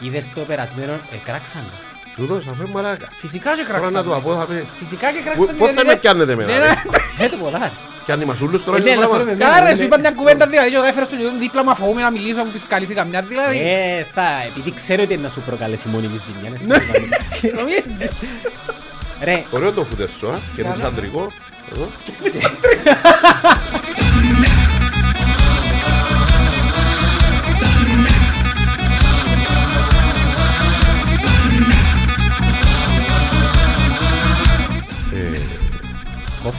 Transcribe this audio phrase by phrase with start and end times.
[0.00, 1.76] Είδες το περασμένο, εκράξαν το.
[2.16, 3.06] Τούτος, αφού μαλάκα.
[3.10, 4.02] Φυσικά και Τώρα να κράξαμε.
[4.02, 4.66] του απώ θα πει.
[4.78, 5.52] Φυσικά και Πού- κράξαμε.
[5.58, 6.60] Πώς θα γιατί με δεν- πιάνετε εμένα, δεν-
[7.18, 7.70] ρε; Ε, το πολλά.
[8.06, 8.76] Πιάνει μασούλους τώρα.
[8.76, 9.16] Ε, είναι ναι, να πράγμα.
[9.24, 9.84] φέρουμε Καλά ρε, Ναι, σου ναι.
[9.84, 12.50] είπα μια κουβέντα δηλαδή και τώρα έφερες τον ιδιότητα δίπλα μου αφού να μιλήσω, μου
[12.52, 13.58] πεις καλή σε καμιά δηλαδή.
[13.58, 16.50] Ε, θα, επειδή ξέρω ότι είναι να σου προκαλέσει μόνιμη ζημιά.
[16.66, 16.76] ναι.
[17.58, 18.10] Νομίζεις.
[19.22, 20.38] Ρε, Ωραίο το φούτερ σου, α.
[20.56, 21.26] Και το σαντρικό.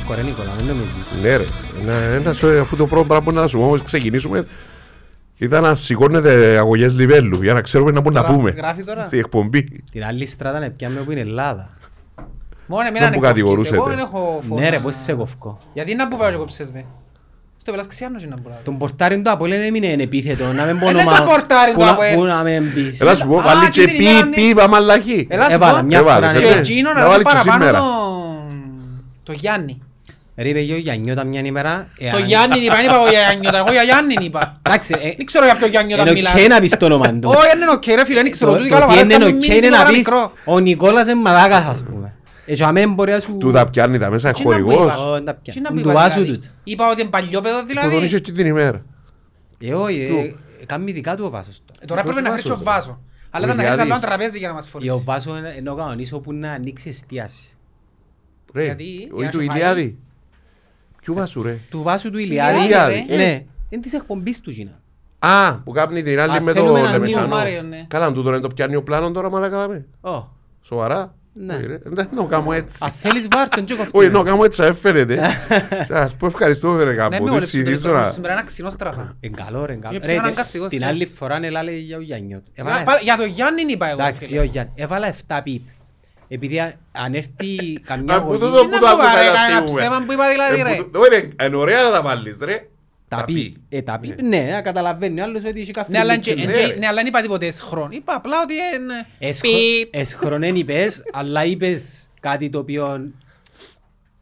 [0.08, 1.44] Κόφκο ρε Νικόλα, μην νομίζεις; Ναι ρε,
[1.82, 4.48] ένα, ένα σου, αφού το πρώτο πράγμα που να σου πω όμως ξεκινήσουμε
[5.38, 9.06] ήταν να σηκώνετε αγωγές λιβέλου για να ξέρουμε να μπορούμε να Γράφει- πούμε γράφει τώρα.
[9.06, 9.84] στην εκπομπή.
[9.92, 11.70] Την άλλη στράτα να πιάμε που είναι Ελλάδα.
[12.66, 13.76] Μόνο εμένα Να είναι που κοφκής, κατηγορούσετε.
[13.76, 14.62] εγώ δεν έχω φόνα.
[14.62, 15.58] Ναι ρε, πώς σε κόφκω.
[15.74, 16.86] Γιατί να που πάω και κόψες με.
[17.62, 18.56] Στο πελάς ξιάνος είναι να μπορώ.
[18.64, 21.18] Τον πορτάριν του Απόλλων έμεινε επίθετο, να μην πω Ε, δεν όνομα.
[21.18, 22.14] το πορτάριν που του να- Απόλλων.
[22.16, 23.02] Που να μην πεις.
[23.02, 25.28] Έλα σου πω, Α, βάλει και εκείνη την πι, ημέρα είναι- πι, είπα μαλακή.
[25.30, 25.86] Έλα σου Έβαλα πω.
[25.86, 26.44] μια Έβαλες, φορά.
[26.44, 26.60] ε, Και ναι.
[26.60, 27.80] εκείνο Να να βάλει δω και παραπάνω σήμερα.
[27.80, 27.88] τον...
[29.24, 29.81] Το Γιάννη.
[30.40, 31.88] Ρε είπε ο Γιάννιώτα μια ημέρα.
[32.00, 34.60] ε, Το αν- Γιάννη είπα, δεν είπα εγώ για Γιάννιωτα, εγώ για Γιάννη είπα.
[34.68, 36.34] Εντάξει, ε, Δεν ξέρω για ποιο Γιάννιωτα είναι μιλάς.
[36.34, 37.30] οκ να πεις το όνομα του.
[37.30, 38.52] Όχι, δεν είναι οκ ρε φίλε, δεν ξέρω.
[38.52, 40.32] Το- Τούτοι το καλά τι μαλάς είναι κάνουν οκ μήνυση είναι να παρά πεις μικρό.
[40.46, 42.14] ο Νικόλας είναι μαλάκας ας πούμε.
[42.46, 43.38] Έτσι αμέν μπορεί να σου...
[43.38, 44.94] Του τα πιάνει τα μέσα Τι να που χορηγός.
[44.96, 45.62] είπα; Ω, τα Τι πιάνει.
[45.62, 46.38] να Του πει πάλι, βάσου δηλαδή.
[46.40, 46.52] τούτο.
[46.64, 48.06] Είπα ότι είναι παλιόπαιδο Που τον δηλαδή.
[48.06, 48.82] είχε και την ημέρα.
[49.60, 50.18] Ε, όχι, Ποιο;
[50.62, 51.62] ε, κάνει δικά του ο Βάσος.
[51.66, 51.80] τώρα.
[51.82, 52.72] Ε, Τώρα Ποιος πρέπει να Βάσος, χρήσει ο ρε.
[52.72, 52.98] Βάσος.
[53.30, 54.04] Αλλά Ο ήταν να χρήσει άλλο Ηλιάδης.
[54.04, 55.02] ένα τραπέζι για να μας Ε, Ο φορήσει.
[55.06, 57.44] Βάσος είναι είναι ο κανονής όπου να ανοίξει εστίαση.
[58.54, 59.56] Ρε, Γιατί, όχι για να του σου φάει.
[59.58, 59.98] Ηλιάδη.
[61.08, 63.05] Ποιου βάσου ρε; Του Βάσου του Ηλιάδη, Ηλιάδη.
[63.09, 63.16] ρε.
[63.16, 64.80] Ναι, είναι της εκπομπής του Γίνα.
[65.19, 67.23] Α, που κάνει την άλλη Α, με το θέλουμε να Λεμεσανό.
[67.25, 67.86] δούμε Μάριο, ναι.
[67.88, 69.85] Καλά, τούτο είναι το πιάνει ο πλάνο τώρα μαλακά με.
[70.11, 70.28] Ω,
[70.61, 71.16] Σοβαρά.
[71.33, 71.55] Ναι.
[71.55, 71.80] Όχι, ρε.
[71.89, 72.78] Ναι, να κάνω έτσι.
[72.85, 73.97] αν θέλεις βάρ' τον και κοφτεί.
[73.97, 75.19] Όχι, να κάνω έτσι, έφερετε.
[75.89, 77.09] Ας πω ευχαριστώ ρε Ναι, κάπου.
[77.11, 78.09] με Δεν όρεψε το συνηθίζω τελευταίο να...
[78.11, 79.16] σήμερα ένα ξινό στράφα.
[79.19, 79.95] Είναι καλό ρε, είναι καλό.
[79.95, 80.95] Είναι Ρε, ψυχαναγκαστικός, Την ξέρεις.
[80.95, 82.41] άλλη φορά έλαλε για ο Γιάννιωτ.
[82.47, 84.02] Α, Έβαλα- πάλι- Για το Γιάννη είπα εγώ.
[84.02, 84.39] Εντάξει, φίλε.
[84.39, 84.72] ο Γιάννη.
[84.75, 85.61] Έβαλα 7 πίπ.
[86.28, 89.14] Επειδή α- αν έρθει καμιά Α, που αγωγή, το- Τι που να το πω, άκουσα
[89.22, 89.81] ρε, να κανένα στείλουμε.
[89.81, 90.75] ψέμα που είπα δηλαδή, Ε, ρε.
[90.84, 92.68] που το- Όχι, ρε, είναι ωραία να τα βάλεις ρε.
[93.07, 93.56] τα πίπ.
[93.69, 95.91] Ε, τα πίπ, ναι, να καταλαβαίνει ο άλλος ότι έχει καφέ.
[95.91, 96.31] Ναι, αλλά λίτρο.
[96.31, 96.75] εν- εν- Ναι, ρε.
[96.78, 97.91] ναι, αλλά δεν είπα τίποτε εσχρόν.
[97.91, 99.07] Είπα απλά ότι είναι...
[99.19, 99.96] Εσχρο- πιπ.
[99.96, 103.00] Εσχρονέν είπες, αλλά είπες κάτι το οποίο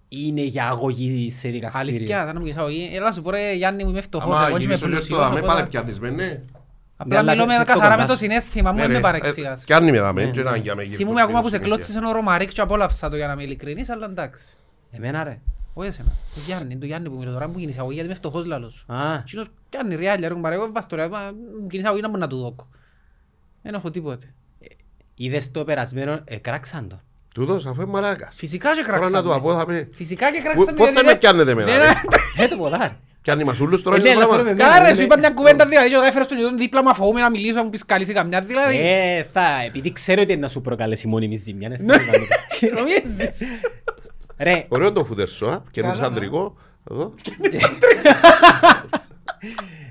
[0.10, 1.96] είναι για αγωγή σε δικαστήριο.
[1.96, 2.90] Αλήθεια, θα μου πεις αγωγή.
[2.94, 5.20] Έλα σου πω ρε Γιάννη μου είμαι φτωχός, Άμα εγώ είμαι γυρίσω και στο πλούσιος.
[5.20, 6.40] δαμέ, οπότε- πάλι πιάνεις με, ναι.
[6.98, 8.20] Ναι, Απλά αλλά μιλώ με το- το καθαρά με κοντά το σου.
[8.20, 9.62] συναίσθημα μου, Ναι, δεν με ρε, παρεξηγάς.
[9.62, 11.76] ε, Πιάνει με δαμέ, και να για με γύρω Θυμούμαι στο ακόμα που σε συνέχεια.
[11.76, 14.56] κλώτσισε ο Ρωμαρίκ και απόλαυσα το για να είμαι ειλικρινής, αλλά εντάξει.
[14.92, 15.40] Εμένα ρε.
[15.74, 18.46] Όχι εσένα, το Γιάννη, το Γιάννη που μιλώ τώρα, μου γίνεις αγωγή γιατί είμαι φτωχός
[18.46, 18.86] λαλός.
[18.88, 21.20] Α, Εκείνος κάνει ριάλια, ρε κουμπάρε, εγώ βάζω τώρα, μα,
[21.62, 22.68] μου γίνεις αγωγή να μπορώ να του δώκω.
[23.62, 24.34] Δεν έχω τίποτε.
[25.16, 27.00] είδες το περασμένο, εκράξαν το.
[27.34, 28.36] Τούτος, αφού είναι μαλάκας.
[28.36, 29.24] Φυσικά και Τώρα να κράξαμε.
[29.30, 29.88] του απώ θα πει.
[29.96, 30.78] Φυσικά και Πού- κράξαμε.
[30.78, 31.80] Πώς γιατί θα με δεν- πιάνετε εμένα δεν-
[32.38, 32.96] ρε; Ε, το πολλά ρε.
[33.26, 34.44] Πιάνει μασούλους τώρα Ε, είναι ναι, το αλλά πράγμα.
[34.46, 35.04] φέρουμε Καλά ρε, Ναι, σου ναι.
[35.04, 37.70] είπα μια κουβέντα δηλαδή και τώρα έφερες τον ιδιότητα δίπλα μου αφού να μιλήσω, μου
[37.70, 38.78] πεις καλή σε καμιά δηλαδή.
[38.78, 41.70] Ε, θα, επειδή ξέρω ότι είναι να σου προκαλέσει μόνιμη ζημιά.
[41.70, 41.98] ναι, Ναι.
[41.98, 42.28] θέλω να
[42.76, 43.38] το- Νομίζεις.
[44.38, 45.62] Ρε, Ωραίο το φούτερ σου, α.
[45.72, 46.58] Και Καλά, το αντρικό.
[46.92, 47.14] Εδώ.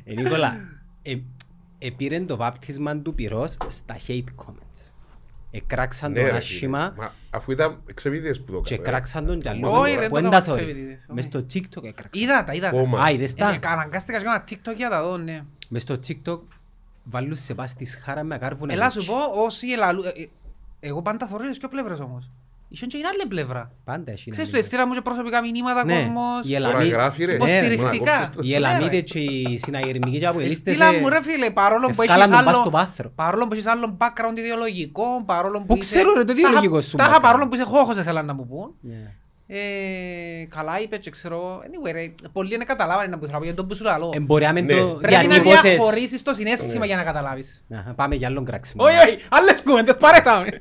[0.05, 0.57] ε, Νίκολα,
[1.03, 1.15] ε,
[1.79, 4.64] επήρε το βάπτισμα του πυρός στα hate comments.
[5.57, 7.05] Εκράξαν Ναι, τον ρε, άσχημα φίλε.
[7.07, 8.89] Μα Αφού ήταν ξεβίδες που το και έκαμε.
[8.89, 9.71] κράξαν τον κι άλλο.
[9.81, 10.65] Όχι, ρε, Που το εν τα έκαμε θωρεί.
[10.65, 11.29] ξεβίδιδες, Μες όχι.
[11.29, 11.39] στο
[11.81, 12.23] TikTok έκραξαν.
[12.23, 12.77] Είδα τα, είδα τα.
[12.77, 13.03] Κόμμα.
[13.03, 13.49] Α, είδες τα.
[13.51, 15.41] Ε, Αναγκάστηκα και ένα TikTok για τα δω, ναι.
[15.69, 16.41] Μες στο TikTok
[17.05, 18.73] βάλουν σε πας της χάρα με κάρβουνα.
[18.73, 20.03] Έλα σου πω, όσοι ελαλού...
[20.03, 20.29] ε, ε,
[20.81, 22.31] Εγώ πάντα θωρώ τις πιο πλευρές όμως.
[22.75, 23.71] Είχε και την άλλη πλευρά.
[23.85, 24.31] Πάντα έχει.
[24.31, 24.59] Ξέρεις, να του είναι.
[24.59, 26.47] έστειλα μου και προσωπικά μηνύματα Ναι, κόσμος.
[26.47, 27.35] η Τώρα Ελαμί- γράφει ρε.
[27.35, 27.83] Υποστηρικτικά.
[27.89, 29.01] Μπορεί να κόψεις το- Οι Ναι, Ελαμίδες ρε.
[29.01, 32.45] και οι συναγερμικοί και από ελίστες Στείλα μου ρε φίλε, παρόλο που ευκάλαν έχεις τον
[32.45, 33.13] πας άλλο, στο βάθρο.
[33.15, 36.89] παρόλο που έχεις άλλο background ιδεολογικό, παρόλο που Πού ξέρω, ρε, το Τα ιδεολογικό είχα-
[36.89, 37.23] σου Τα είχα background.
[37.23, 38.75] παρόλο που είσαι χώχος δεν θέλαν να μου πούν.
[38.81, 39.13] Ναι.
[39.47, 43.45] Ε, καλά είπε και ξέρω, anyway ρε, πολλοί δεν καταλάβανε να που θέλω να πω,
[43.45, 44.11] γιατί το που σου λαλώ.
[44.15, 44.75] Ε, μπορεί να μην Ναι.
[44.77, 45.61] το Πρέπει να διατύπωσες.
[45.61, 46.87] διαχωρίσεις το συνέστημα Ναι.
[46.87, 47.65] για να καταλάβεις.
[47.69, 48.85] Να, Πάμε για άλλον κράξιμο.
[48.85, 50.47] Όχι, όχι, άλλες κουβέντες παρέταμε.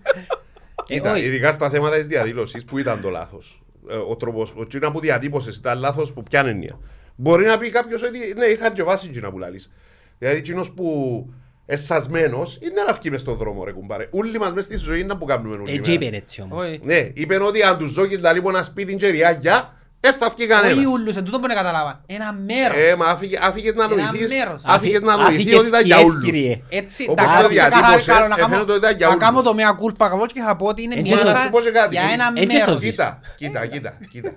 [0.88, 1.21] Ε, Κοίτα, όχι.
[1.21, 3.63] ειδικά στα θέματα της διαδήλωσης που ήταν το λάθος.
[3.89, 6.79] Ε, Ο τρόπος, ο τσίνα που διατύπωσες ήταν λάθος που πιάνει εννοία.
[7.16, 9.72] Μπορεί να πει κάποιος ότι ναι, είχαν και βάσης τσίνα που λαλείς.
[10.17, 11.27] Δηλαδή τσίνος που
[11.66, 14.07] εσασμένος είναι να βγει μες στον δρόμο ρε κουμπάρε.
[14.11, 15.73] Ούλοι μας μες στη ζωή είναι να που κάνουμε ούλοι.
[15.73, 16.03] Ε, και μέρα.
[16.05, 16.66] είπεν έτσι όμως.
[16.66, 16.79] Όχι.
[16.84, 19.73] Ναι, είπεν ότι αν τους ζώκεις λαλεί που ένα σπίτι και ριάγια,
[20.03, 20.85] δεν θα βγει Όχι κανένας.
[20.85, 22.02] ούλους, εν τούτο που δεν καταλάβα.
[22.05, 22.78] Ένα μέρος.
[22.78, 24.61] Ε, μα άφηγε- άφηγες να Ένα νοηθείς, μέρος.
[24.66, 26.23] άφηγες να Άφη- νοηθείς ότι άφηκες ήταν για σκιές, ούλους.
[26.23, 26.61] κύριε.
[26.70, 29.14] Έτσι, Όπως εντάξει, το θα ξεκαθαρίσω, διατύπωσες, καλό, να εφαίνεται κάνω- ότι ήταν για να
[29.14, 29.23] ούλους.
[29.26, 31.50] κάνω το mea culpa καβό και θα πω ότι είναι Ε, μια και Να σου
[31.50, 31.96] πω και κάτι.
[31.96, 32.64] για ένα Ε, και μέρος.
[32.64, 32.90] σωστή.
[32.90, 34.34] Κοίτα, κοίτα, κοίτα, κοίτα.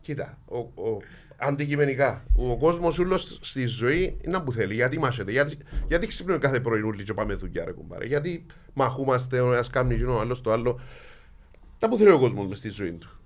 [0.00, 0.96] Κοίτα, ο, ο,
[1.36, 4.74] αντικειμενικά, ο κόσμος ούλος στη ζωή είναι που θέλει.
[4.74, 5.56] Γιατί μάσεται, γιατί,
[5.88, 8.04] γιατί ξυπνούμε κάθε πρωί ούλοι και πάμε δουλειά ρε κουμπάρε.
[8.06, 10.80] Γιατί μαχούμαστε, ο ένας κάνει γίνο, ο άλλος το άλλο.
[11.78, 13.19] Να που θέλει ο κόσμος μες στη ζωή του.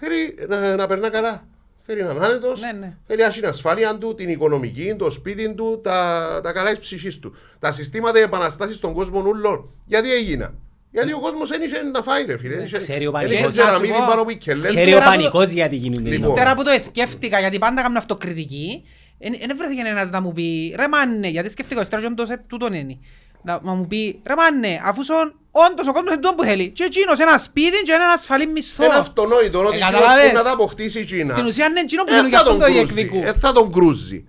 [0.00, 1.46] Θέλει να, να περνά καλά.
[1.86, 2.96] θέλει να είναι άνετος, Ναι, ναι.
[3.06, 6.78] θέλει να έχει την ασφάλεια του, την οικονομική, το σπίτι του, τα, τα καλά της
[6.78, 7.34] ψυχής του.
[7.58, 9.70] Τα συστήματα επαναστάσεις στον κόσμο ούλων.
[9.86, 10.54] Γιατί έγιναν.
[10.90, 12.54] Γιατί ο κόσμος δεν είχε να φάει ρε φίλε.
[12.54, 13.40] Δεν είχε- ξέρει ο δεν Παναγιώτης.
[13.46, 14.66] είχε τζεραμίδι Να σου πω, πάνω από οι κελές.
[14.66, 16.08] Ξέρει ο Ύστερα από το- πανικός γιατί γίνεται.
[16.10, 16.28] Λοιπόν.
[16.28, 18.84] Ύστερα που το σκέφτηκα, γιατί πάντα έκανα αυτοκριτική,
[19.18, 22.98] δεν βρέθηκε ένας να μου πει «Ρε μάνε», γιατί σκέφτηκα ύστερα και το τούτον είναι.
[23.42, 26.68] Να να μου πει «Ρε μάνε, αφού σον όντως ο κόσμος είναι τούτο που θέλει
[26.70, 28.84] και εκείνος ένα σπίτι και έναν ασφαλή μισθό».
[28.84, 30.28] Είναι αυτονόητο ότι Ε, εκείνος καταλάβες.
[30.30, 31.34] που να τα αποκτήσει η Κίνα.
[31.34, 32.82] Στην ουσία είναι εκείνο που ε, θέλουν γι' θα αυτό τον το κρούζει.
[32.84, 33.22] διεκδικούν.
[33.22, 34.24] Ε, θα τον κρούζει.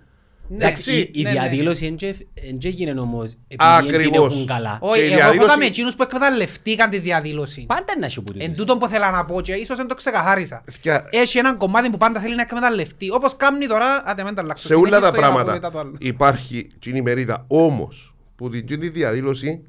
[0.51, 1.39] Εντάξει, η- η ναι, ναι.
[1.39, 4.33] διαδήλωση δεν έγινε όμως επειδή δεν την Ακριβώς.
[4.33, 4.77] έχουν καλά.
[4.81, 7.65] Όχι, Και η εγώ έχω διαδήλωση- τα με εκείνους που εκμεταλλευτήκαν τη διαδήλωση.
[7.67, 8.57] Πάντα να έχει που Εν τούτος.
[8.57, 10.63] τούτον που θέλω να πω και ίσως δεν το ξεκαθάρισα.
[10.71, 13.09] Θκια- Έχει έναν κομμάτι που πάντα θέλει να εκμεταλλευτεί.
[13.11, 14.67] Όπως κάνει τώρα, άντε μην τα αλλάξω.
[14.67, 15.95] σε όλα τα Συνέχιστε για να πω πράγματα μετά το άλλο.
[15.99, 17.45] υπάρχει κοινή μερίδα.
[17.47, 18.08] Όμως,
[18.39, 19.63] που την κοινή διαδήλωση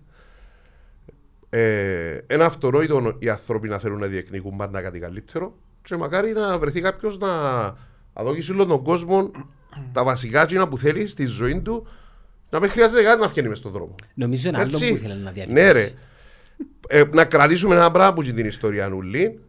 [1.51, 6.59] ε, ένα αυτονόητο οι άνθρωποι να θέλουν να διεκνικούν πάντα κάτι καλύτερο και μακάρι να
[6.59, 7.29] βρεθεί κάποιος να
[8.13, 9.31] αδόκισει όλο τον κόσμο
[9.93, 11.87] τα βασικά κοινά που θέλει στη ζωή του
[12.51, 13.95] να μην χρειάζεται κάτι να βγαίνει μες στον δρόμο.
[14.15, 14.89] Νομίζω ένα άλλο Έτσι.
[14.89, 15.65] που ήθελε να διαδηλώσει.
[15.65, 15.91] Ναι, ρε.
[16.89, 19.41] Ε, να κρατήσουμε ένα πράγμα που την ιστορία νουλή.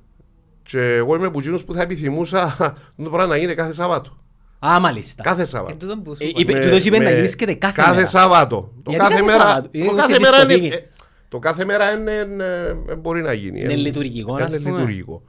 [0.64, 2.56] Και εγώ είμαι από εκείνους που θα επιθυμούσα
[3.04, 4.21] το πράγμα να γίνει κάθε Σαββάτο.
[4.66, 5.24] Α, μάλιστα.
[5.24, 5.78] Κάθε Εν Σαββάτο.
[5.78, 6.40] τούτον που σου Ε, είπα.
[6.40, 8.06] είπε- τούτος είπε να γυρίσκεται κάθε μέρα.
[8.06, 8.72] Σάββατο.
[8.84, 10.76] Το Γιατί κάθε, κάθε μέρα, Σάββατο; το Εγώ κάθε σε μέρα είναι, δισκοθήκη.
[10.84, 10.90] ε,
[11.30, 13.60] το κάθε μέρα είναι, είναι- ε, μπορεί να γίνει.
[13.62, 14.70] Είναι λειτουργικό, Είναι ας πούμε.
[14.72, 15.22] λειτουργικό.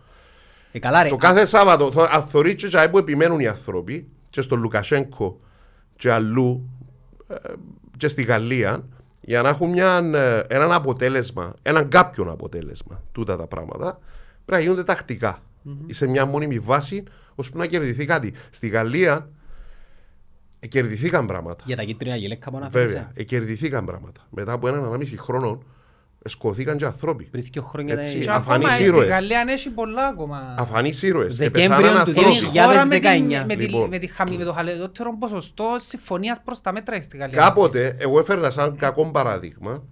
[0.72, 1.08] Ε, καλά ρε.
[1.08, 5.40] Το κάθε Σάββατο, θω- αν θωρείς και τζάι που επιμένουν οι άνθρωποι και στον Λουκασέγκο
[5.96, 6.70] και αλλού
[7.28, 7.34] ε,
[7.96, 8.84] και στη Γαλλία
[9.20, 13.98] για να έχουν μια, ε, έναν αποτέλεσμα, έναν κάποιον αποτέλεσμα τούτα τα πράγματα
[14.44, 15.38] πρέπει να γίνονται τακτικά
[15.86, 17.02] ή σε μια μόνιμη βάση
[17.34, 18.32] ώστε να κερδιθεί κάτι.
[18.50, 19.28] Στη Γαλλία
[20.60, 21.64] ε, κερδιθήκαν πράγματα.
[21.66, 23.10] Για τα κίτρινα γυλαίκα που Βέβαια, αναφέρεσαι.
[23.14, 24.26] ε, κερδιθήκαν πράγματα.
[24.30, 25.62] Μετά από έναν ανάμιση χρόνο
[26.22, 27.24] ε, σκοθήκαν και άνθρωποι.
[27.24, 28.34] Πριν δύο χρόνια Έτσι, Και ήταν...
[28.36, 29.08] αφανείς ακόμα στη ήρωες.
[29.08, 30.54] Γαλλία έχει πολλά ακόμα.
[30.58, 31.36] Αφανείς ήρωες.
[31.36, 32.38] Δεκέμβριο Επεθάναν του άνθρωποι.
[32.58, 32.62] 2000.
[32.66, 33.44] χώρα με, την, 2019.
[33.46, 33.88] με, τη, Λοιπόν.
[33.88, 37.38] με, τη χαμη, με το χαλαιότερο ποσοστό συμφωνίας προς τα μέτρα στη Γαλλία.
[37.42, 39.82] Κάποτε, εγώ έφερνα σαν κακό παράδειγμα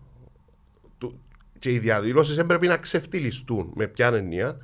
[0.98, 1.18] του-
[1.58, 3.70] και οι διαδηλώσεις δεν πρέπει να ξεφτυλιστούν.
[3.74, 4.56] Με ποια έννοια.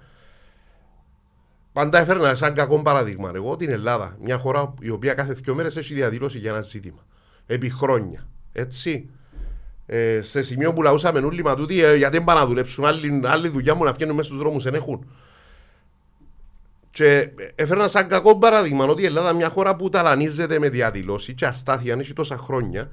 [1.77, 4.17] Πάντα έφερνα σαν κακό παράδειγμα εγώ την Ελλάδα.
[4.21, 7.07] Μια χώρα η οποία κάθε δύο μέρες έχει διαδήλωση για ένα ζήτημα.
[7.47, 8.29] Επί χρόνια.
[8.53, 9.09] Έτσι.
[9.87, 12.85] Ε, σε σημείο που λαούσαμε όλοι μα τούτοι, ε, γιατί δεν πάνε να δουλέψουν.
[12.85, 15.11] Άλλη, άλλη δουλειά μου να βγαίνουν μέσα στους δρόμους δεν έχουν.
[16.91, 21.47] Και έφερνα σαν κακό παράδειγμα ότι η Ελλάδα μια χώρα που ταλανίζεται με διαδηλώσεις και
[21.47, 22.91] αστάθεια αν έχει τόσα χρόνια.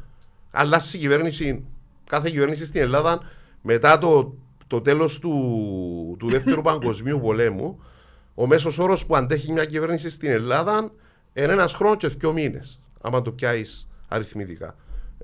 [0.52, 1.64] Αλλάζει η κυβέρνηση,
[2.08, 3.20] κάθε κυβέρνηση στην Ελλάδα
[3.62, 4.36] μετά το,
[4.68, 7.80] το τέλος του, του δεύτερου παγκοσμίου πολέμου.
[8.36, 10.92] Ο μέσος όρος που αντέχει μια κυβέρνηση στην Ελλάδα
[11.34, 12.82] είναι ένας χρόνος και δύο μήνες.
[13.02, 14.76] Άμα το πιάσεις αριθμητικά.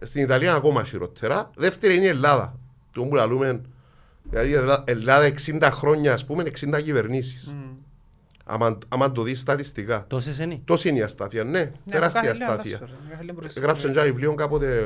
[0.01, 1.51] Στην Ιταλία ακόμα χειρότερα.
[1.55, 2.59] Δεύτερη είναι η Ελλάδα.
[2.93, 3.61] Το που λαλούμε,
[4.29, 7.55] δηλαδή η Ελλάδα- Ελλάδα 60 χρόνια, ας πούμε, 60 κυβερνήσεις.
[8.45, 10.05] Άμα, άμα το δεις στατιστικά.
[10.07, 12.75] Τόσες είναι; Τόση είναι η αστάθεια, ναι, τεράστια κάθε λίγο αστάθεια.
[12.77, 13.61] αντάσσερα, κάθε λίγο μπροστά.
[13.61, 14.81] Γράψε ένα βιβλίο κάποτε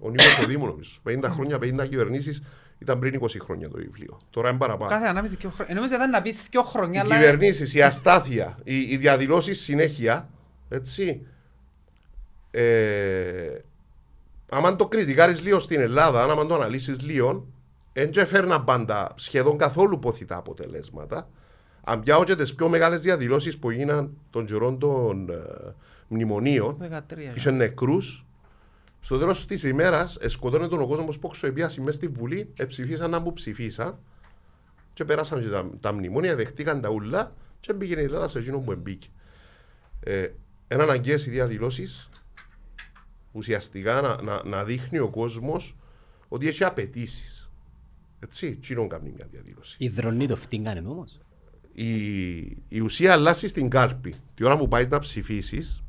[0.00, 0.90] ο Νίκος Κοδήμου νομίζω.
[1.02, 2.42] 50 χρόνια, 50 κυβερνήσεις
[2.84, 4.18] ήταν πριν 20 χρόνια το βιβλίο.
[4.30, 4.90] Τώρα είναι παραπάνω.
[4.90, 5.74] Κάθε ανάμιση δύο χρόνια.
[5.74, 7.14] Νόμιζα ήταν να πεις δύο χρόνια, Οι αλλά...
[7.14, 10.28] κυβερνήσεις, η αστάθεια, οι, οι διαδηλώσεις συνέχεια,
[10.68, 11.26] έτσι,
[12.50, 13.58] ε,
[14.50, 17.46] άμα το κριτικάρεις λίγο στην Ελλάδα, άμα το αναλύσεις λίγο,
[17.92, 21.28] δεν και φέρναν πάντα σχεδόν καθόλου ποθητά αποτελέσματα.
[21.84, 25.34] Αν πιάω και τις πιο μεγάλες διαδηλώσεις που έγιναν των καιρών των ε,
[26.08, 27.36] μνημονίων, 13.
[27.36, 28.26] είχε νεκρούς.
[29.04, 33.18] Στο τέλος της ημέρας, σκοτώνε τον ο κόσμος που ξοεπίασε μέσα στη Βουλή, εψηφίσαν να
[33.18, 33.98] μου ψηφίσαν
[34.92, 38.58] και πέρασαν και τα, τα μνημόνια, δεχτήκαν τα ούλα και μπήκε η Ελλάδα σε εκείνο
[38.58, 39.08] που μπήκε.
[40.00, 40.28] Ε,
[40.72, 42.08] είναι αναγκαίες οι διαδηλώσεις
[43.32, 45.76] ουσιαστικά να, να, να δείχνει ο κόσμος
[46.28, 47.50] ότι έχει απαιτήσεις.
[48.20, 49.76] Έτσι, τσίνον κάνει μια διαδήλωση.
[49.78, 51.20] Οι δρονοί το φτύγκανε όμως;
[51.72, 51.96] Η,
[52.68, 54.14] η ουσία αλλάζει στην κάλπη.
[54.34, 55.82] Τη ώρα που πάεις να ψηφίσεις,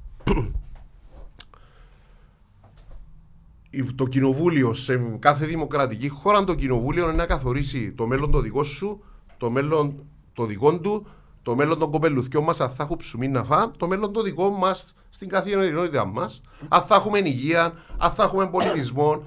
[3.95, 8.63] το κοινοβούλιο σε κάθε δημοκρατική χώρα, το κοινοβούλιο είναι να καθορίσει το μέλλον το δικό
[8.63, 9.03] σου,
[9.37, 10.03] το μέλλον
[10.33, 11.07] το δικό του,
[11.41, 14.49] το μέλλον των κοπελουθιών μας, αν θα έχουν ψουμί να φάνε, το μέλλον το δικό
[14.49, 19.23] μας στην καθημερινότητα μας, αν θα έχουμε υγεία, αν θα έχουμε πολιτισμό,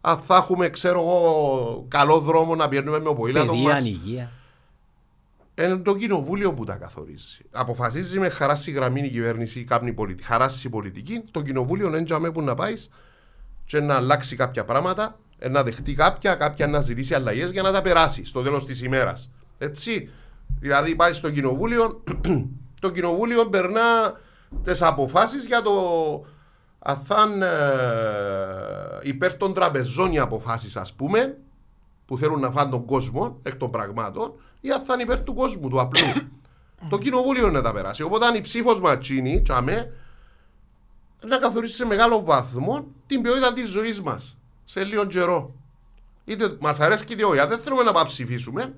[0.00, 3.84] αν θα έχουμε, ξέρω εγώ, καλό δρόμο να πηγαίνουμε με ο ποήλατο Παιδεία, μας.
[3.84, 4.30] υγεία.
[5.58, 7.38] Είναι το κοινοβούλιο που τα καθορίζει.
[7.50, 11.22] Αποφασίζει με χαρά στη γραμμή η κυβέρνηση, κάνει πολιτική, χαρά στη πολιτική.
[11.30, 12.90] Το κοινοβούλιο είναι τζαμέ που να πάεις
[13.66, 17.72] και να αλλάξει κάποια πράγματα, ε, να δεχτεί κάποια, κάποια να ζητήσει αλλαγές για να
[17.72, 19.30] τα περάσει στο τέλος της ημέρας.
[19.58, 20.10] Έτσι.
[20.60, 22.02] Δηλαδή πάει στο κοινοβούλιο,
[22.80, 23.82] το κοινοβούλιο περνά
[24.62, 25.72] τις αποφάσεις για το
[26.78, 31.36] αν θα είναι ε, υπέρ των τραπεζών οι αποφάσεις, ας πούμε,
[32.06, 35.34] που θέλουν να φάνε τον κόσμο εκ των πραγμάτων, ή αν θα είναι υπέρ του
[35.34, 36.00] κόσμου, του απλού.
[36.90, 38.02] Το κοινοβούλιο να τα περάσει.
[38.02, 39.92] Οπότε αν η ψήφος μας τσίνει, τσάμε,
[41.28, 45.54] να καθορίσει σε μεγάλο βαθμό την ποιότητα της ζωής μας σε λίγο καιρό.
[46.24, 47.38] Είτε μας αρέσει είτε όχι.
[47.38, 48.74] Αν δεν θέλουμε να πάμε ψηφίσουμε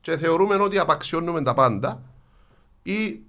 [0.00, 2.02] και θεωρούμε ότι απαξιώνουμε τα πάντα
[2.82, 3.20] ή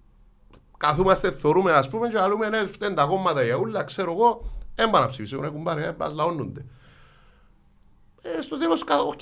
[0.78, 4.90] καθούμαστε, θεωρούμε ας πούμε και λέμε ναι, φταίνουν τα κόμματα για ούλα, ξέρω εγώ, δεν
[4.90, 6.66] πάνε να ψηφίσουν, έχουν πάρει, ε, μας λαώνονται.
[8.22, 9.20] Ε, στο τέλος, κα- οκ.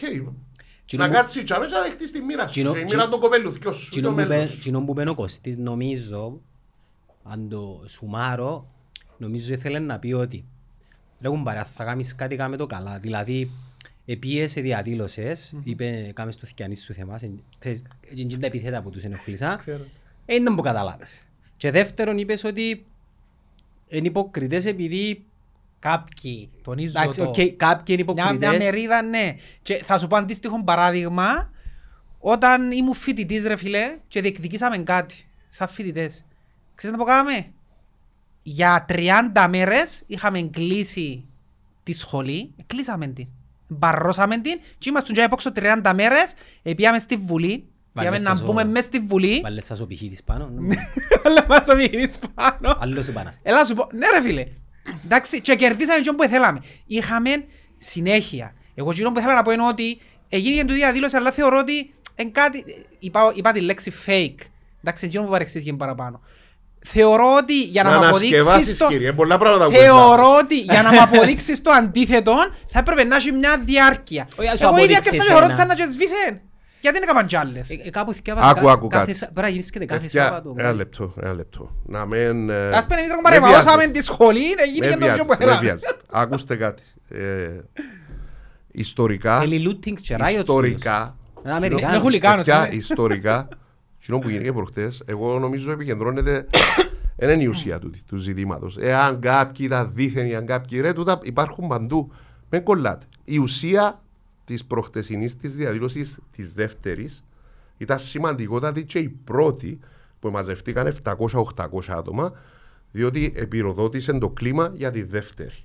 [0.86, 2.54] Κοινό Να που- κάτσει και να δεχτείς τη μοίρα σου.
[2.54, 4.62] Κοινό- Και η μοίρα των κοπέλου, δυο σου, Κοινό το που είπε- μέλος σου.
[4.62, 6.42] κοινό που είπε ο Κωστής, νομίζω,
[7.24, 8.68] αν το σουμάρω,
[9.18, 10.46] νομίζω ήθελε να πει ότι
[11.22, 13.00] ρε κουμπάρε, αν θα κάνεις κάτι κάμε το καλά.
[13.00, 13.52] Δηλαδή,
[14.06, 17.84] επίεσαι διαδήλωσες, είπε κάμε στο θυκιανί σου θέμα, σε- ξέρεις,
[18.16, 19.60] είναι τα επιθέτα που τους ενοχλήσα,
[20.26, 21.22] ε, δεν μου καταλάβες.
[21.58, 22.86] Και δεύτερον είπες ότι
[23.88, 25.22] είναι υποκριτές επειδή
[25.80, 27.28] Κάποιοι, τονίζω εντάξει, το.
[27.28, 28.58] οκ, κάποιοι είναι Μια, μια υποκριτές.
[28.64, 29.36] μερίδα, ναι.
[29.62, 31.52] Και θα σου πω αντίστοιχο παράδειγμα,
[32.20, 36.26] όταν ήμουν φοιτητής ρε φίλε και διεκδικήσαμε κάτι, σαν φοιτητές.
[36.76, 37.46] Ξέρεις να πω κάναμε;
[38.50, 41.26] Για 30 μέρες είχαμε κλείσει
[41.84, 43.28] τη σχολή, κλείσαμε την.
[43.68, 46.34] Μπαρρώσαμε την και ήμασταν και απόξω 30 μέρες,
[46.76, 49.40] πήγαμε στη Βουλή, πήγαμε Βάλες να σας ο- μπούμε μέσα στη Βουλή.
[49.44, 50.50] Βάλες σας ο πηχίδης πάνω.
[51.24, 52.78] Αλλά μας ομιλείς πάνω.
[52.80, 53.52] Άλλος επαναστάτης.
[53.52, 54.46] Έλα σου πω, ναι ρε φίλε.
[55.06, 56.62] Εντάξει, και κερδίσαμε και που θέλαμε.
[56.86, 57.30] Είχαμε
[57.78, 58.54] συνέχεια.
[58.76, 59.98] Εγώ εκείνο που ήθελα να πω είναι ότι
[60.30, 62.64] έγινε του διαδήλωση, αλλά θεωρώ ότι εν κάτι,
[63.00, 64.46] είπα, είπα τη λέξη fake.
[64.82, 66.22] Εντάξει, εκείνο που παρεξήθηκε παραπάνω.
[66.80, 68.88] Θεωρώ ότι για να, Να μου αποδείξεις ανασκευάσεις, το...
[68.88, 72.34] κύριε, πολλά πράγματα που Θεωρώ ότι για να μου αποδείξεις το αντίθετο
[72.68, 74.28] θα έπρεπε να έχει μια διάρκεια.
[74.40, 75.40] Όχι, ας σου Εγώ η αποδείξεις διάρκεια ένα.
[75.46, 76.42] ρώτησα να και σβήσεν.
[76.82, 79.18] Γιατί δεν έκαναν κι άλλες; Ε, ε, Κάπου θυκεύασα Άκου, κα- άκου κάθε κάτι.
[79.18, 80.54] σα- Πρέπει να γυρίσκεται κάθε Παιδιά, Σάββατο.
[80.58, 81.72] Ένα λεπτό, ένα λεπτό.
[81.86, 82.50] Να μεν...
[82.50, 83.92] ε, Ας πούμε, εμείς με παρεμβάσαμε βιάζεστε.
[84.00, 85.60] τη σχολή, έγινε Με και το πιο που βιάζεστε, με θέλαμε.
[85.62, 85.96] βιάζεστε.
[86.12, 86.84] Ακούστε κάτι.
[87.10, 87.50] Ε,
[88.72, 91.46] Ιστορικά, Θέλει lootings και riots ιστορικά, τούτος.
[91.46, 91.90] Ένα Αμερικάνος.
[91.94, 92.76] Είναι χουλικάνος, παιδιά, ναι.
[92.76, 93.48] ιστορικά,
[94.08, 96.48] εκείνο που γίνηκε προχτές, εγώ νομίζω επικεντρώνεται
[97.18, 98.78] δεν είναι η ουσία του, του ζητήματος.
[98.78, 102.12] Εάν κάποιοι ήταν δίθεν, αν κάποιοι ρε, τούτα υπάρχουν παντού.
[102.50, 103.06] Με κολλάτε.
[103.24, 104.02] Η ουσία
[104.46, 107.24] της προχτεσινής της διαδήλωσης της δεύτερης
[107.78, 109.80] ήταν σημαντικότατη και η πρώτη
[110.20, 112.32] που μαζευτήκαν 700-800 άτομα
[112.92, 115.64] διότι επιρροδότησε το κλίμα για τη δεύτερη.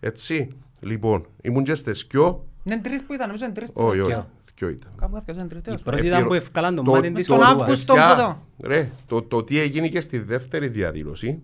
[0.00, 0.48] Έτσι,
[0.80, 4.28] λοιπόν, ήμουν και στις σκιό, Είναι τρεις που ήταν, νομίζω είναι τρεις που όχι, ήταν.
[4.66, 4.92] Όχι, σκιό ήταν.
[4.96, 5.82] Κάπου έφτιαξαν τρεις Η τέλος.
[5.82, 7.62] πρώτη ήταν που ευκάλαν το το- μάτι της το- Στον Κορούας.
[7.62, 7.94] Αύγουστο.
[7.94, 8.20] παιδιά, που
[8.62, 11.42] το- Ρε, το, το τι έγινε και στη δεύτερη διαδήλωση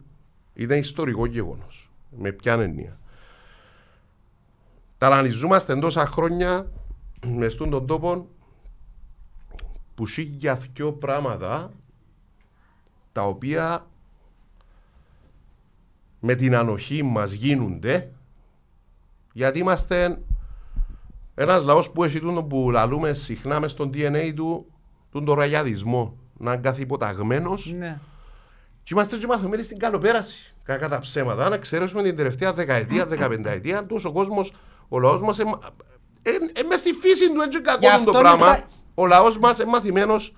[0.54, 1.90] ήταν ιστορικό γεγονός.
[2.18, 2.98] Με ποια έννοια.
[4.98, 6.70] Ταλανιζόμαστε τόσα χρόνια
[7.26, 8.28] με στον τον τόπο
[9.94, 11.70] που έχει για δυο πράγματα
[13.12, 13.86] τα οποία
[16.20, 18.10] με την ανοχή μας γίνονται
[19.32, 20.18] γιατί είμαστε
[21.38, 24.66] ένας λαός που έχει τούτο που λαλούμε συχνά μες στον DNA του
[25.10, 27.98] τον το ραγιαδισμό να είναι κάθε υποταγμένος Ναι.
[28.82, 33.86] και είμαστε και μαθημένοι στην καλοπέραση κακά τα ψέματα αν εξαιρέσουμε την τελευταία δεκαετία, δεκαπενταετία
[33.86, 34.52] τόσο ο κόσμος,
[34.88, 35.50] ο λαός μας είναι
[36.22, 39.38] ε, μες στη φύση του έτσι Γι' κακό αυτό το είναι πράγμα αυτά- ο λαός
[39.38, 40.34] μας είναι μαθημένος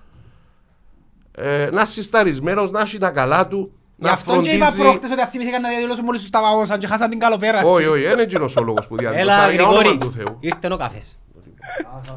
[1.31, 4.81] ε, να είναι συσταρισμένος, να έχει τα καλά του Γι' να αυτό και είπα φροντίζει
[4.81, 7.65] πρόχτες ότι θυμήθηκαν να διαδηλώσουν μόλις τους τα βαγώσαν και χάσαν την καλοπέραση.
[7.65, 10.37] όχι, όχι, δεν είναι εκείνος ο λόγος που διαδηλώσα Έλα για όνομα Γρηγόρη, του Θεού
[10.39, 11.17] ήρθε ο καφές.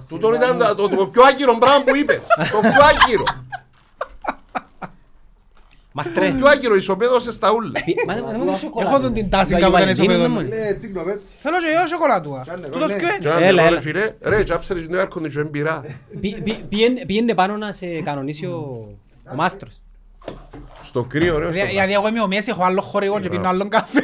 [0.08, 2.26] Τούτο ήταν το, το, το πιο άκυρο πράγμα που είπες.
[2.26, 3.24] το πιο άκυρο.
[5.94, 6.32] Μας τρέχει.
[6.32, 7.70] το πιο άκυρο, ισοπαίδωσε στα ούλα.
[8.06, 8.90] Μα δεν μου σοκολάτα.
[8.92, 10.48] Έχω τον την τάση Για κάπου Αγίου ήταν Βαλεντίνου, ισοπαίδων.
[10.50, 10.66] δεν μου.
[10.68, 11.20] Ναι, τσίγνο, με.
[11.38, 12.42] Θέλω και εγώ σοκολάτουα.
[12.46, 12.96] Κάνε, Τούτος ναι.
[12.96, 13.74] ποιο είναι; Και ένα Έλα, λεπτό, έλα.
[13.76, 15.84] ρε φίλε, ρε, τσάψερες το air condition μπειρά.
[16.20, 18.88] Πη- πη- πήγαινε- Πήγαινε πάνω να σε κανονίσει ο
[19.32, 19.80] ο μάστρος.
[20.94, 23.48] Στο κρύο, ρε, στο Δηλαδή γιατί εγώ είμαι ο Μέσης, έχω άλλο χορηγό και πίνω
[23.48, 23.98] άλλον καφέ.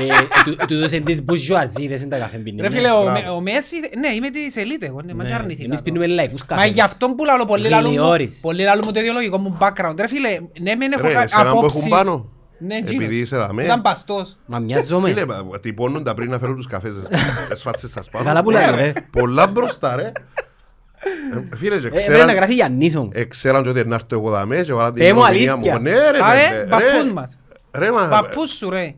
[0.00, 0.06] Ε,
[0.44, 2.60] του- Του δώσαν τις μπουζουαζίδες, δεν τα καφέ πίνει.
[2.60, 2.74] Ρε ναι.
[2.76, 3.10] φίλε, ο μπράβο.
[3.24, 5.84] Με- ο Μέσης, ναι είμαι της ελίτ εγώ, ναι, μα Ναι, και αρνηθήκα Εμείς το.
[5.84, 6.70] πίνουμε λαϊφούς Μα καφές.
[6.70, 8.38] γι' αυτό που λαλώ πολύ λαλούν μου, Γλιόρης.
[8.42, 9.94] πολύ λαλούν μου το ιδεολογικό μου background.
[10.00, 10.28] Ρε φίλε,
[10.60, 11.78] ναι μεν έχω Ρε, κα- εσένα που απόψεις.
[11.78, 12.28] έχουν πάνω.
[12.58, 13.20] Ναι, Επειδή εκείνος.
[13.20, 13.62] είσαι δαμέ.
[13.64, 14.36] Ήταν παστός.
[14.46, 15.08] Μα μοιάζομαι.
[15.08, 16.94] Φίλε, μα, τυπώνουν τα πριν να φέρουν τους καφές
[17.46, 18.24] στις φάτσες σας πάνω.
[18.24, 18.82] Καλά που Ναι, λέτε ρε.
[18.82, 18.92] ρε.
[19.12, 20.12] Πολλά μπροστά, ρε.
[21.52, 23.14] Ε, Φίλε, και Ε, Πρέπει να ξέραν- γράφει Γιαννής όμως.
[23.14, 25.74] ε, ξέραν και ότι να έρθω εγώ δαμέ και βάλαν την Ε, μου ημερομηνία αλήθεια.
[25.74, 25.80] μου.
[25.82, 27.12] Ναι, ρε, Άρε, παιδί, παππούς ρε.
[27.12, 27.38] μας.
[27.74, 28.94] Ρε, μα, Παππούς σου ρε.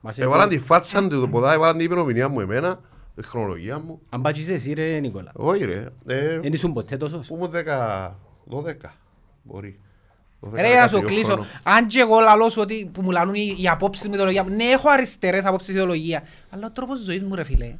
[0.00, 2.80] Μας έβαλαν έχουν- τη φάτσα του το ποδά, έβαλαν την ημερομηνία μου εμένα,
[3.16, 4.00] τη χρονολογία μου.
[4.10, 5.30] Αν πάτσεις εσύ ρε Νικόλα.
[5.34, 8.94] Όχι ρε, ε, Δεν ήσουν ποτέ τόσος; που ήμουν 10, 12,
[9.42, 9.78] μπορεί.
[10.40, 11.46] 12, Ρε για να σου 13 κλείσω, χρόνο.
[11.62, 14.64] αν και εγώ λαλώ σου ότι που μου λαλούν οι, οι απόψεις μου ιδεολογία, ναι
[14.64, 17.74] έχω αριστερές απόψεις ιδεολογία, αλλά ο τρόπος ζωής μου ρε φίλε,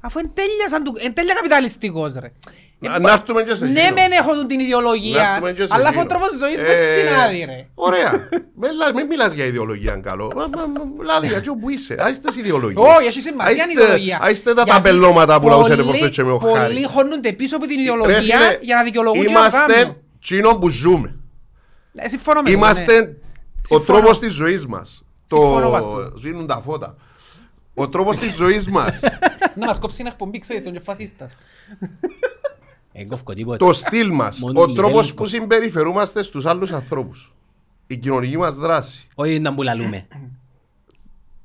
[0.00, 2.32] αφού εν τέλειας, σαν του, εν τέλεια καπιταλιστικός ρε.
[2.80, 3.94] Να- Ε, Να έρθουμε και σε Ναι εκείνο.
[3.94, 6.18] μεν έχω την Να ιδεολογία, έρθουμε και σε αλλά αφού ο εκείνο.
[6.18, 7.66] τρόπος ζωής μες Ε, συνάδει ρε.
[7.74, 8.10] Ωραία.
[8.60, 10.30] Μην λα- Μην μιλάς για ιδεολογία αν καλό.
[10.36, 11.96] Μα- μα- μα- Λάλη για τσιό που είσαι.
[11.98, 12.84] Άιστε τις ιδεολογίες.
[12.96, 14.18] Όχι, έχει σημασία η Άιστε- ιδεολογία.
[14.22, 16.72] Άιστε τα Γιατί ταπελώματα που λαούσατε πολλοί- προχτές και με ο Χάρη.
[16.74, 19.96] Πολλοί χώνονται πίσω από την Ρε ιδεολογία φίλε, για να δικαιολογούν και να Είμαστε κάνουν.
[20.20, 21.14] τσίνο που ζούμε.
[21.94, 22.56] Ε, συμφωνώ με το, ναι.
[22.56, 23.98] Είμαστε ο Συμφωνώ.
[23.98, 25.02] τρόπος της ζωής μας.
[25.26, 26.12] Συμφωνώ Το βαστού.
[26.18, 26.96] σβήνουν τα φώτα.
[27.78, 29.00] Ο τρόπος της ζωής μας.
[29.54, 31.36] Να μας κόψει ένα εκπομπή, ξέρεις, τον και φασίστας.
[32.92, 33.56] Εγκόφκω τίποτα.
[33.66, 34.38] το στυλ μας.
[34.38, 37.32] Μόνο Ο οι τρόπος Έλληνες που συμπεριφερούμαστε στους άλλους ανθρώπους.
[37.86, 39.08] Η κοινωνική μας δράση.
[39.14, 40.06] Όχι να μπουλαλούμε.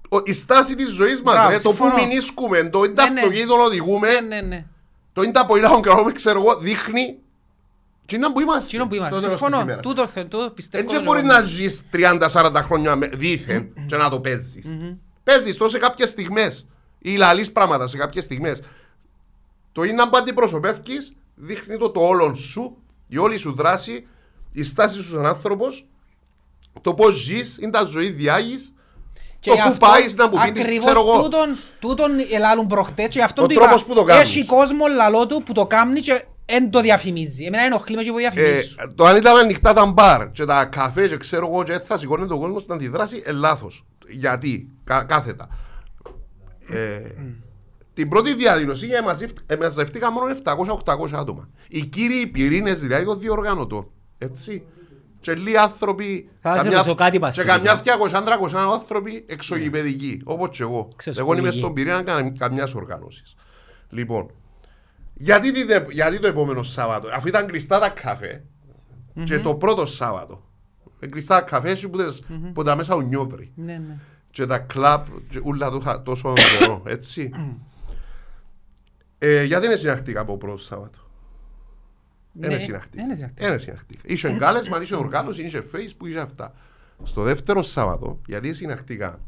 [0.09, 1.33] Ο- Η στάση της ζωής μας.
[1.35, 1.95] Μπράβο, Το που συμφωνώ.
[1.95, 3.19] μηνίσκουμε, το είναι τα Ναι, ναι.
[3.19, 4.65] αυτοκίνητο να οδηγούμε, Ναι, ναι, ναι.
[5.13, 7.15] το είναι τα ποηλά που κάνουμε, ξέρω εγώ, δείχνει.
[8.05, 8.69] Τι είναι που είμαστε.
[8.69, 9.15] Τι είναι που είμαστε.
[9.15, 9.63] στο τέλος της Συμφωνώ.
[9.63, 9.83] ημέρας.
[9.83, 10.87] Τούτο θε- τούτο πιστεύω.
[10.89, 11.33] Δεν το μπορεί λόγο.
[11.33, 14.65] να ζεις 30-40 χρόνια με- δήθεν και να το παίζεις.
[15.23, 16.67] Παίζεις το σε κάποιες στιγμές
[16.99, 18.61] ή λαλείς πράγματα σε κάποιες στιγμές.
[19.71, 22.77] Το είναι που αντιπροσωπεύκεις δείχνει το το όλον σου,
[23.07, 24.07] η όλη σου δράση,
[24.51, 25.85] η στάση σου σαν άνθρωπος,
[26.81, 28.73] το πώς ζεις, είναι τα ζωή διάγεις,
[29.39, 31.21] Και το γι' που αυτό πάεις να μου πίνεις, ακριβώς ξέρω εγώ.
[31.21, 34.29] Τούτον, τούτον ελάλουν προχτές και γι' αυτό Ο του τρόπος είπα, που το κάνεις.
[34.29, 37.45] Έχει κόσμο λαλό του που το κάνει και δεν το διαφημίζει.
[37.45, 38.75] Εμένα ενοχλεί με και που Ε, διαφημίζει.
[38.95, 42.27] το αν ήταν ανοιχτά τα μπαρ και τα καφέ και ξέρω εγώ και θα σηκώνει
[42.27, 43.85] τον κόσμος στην αντιδράση, ε, λάθος.
[44.09, 45.47] Γιατί, κα, κάθετα.
[46.67, 47.01] Ε,
[47.93, 51.49] την πρώτη διαδήλωση ε, μαζευ- ε, μαζευτήκαν μόνο 700-800 άτομα.
[51.67, 53.87] Οι κύριοι πυρήνες δηλαδή των διοργανωτών.
[54.17, 54.63] Έτσι.
[55.19, 56.29] Και λίγοι άνθρωποι.
[56.41, 57.45] Θα σε καμιά- ρωτήσω κάτι, και Βασίλη.
[57.45, 60.21] καμιά 200-300 άνθρωποι εξωγηπαιδικοί.
[60.23, 60.87] Όπως και εγώ.
[60.95, 61.31] Ξεσχολικοί.
[61.31, 62.03] Εγώ είμαι στον πυρήνα
[62.37, 63.23] καμιάς οργάνωση.
[63.89, 64.29] Λοιπόν,
[65.13, 68.43] γιατί, τη- γιατί το επόμενο Σάββατο, αφού ήταν κλειστά τα καφέ,
[69.23, 70.43] και το πρώτο Σάββατο,
[71.03, 73.97] ε, κλειστά τα καφέ έτσι που, τες- που τα μέσα ο νιόβρι Ναι, ναι.
[74.31, 77.29] και τα κλαπ και ούλα τόσα- τόσο καιρό, έτσι.
[79.17, 80.99] ε, γιατί είναι συναχτήκα από πρώτο Σάββατο;
[82.31, 83.03] Ναι, Είναι συναχτήκα.
[83.03, 83.47] είναι συναχτήκα.
[83.47, 84.01] Είναι συναχτήκα.
[84.05, 86.53] Είχε κάλεσμα, είχε οργάνωση, είχε facebook, είχε αυτά.
[87.03, 89.19] Στο δεύτερο Σάββατο, γιατί συναχτήκα,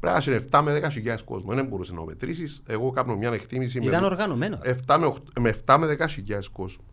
[0.00, 1.54] πρέπει να είσαι 7 με 10 χιλιάδες κόσμο.
[1.54, 2.62] Δεν μπορούσες να μετρήσεις.
[2.66, 4.58] Εγώ κάνω μια εκτίμηση Ήταν με, οργανωμένο.
[4.86, 6.84] 7 με, 8, με 7 με 10 χιλιάδες κόσμο.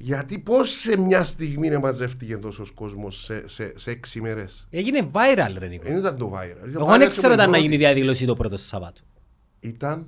[0.00, 5.10] Γιατί πώς σε μια στιγμή να μαζεύτηκε τόσος κόσμος σε, σε, σε 6 μέρες; Έγινε
[5.12, 5.84] viral ρε Νίκο.
[5.84, 6.74] Δεν ήταν το viral.
[6.74, 9.00] Εγώ δεν ξέρω όταν να γίνει διαδήλωση το πρώτο Σαββάτο.
[9.60, 10.06] ήταν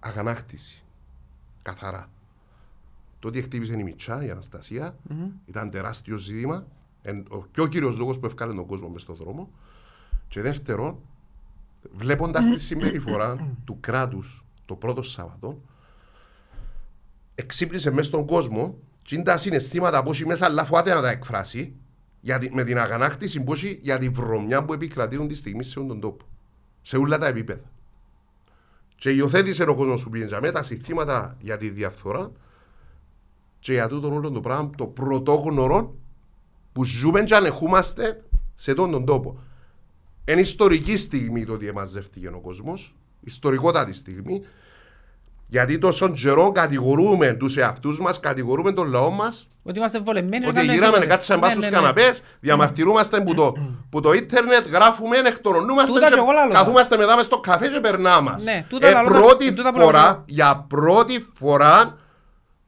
[0.00, 0.82] αγανάκτηση.
[1.62, 2.08] Καθαρά.
[3.18, 4.96] Το ότι χτύπησε η Μιτσά, η αναστασια
[5.46, 6.66] ήταν τεράστιο ζήτημα.
[7.02, 9.50] Εν, ο πιο κύριος λόγος που έφκαλε τον κόσμο μες στον δρόμο.
[10.28, 10.98] Και δεύτερον,
[11.92, 15.60] βλέποντας τη συμπεριφορά του κράτους το πρώτο Σάββατο,
[17.34, 21.10] εξύπνησε μέσα στον κόσμο και είναι τα συναισθήματα που έχει μέσα, αλλά φοβάται να τα
[21.10, 21.74] εκφράσει
[22.20, 25.78] για τη- με την αγανάκτηση που έχει για τη βρωμιά που επικρατούν τη στιγμή σε
[25.78, 26.24] όλον τον τόπο.
[26.82, 27.70] Σε όλα τα επίπεδα.
[28.96, 32.32] Και υιοθέτησε ο κόσμος που πήγαινε με τα συστήματα για τη διαφθορά
[33.58, 35.94] και για τούτον όλο το πράγμα το πρωτόγνωρο
[36.72, 39.38] που ζούμε και ανεχούμαστε σε τον τον τόπο.
[40.28, 44.42] Είναι ιστορική στιγμή το ότι εμαζεύτηκε ο κόσμος, ιστορικότατη στιγμή,
[45.54, 50.36] γιατί τόσο καιρό κατηγορούμε τους εαυτούς μας, κατηγορούμε τον λαό μας Ότι είμαστε βολεμένοι.
[50.46, 51.10] ότι να κάνουμε γύραμε, τίποτε.
[51.10, 51.82] κάτσαμε πάνω Ναι, στους ναι, ναι.
[51.82, 53.52] καναπές, διαμαρτυρούμαστε που το,
[53.90, 56.52] που το ίντερνετ, γράφουμε, εκτορωνούμαστε Τούτα και και εγώ λαλώ.
[56.52, 58.44] καθούμαστε μετά μες στο καφέ και περνά μας.
[58.44, 59.90] Ναι, τούτα ε, λαλώ, πρώτη τούτα που λαλώ.
[59.90, 61.98] φορά, για πρώτη φορά,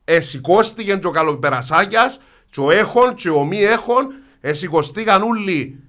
[0.04, 2.20] εσηκώστηκε και ο καλοπερασάκιας,
[2.50, 4.06] και ο έχων και ο μη έχων,
[4.40, 5.82] εσηκωστήκαν όλοι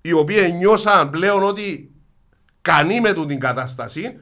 [0.00, 1.90] οι οποίοι νιώσαν πλέον ότι
[2.62, 4.20] κανεί με του την κατάσταση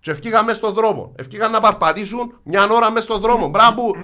[0.00, 1.12] και ευκήγαν μες στον δρόμο.
[1.16, 3.48] Ευκήγαν να παρπατήσουν μια ώρα μες στον δρόμο.
[3.48, 3.94] Μπράβο,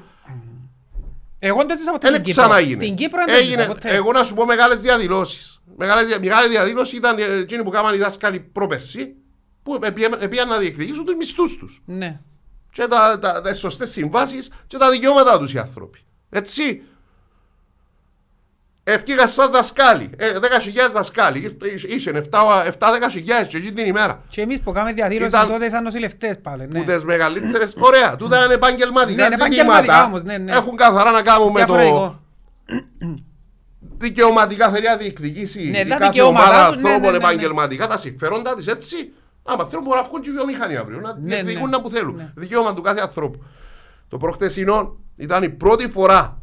[1.39, 2.43] Εγώ δεν το έζησα ποτέ δεν στην Κύπρο.
[2.43, 2.75] ξαναγίνει.
[2.85, 3.89] Στην Κύπρο δεν το έζησα Έγινε, ποτέ.
[3.95, 5.61] εγώ να σου πω μεγάλες διαδηλώσεις.
[5.77, 9.15] Μεγάλη, δια- μεγάλη διαδήλωση ήταν ε, εκείνοι που κάναν οι δάσκαλοι πρόπερση
[9.63, 9.79] που
[10.29, 11.83] πήγαν να διεκδικήσουν τους μισθούς τους.
[11.87, 12.21] Ναι.
[12.73, 15.99] Και τα, τα, τα σωστές συμβάσεις και τα δικαιώματά τους οι άνθρωποι.
[16.31, 16.83] Έτσι.
[18.87, 20.11] Ευκήγαν σαν δασκάλοι.
[20.17, 21.57] Ε, 10.000 δασκάλοι.
[21.89, 24.23] Είχε 7-10 χιλιάδες και εκείνη την ημέρα.
[24.29, 26.67] Και εμείς που κάνουμε διαδήλωση Ήταν- τότε σαν νοσηλευτές πάλι.
[26.73, 26.79] Ναι.
[26.79, 30.05] Που τις μεγαλύτερες, ωραία, τούτα είναι επαγγελματικά Ναι, είναι επαγγελματικά ζητήματα.
[30.07, 30.53] όμως, ναι, ναι.
[30.53, 32.21] Έχουν καθαρά να κάνουν με το, Διαφορετικό.
[33.99, 37.19] δικαιωματικά θέλει να διεκδικήσει Ναι, η τα κάθε δικαιώματά ομάδα τους, ναι, ανθρώπων ναι, ναι,
[37.19, 37.25] ναι.
[37.25, 39.13] επαγγελματικά τα συμφέροντα της έτσι.
[39.43, 41.77] Άμα θέλουν μπορούν να βγουν και οι βιομηχανοί αύριο, να Ναι, διεκδικούν ναι.
[41.77, 42.15] να που θέλουν.
[42.17, 42.33] Ναι.
[42.37, 43.43] Δικαίωμα του κάθε ανθρώπου.
[44.09, 46.43] Το προχτεσινό ήταν η πρώτη φορά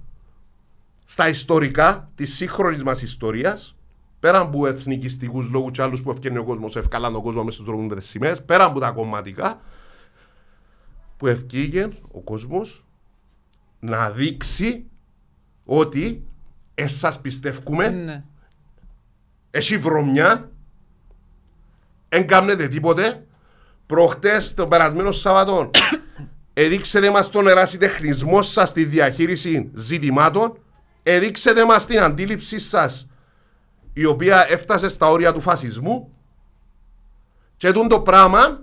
[1.11, 3.75] στα ιστορικά της σύγχρονης μας ιστορίας,
[4.19, 7.65] πέραν από εθνικιστικούς λόγους και άλλους που ευκαιρνεί ο κόσμος, ευκαλάν τον κόσμο μέσα στους
[7.65, 9.61] δρόμους με τις σημαίες, πέραν από τα κομματικά,
[11.17, 12.85] που ευκήγε ο κόσμος
[13.79, 14.85] να δείξει
[15.65, 16.27] ότι
[16.75, 18.23] εσάς πιστεύουμε, Ναι.
[19.51, 20.51] έχει βρωμιά,
[22.09, 23.25] δεν κάνετε τίποτε.
[23.85, 25.71] Προχτές, τον περασμένο Σαββατό,
[26.53, 30.57] εδείξετε μας τον ερασιτεχνισμό σας στη διαχείριση ζητημάτων,
[31.03, 33.07] εδείξετε μας την αντίληψή σας
[33.93, 36.11] η οποία έφτασε στα όρια του φασισμού
[37.57, 38.61] και τούτο το πράγμα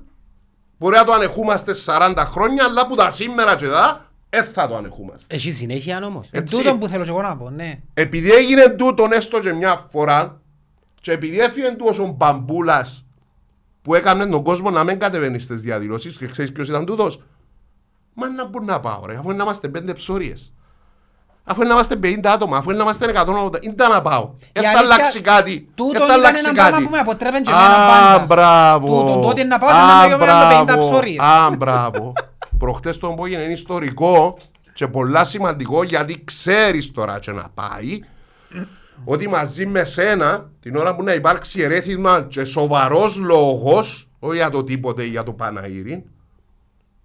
[0.78, 4.76] μπορεί να το ανεχούμαστε 40 χρόνια αλλά που τα σήμερα και δά δεν θα το
[4.76, 5.34] ανεχούμαστε.
[5.34, 6.28] Έχει συνέχεια όμως.
[6.30, 6.56] Εν Έτσι.
[6.56, 7.80] τούτον που θέλω και εγώ να πω, ναι.
[7.94, 10.40] Επειδή έγινε τούτον έστω και μια φορά
[11.00, 13.06] και επειδή έφυγε τούτος ο μπαμπούλας
[13.82, 17.22] που έκανε τον κόσμο να μην κατεβαίνει στις διαδηλώσεις και ξέρεις ποιος ήταν τούτος;
[18.14, 20.52] Μα να πού να πάω ρε, αφού είναι να είμαστε πέντε ψωρίες.
[21.50, 23.12] Αφού είναι να είμαστε 50 άτομα, αφού είναι να είμαστε
[23.46, 24.30] 180, ήταν να πάω.
[24.52, 25.68] Δεν θα αλήθεια, αλλάξει κάτι.
[25.74, 26.84] τούτον Δεν θα ήταν αλλάξει ένα πράγμα κάτι.
[26.84, 28.26] που με αποτρέπεν και εμένα Α, πάντα.
[28.26, 29.00] μπράβο.
[29.00, 30.24] Τούτον, τότε να πάω και Α, να είμαι με
[30.60, 30.80] 50 μπράβο.
[30.90, 31.18] ψωρίες.
[31.24, 32.12] Α, μπράβο.
[32.58, 34.36] Προχτές το που έγινε είναι ιστορικό
[34.72, 38.00] και πολλά σημαντικό γιατί ξέρεις τώρα και να πάει
[39.04, 44.50] ότι μαζί με σένα την ώρα που να υπάρξει ερέθισμα και σοβαρός λόγος όχι για
[44.50, 46.04] το τίποτε ή για το Παναήρι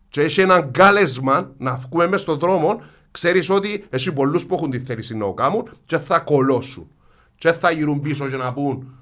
[0.10, 2.82] και έχει έναν κάλεσμα να βγούμε μες στον δρόμο
[3.13, 6.88] ξέρεις ότι έχει πολλούς που έχουν τη θέληση να το κάνουν και θα κολώσουν
[7.36, 8.97] και θα γυρούν πίσω και να πούν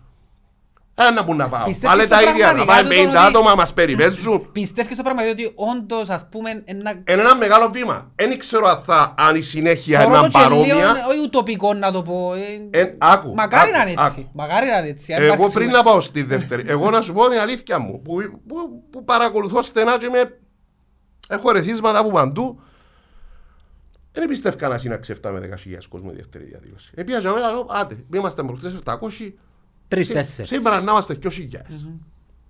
[0.96, 1.66] ε, να πούν να πάω.
[1.66, 4.48] Πιστεύεις Πάλι το τα ίδια, να πραγματικά πάμε τούτο 50 ότι- άτομα μας περιπέζουν.
[4.52, 6.92] Πιστεύεις στο πράγμα ότι όντως ας πούμε ένα...
[6.92, 8.12] Είναι ένα μεγάλο βήμα.
[8.16, 11.06] Δεν ξέρω αν, θα, αν η συνέχεια Θωρώ είναι το και λίγο, παρόμοια.
[11.10, 12.34] όχι ουτοπικό να το πω.
[12.72, 14.20] ε, Ε, άκου, Μακάρι άκου, να είναι έτσι.
[14.22, 14.30] άκου.
[14.34, 15.14] Μακάρι να είναι έτσι.
[15.14, 15.84] αν Εγώ υπάρξει πριν σίγουρα.
[15.84, 18.14] να πάω στη δεύτερη, εγώ να σου πω την αλήθεια μου, που,
[18.48, 18.56] που,
[18.92, 20.40] που παρακολουθώ στενά και με,
[21.30, 22.62] έχω ρεθίσματα από παντού,
[24.12, 26.92] δεν πιστεύω να συνάξει 7 με 10.000 κόσμο η δεύτερη διαδήλωση.
[26.96, 29.34] Επειδή για μένα, λέω, άντε, είμαστε προχτές 700,
[29.88, 30.50] Τρεις, σή- τέσσερις.
[30.52, 31.88] σήμερα να είμαστε 2.000.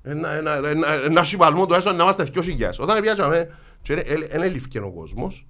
[0.04, 2.80] Ένα- ένα- ένα- Ένα σιβαλμό του έστω να είμαστε 2.000.
[2.80, 5.48] Όταν πιάσαμε, και δεν έλειφε ο κόσμος,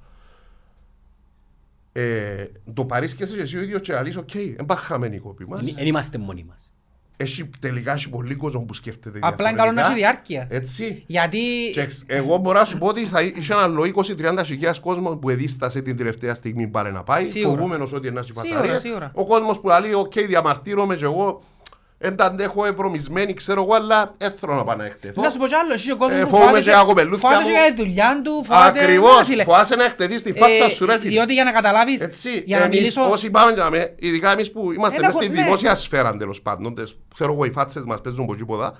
[1.91, 5.47] ε, το παρήσκεσαι και εσύ ο ίδιος και αλείς, οκ, δεν πάμε χαμένοι οι κόποι
[5.47, 5.73] μας.
[5.73, 6.73] Δεν είμαστε μόνοι μας.
[7.21, 10.47] Έχει τελικά έχει πολύ κόσμο που σκέφτεται Απλά είναι καλό να έχει διάρκεια.
[10.49, 11.03] Έτσι.
[11.07, 11.37] Γιατί
[11.73, 15.17] Και εξ- εγώ μπορώ να σου πω ότι θα είχε ένα άλλο 20-30 χιλιάδες κόσμος
[15.21, 17.25] που εδίστασε την τελευταία στιγμή πάρε να πάει.
[17.25, 17.55] Σίγουρα.
[17.57, 18.81] Φοβούμενος ότι είναι να Σίγουρα, φασαρίες.
[18.81, 19.11] σίγουρα.
[19.15, 21.41] Ο κόσμος που λέει, οκ, διαμαρτύρομαι και εγώ
[22.01, 25.21] δεν τα αντέχω ευρωμισμένη, ξέρω εγώ, αλλά δεν θέλω να πάω να εκτεθώ.
[25.21, 27.29] να σου πω κι άλλο, εσύ ο κόσμος Ε, που φοβούμαι φοβάται και τα κοπελούθια
[27.29, 27.49] φοβάται μου.
[27.49, 28.79] και για τη δουλειά του, φοβάται...
[28.83, 29.43] Ακριβώς, Ναι, φίλε.
[29.43, 31.09] φοβάσαι να εκτεθείς στη φάτσα Ε, σου ρε φίλε.
[31.11, 33.09] Διότι για να καταλάβεις, Έτσι, για να εμείς μιλήσω...
[33.09, 35.41] όσοι πάμε για με, ειδικά εμείς που είμαστε Ένα μέσα στη χω- ναι.
[35.43, 38.73] δημόσια σφαίρα τέλος πάντων, τες- ξέρω εγώ οι φάτσες μας παίζουν από εκεί ποδά,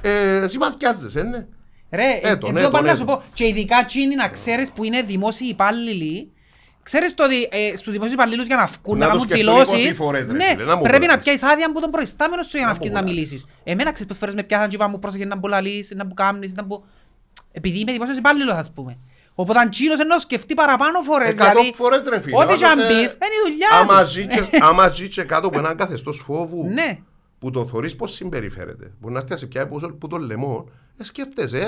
[0.00, 1.46] ε, συμπαθιάζεσαι, ναι.
[1.90, 3.16] Ρε, Έτον, ε, έτον, εδώ πάνε να σου έτον.
[3.16, 6.32] πω, και ειδικά τσίνοι να ξέρεις που είναι δημόσιοι υπάλληλοι,
[6.90, 9.54] Ξέρεις το ότι ε, στους δημόσιους υπαλλήλους για να βγουν Να να το κάνουν σκεφτούν
[9.54, 11.22] 20 δηλώσεις, φορές, ρε ναι, φίλε, να μου πρέπει να βολεύεις.
[11.24, 13.30] πιάσεις άδεια από τον προϊστάμενος σου για να Να βγεις μου να βολεύεις.
[13.30, 13.46] μιλήσεις.
[13.64, 16.14] Εμένα ξέρεις που φορές με πιάσαν και είπα μου πρόσεχε να μπω λαλείς, να μπω
[16.14, 16.82] κάμνεις, να μπω...
[17.52, 18.98] Επειδή είμαι δημόσιος υπάλληλος ας πούμε.
[19.34, 22.36] Οπότε αν τσίνος ενώ σκεφτεί παραπάνω φορές, Εκατό γιατί φορές ρε φίλε.
[22.36, 24.08] ό,τι και αν Πάντως, ε, πεις, είναι η δουλειά άμα του.
[24.08, 26.98] ζει και- Άμα ζει και κάτω από έναν καθεστώς φόβου Ναι.
[27.38, 28.92] που το θωρείς πώς συμπεριφέρεται.
[29.00, 30.72] Μπορεί να έρθει να σε πιάει που- που το λαιμό, ε,
[31.04, 31.60] σκέφτεσαι,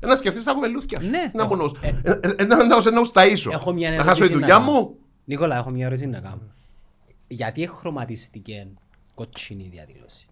[0.00, 1.10] ε, να σκεφτείς τα κομμελούθια σου.
[1.10, 1.30] Ναι.
[1.34, 1.74] Να μονός.
[1.80, 3.50] Ε, ε, ε, Να να- να ουσταΐσω.
[3.52, 4.70] Έχω μια Να χάσω τη ερώτηση δουλειά να κάνω.
[4.72, 4.96] μου.
[5.24, 6.40] Νίκολα, έχω μια ερώτηση να κάνω.
[7.28, 8.66] Γιατί εχρωματιστήκε
[9.14, 10.26] κοτσινή η διαδήλωση;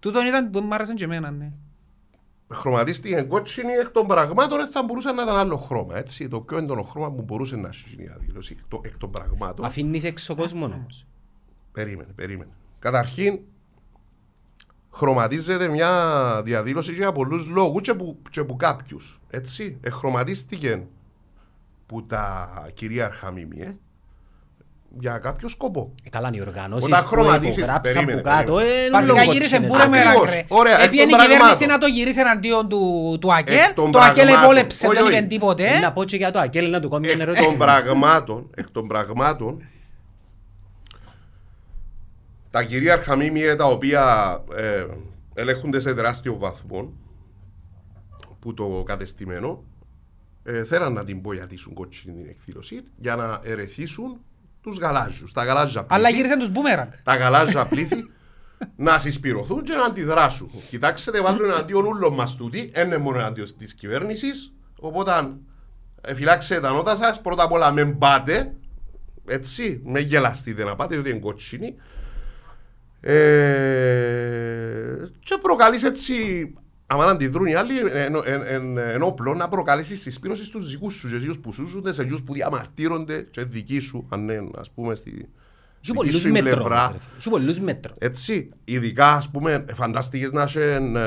[0.00, 1.52] Τούτον ήταν που μου άρεσαν και εμένα, ναι.
[2.52, 5.96] χρωματίστηκε κότσινη εκ των πραγμάτων δεν θα μπορούσε να ήταν άλλο χρώμα.
[5.96, 6.28] Έτσι.
[6.28, 9.64] Το πιο έντονο χρώμα που μπορούσε να έχει η διαδήλωση εκ, το- εκ των πραγμάτων.
[9.64, 11.06] Αφήνεις έξω κόσμος όμως.
[11.72, 12.50] Περίμενε, περίμενε.
[12.78, 13.38] Καταρχήν,
[14.94, 15.90] χρωματίζεται μια
[16.44, 19.20] διαδήλωση για πολλούς λόγους και που, και που κάποιους.
[19.30, 19.78] Έτσι.
[19.80, 20.82] Εχρωματίστηκε
[21.86, 23.76] που τα κυρίαρχα μήμυε
[25.00, 25.92] για κάποιο σκοπό.
[26.04, 28.78] Ε, Καλά, οι οργανώσεις Όταν που χρωματίσεις, υπογράψαν περίμενε, που κάτω, περίμενε.
[28.78, 29.70] ε, είναι Βασικά λόγω γύρισε κοτσινές.
[29.70, 30.24] μπούρα με Ακριβώς.
[30.24, 30.44] ρακρέ.
[30.48, 31.68] Ωραία, εκ Έπιανε η των κυβέρνηση πραγμάτων.
[31.68, 33.54] να το γυρίσει εναντίον του, του ΑΚΕΛ.
[33.56, 34.42] Εκ των Το ΑΚΕΛ πραγμάτων.
[34.44, 35.16] εβόλεψε, Όχι, δεν όχι.
[35.16, 35.64] είπε τίποτε.
[35.66, 37.56] Ε, Να πω και για το Ακέλ να του κάνω μια Εκ των ερώτηση.
[37.56, 39.62] πραγμάτων, εκ των πραγμάτων,
[42.52, 44.86] τα κυρίαρχα μήμυε τα οποία ε,
[45.34, 46.92] ελέγχονται σε τεράστιο βαθμό
[48.40, 49.64] που το κατεστημένο
[50.42, 54.20] ε, θέλαν να την ποιατήσουν κότσινη την εκδήλωση για να ερεθίσουν
[54.60, 55.32] τους γαλάζιους.
[55.32, 56.90] Τα γαλάζια Αλλά πλήθη, γύρισαν τους μπούμεραγκ.
[57.02, 58.10] τα γαλάζια πλήθη
[58.76, 60.50] να συσπηρωθούν και να αντιδράσουν.
[60.70, 65.34] Κοιτάξτε, βάλουν εναντίον ούλων μας τούτοι, δεν είναι μόνο εναντίον της κυβέρνησης, οπότε
[66.00, 68.54] ε, φυλάξτε τα νότα σας, πρώτα απ' όλα με πάτε,
[69.26, 71.74] έτσι, με γελαστείτε να πάτε, διότι είναι κότσινη,
[73.04, 73.14] ε,
[75.18, 76.14] και προκαλείς έτσι,
[76.86, 80.94] άμα να αντιδρούν οι άλλοι, εν, εν, εν, εν όπλο να προκαλέσεις συσπήρωση στους δικούς
[80.94, 84.70] σου, και εκείνους που σούζονται, σε εκείνους που διαμαρτύρονται και δικοί σου, αν είναι, ας
[84.70, 85.28] πούμε, στη
[85.84, 86.52] Έχει δική πολλούς σου η μέτρων.
[86.52, 86.78] πλευρά.
[86.86, 87.16] όμως, ρε φίλε.
[87.18, 87.94] Έχει πολλούς μέτρων.
[87.98, 91.00] Έτσι, ειδικά ας πούμε, φαντάστηκες να έχουν, ε,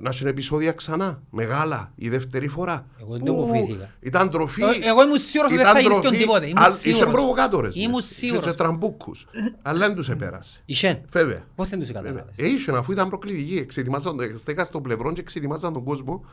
[0.00, 2.86] να έχουν επεισόδια ξανά, μεγάλα, η δεύτερη φορά.
[3.00, 3.90] Εγώ δεν Που το φοβήθηκα.
[4.00, 4.62] Ήταν τροφή.
[4.62, 6.46] Ε, εγώ ήμουν σίγουρος ότι δεν ήταν θα γυριστεί τροφή, τίποτε.
[6.46, 7.02] Ήμουν αλ- σίγουρος.
[7.02, 7.74] Είχε προβοκάτορες.
[7.74, 8.44] Ήμουν μέσα, είχε σίγουρος.
[8.44, 9.26] και τραμπούκους.
[9.62, 10.60] Αλλά δεν τους επέρασε.
[10.64, 10.98] Ισέν.
[11.10, 11.44] Βέβαια.
[11.54, 12.02] Πώς δεν τους Βέβαια.
[12.02, 13.56] καταλάβες; Ε, είχε, αφού ήταν προκλητική.
[13.56, 16.24] Εξετοιμάζαν, στέκα στο πλευρό και εξετοιμάζαν τον κόσμο.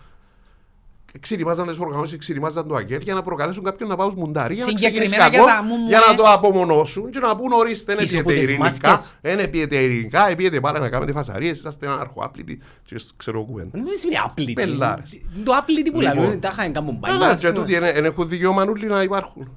[1.20, 4.70] Ξυριμάζαν τις οργανώσεις, ξυριμάζαν το ΑΚΕΛ για να προκαλέσουν κάποιον να πάω μουντάρι για να
[4.70, 8.04] Συγκεκριμένα ξεκινήσει για κακό, τα μου- για να το απομονώσουν και να πούν ορίστε, δεν
[8.04, 9.16] Πίσω από πιέτε τις ειρηνικά, μάσκες.
[9.22, 13.70] δεν πιέτε ειρηνικά, πιέτε πάρα να κάνετε φασαρίες, είσαστε ένα αρχοάπλητη και ξέρω κουβέντα.
[13.74, 14.54] Δεν σημαίνει άπλητη.
[14.54, 15.22] Πελάρες.
[15.44, 16.18] Το άπλητη που Λοιπόν.
[16.18, 17.36] λαλούν, τα είχαν κάνουν Αλλά μπάλα.
[17.38, 19.52] και τούτοι δεν έχουν δικαίωμα όλοι να υπάρχουν.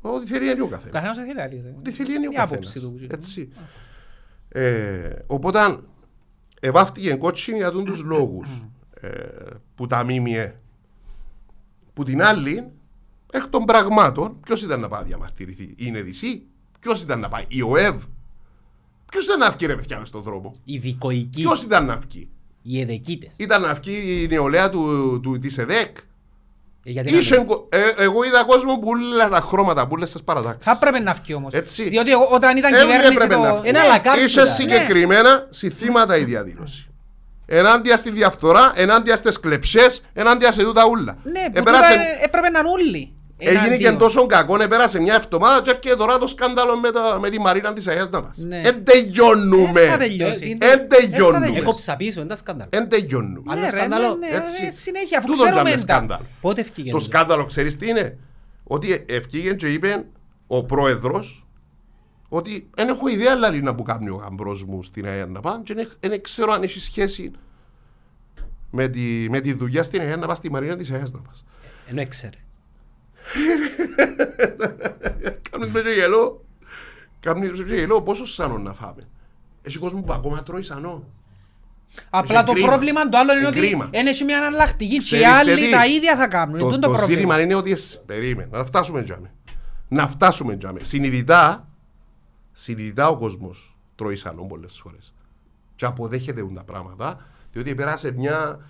[0.00, 1.16] Ό,τι θέλει είναι ο Ο καθένας καθένας.
[1.16, 1.74] δεν θέλει άλλη, ρε.
[1.78, 2.98] Ό,τι θέλει είναι ο Η άποψη καθένας.
[3.00, 3.06] του.
[3.10, 3.52] Έτσι.
[4.48, 5.78] Ε, οπότε,
[6.60, 8.62] εβάφτηκε κότσινη για τούν τους λόγους
[9.00, 9.08] ε,
[9.74, 10.59] που τα ΜΜΕ.
[12.00, 12.70] Που την άλλη,
[13.32, 16.42] εκ των πραγμάτων, ποιος ήταν να πάει να διαμαρτυρηθεί; Η Νεδισή,
[16.80, 18.02] ποιος ήταν να πάει; Η ΟΕΒ.
[19.10, 22.28] Ποιος ήταν να βγει ρε παιδιά μες στον δρόμο; Οι δικοικοί, Ποιος ήταν να βγει;
[22.62, 23.34] οι εδεκίτες.
[23.36, 25.96] Ήταν να βγει η νεολαία του, του, της ΕΔΕΚ.
[26.84, 29.96] Ε, γιατί να Είχε, μην- κο- ε, εγώ είδα κόσμο που όλα τα χρώματα που
[29.96, 30.64] λες στις παρατάξεις.
[30.64, 31.52] Θα έπρεπε να βγει όμως.
[31.54, 31.88] Έτσι.
[31.88, 33.60] Διότι εγώ- όταν ήταν Ε, κυβέρνηση έπρεπε να το...
[33.60, 33.68] βγει.
[33.68, 34.46] Ένα λακάρτ Είχε ήταν.
[34.54, 36.89] συγκεκριμένα συνθήματα η διαδήλωση.
[37.52, 41.16] Ενάντια στη διαφθορά, ενάντια στις κλεψές, ενάντια σε τούτα ούλα.
[41.22, 43.14] Ναι, που Επέρασε- τούτα, ε, έπρεπε να είναι όλοι.
[43.42, 43.98] Έγινε και εναντίον.
[43.98, 47.72] τόσο κακό, επέρασε μια εβδομάδα και έρχεται τώρα το σκάνδαλο με, το, με τη Μαρίνα
[47.72, 48.36] της Αγίας Ναβάς.
[48.38, 48.60] Ναι.
[48.64, 49.80] Εν τελειώνουμε.
[49.80, 50.58] Ε, θα τελειώσει.
[50.60, 51.46] Ε, Εν τελειώνουμε.
[51.46, 52.68] Ε, Έκοψα πίσω, είναι τα σκάνδαλα.
[52.72, 53.42] Εν τελειώνουμε.
[53.52, 54.14] Άλλο Ναι, ρε, σκάνδαλο.
[54.14, 54.66] ναι, ναι, Έτσι.
[54.66, 55.92] ε, Συνέχεια, αφού Τούτο ήταν ξέρουμε το τα.
[55.94, 56.26] σκάνδαλο.
[56.40, 58.16] Πότε ευκήγε Το τούτο; σκάνδαλο ξέρεις τι είναι;
[58.64, 60.04] Ότι ευκήγε και είπε
[60.46, 61.46] ο πρόεδρος
[62.32, 65.86] ότι δεν έχω ιδέα λαλή να που κάνει ο γαμπρός μου στην Αγία Ναπά και
[66.00, 67.30] δεν ξέρω αν έχει σχέση
[68.70, 71.44] με τη, με τη δουλειά στην Αγία Ναπά στη Μαρίνα της Αγίας Ναπάς.
[71.86, 72.36] Ενώ έξερε.
[75.50, 76.44] Κάνεις με και γελό.
[77.20, 79.08] Κάνεις με και γελό πόσο σανό να φάμε.
[79.62, 81.04] Έχει κόσμο που ακόμα τρώει σανό.
[82.10, 82.68] Απλά Έχει το κρίμα.
[82.68, 83.88] πρόβλημα το άλλο είναι Είναι ότι κρίμα.
[83.92, 86.58] δεν έχει μια αναλλακτική και οι Ξέρεις άλλοι γιατί; τα ίδια θα κάνουν.
[86.58, 87.14] Το, Είναι το, το πρόβλημα.
[87.14, 89.32] ζήτημα είναι ότι εσ- περίμενε, να φτάσουμε τζάμε.
[89.88, 90.80] Να φτάσουμε τζάμε.
[90.84, 91.68] Συνειδητά,
[92.62, 95.12] συνειδητά ο κόσμος τρώει σανό πολλές φορές.
[95.76, 98.60] Και αποδέχεται τα πράγματα, διότι πέρασε μια.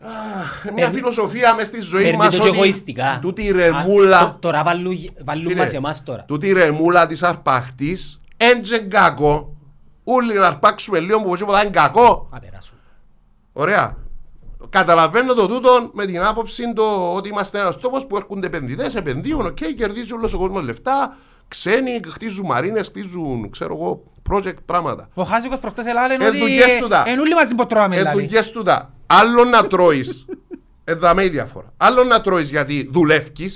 [0.00, 3.18] Αχ, μια Παίρνει- φιλοσοφία μες στη ζωή Παίρνει μας το και εγωιστικά.
[3.22, 6.24] τούτη η Α, ρεμούλα, τω- Τώρα βάλουν βάλουν Φίλε, μας εμάς τώρα.
[6.24, 7.98] τούτη η ρεμούλα της αρπαχτή,
[8.36, 9.56] έντζεν κακό.
[10.04, 12.28] Όλοι να αρπάξουμε λίγο που τίποτα είναι κακό.
[12.30, 12.76] Α, περάσουν.
[13.52, 13.96] Ωραία.
[14.70, 19.46] Καταλαβαίνω το τούτο με την άποψη το ότι είμαστε ένας τόπος που έρχονται επενδυτές, επενδύουν,
[19.46, 21.16] οκ, κερδίζει όλος ο κόσμος λεφτά,
[21.48, 25.08] ξένοι χτίζουν μαρίνες, χτίζουν ξέρω εγώ, project πράγματα.
[25.14, 27.02] Ο Χάζικος προχτές ελάλε Ε, ότι δουλειές του τα.
[27.06, 28.20] εν όλοι μαζί που τρώμε Ε, λάλη.
[28.20, 28.92] δουλειές του τα.
[29.06, 30.24] Άλλο να τρώεις,
[30.84, 31.72] εδάμε η διαφορά.
[31.76, 33.50] Άλλο να τρώεις γιατί δουλεύει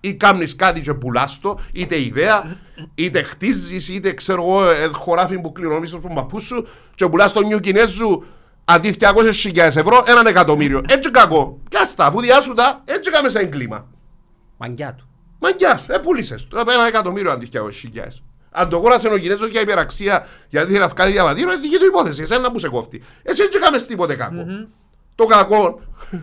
[0.00, 2.56] ή κάνεις κάτι και πουλάς το, είτε ιδέα,
[2.94, 7.40] είτε χτίζεις, είτε ξέρω εγώ, ε, χωράφι που κληρονομείς στον παππούς σου και πουλάς το
[7.42, 8.24] νιου Κινέζου
[8.64, 10.82] αντί 200.000 ευρώ, έναν εκατομμύριο.
[10.88, 11.58] Έτσι κακό.
[11.70, 13.86] Πιάστα, αφού διάσου τα, έτσι κάμε σαν κλίμα.
[14.56, 15.08] Μαγκιά του.
[15.40, 16.58] Μαγκιάς σου, ε, πούλησες το.
[16.58, 18.22] Ένα εκατομμύριο αντί 200.000.
[18.50, 21.86] Αν το αγόρασε ο Κινέζο για υπεραξία γιατί θέλει να βγάλει διαβατήριο, είναι δική του
[21.86, 22.22] υπόθεση.
[22.22, 23.02] Εσένα που σε κόφτει.
[23.22, 24.46] Εσύ δεν κάμε τίποτε κακό.
[25.14, 25.80] Το κακό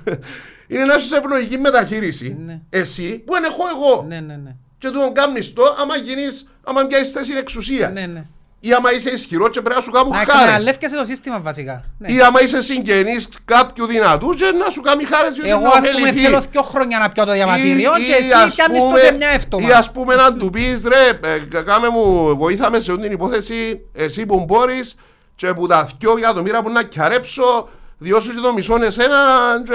[0.68, 2.38] είναι να σου ευνοϊκή μεταχείριση.
[2.46, 2.62] Ναι.
[2.70, 4.06] Εσύ που δεν έχω εγώ.
[4.08, 4.56] Ναι, ναι, ναι.
[4.78, 7.94] Και του τον κάνει το άμα γίνεις, άμα πιάσεις θέση εξουσίας.
[8.62, 8.74] Ναι, ναι.
[8.74, 10.34] Ή άμα είσαι ισχυρός και πρέπει να σου κάνουν Να χάρες.
[10.36, 11.84] εκμεταλλεύκεσαι το σύστημα βασικά.
[11.98, 12.12] Ναι.
[12.12, 15.78] Ή άμα είσαι συγγενής κάποιου δυνατού και να σου κάνει χάρες γιατί Εγώ να ας
[15.78, 16.20] πούμε ωφεληθεί.
[16.20, 19.00] θέλω δύο χρόνια να πιω το διαβατήριο Ή- και ή εσύ ας πιάνεις το πούμε-
[19.00, 19.68] σε μια εύτομα.
[19.68, 21.08] Ή ας πούμε να του πεις ρε,
[21.58, 24.96] ε, κάμε μου, βοήθαμε σε αυτή την υπόθεση, εσύ που μπορείς
[25.36, 27.68] και που τα δυο εκατομμύρια που να κιαρέψω,
[27.98, 29.18] διώσου και το μισό εσένα
[29.66, 29.74] και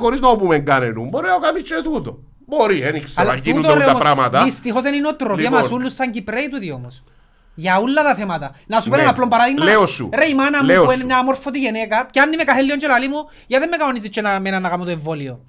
[0.00, 1.08] χωρίς να πούμε κανέναν.
[1.08, 2.18] Μπορεί να κάνεις και τούτο.
[2.48, 4.42] Μπορεί, δεν ξέρω, να Αλλά γίνονται τούτο, ρε, τα όμως, πράγματα.
[4.42, 5.60] Δυστυχώς δεν είναι οτροπία Λοιπόν.
[5.60, 7.02] μας όλους σαν Κυπρέοι τούτοι όμως.
[7.58, 8.54] Για όλα τα θέματα.
[8.66, 9.02] Να σου πω Ναι.
[9.02, 9.64] ένα απλό παράδειγμα.
[9.64, 10.08] Λέω σου.
[10.14, 10.96] Ρε η μάνα μου Λέω που σου.
[10.96, 14.20] είναι μια αμόρφωτη γυναίκα, πιάνει με καθέλιον και λαλεί μου, γιατί δεν με κανονίζεις και
[14.20, 15.40] να, μένα να κάνω το εμβόλιο;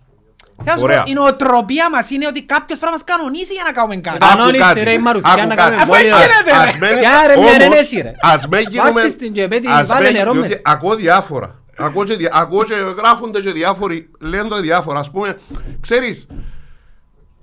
[0.64, 1.04] Θέλω να σου Ωραία.
[1.04, 4.18] πω, η νοοτροπία μας είναι ότι κάποιος πρέπει να μας κανονίσει για να κάνουμε κάτι.
[4.22, 4.84] Άκου Κανόνιστε, κάτι.
[4.84, 5.62] ρε, η Μαρουσιά, Άκου να κάτι.
[5.62, 6.16] κάνουμε Αφού εμβόλιο.
[6.18, 6.70] έτσι γίνεται, Ας- ρε.
[6.70, 8.12] ας μένει- Ποια ρε, μια όμως, ρενέση, ρε.
[8.22, 8.92] Ας με γίνουμε...
[8.92, 10.62] Βάφτεις την και πέτει, ας βάλε με- νερό διότι μες.
[10.64, 11.50] Ακούω διάφορα.
[11.78, 15.00] Ακούω και, δια- ακούω και γράφονται και διάφοροι, λένε το διάφορα.
[15.00, 15.38] Ας πούμε,
[15.82, 16.28] ξέρεις,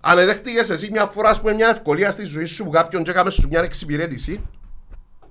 [0.01, 3.11] αν εδέχτηκες εσύ μια φορά ας πούμε, μια ευκολία στη ζωή σου που κάποιον και
[3.11, 4.41] έκαμε σου μια εξυπηρέτηση,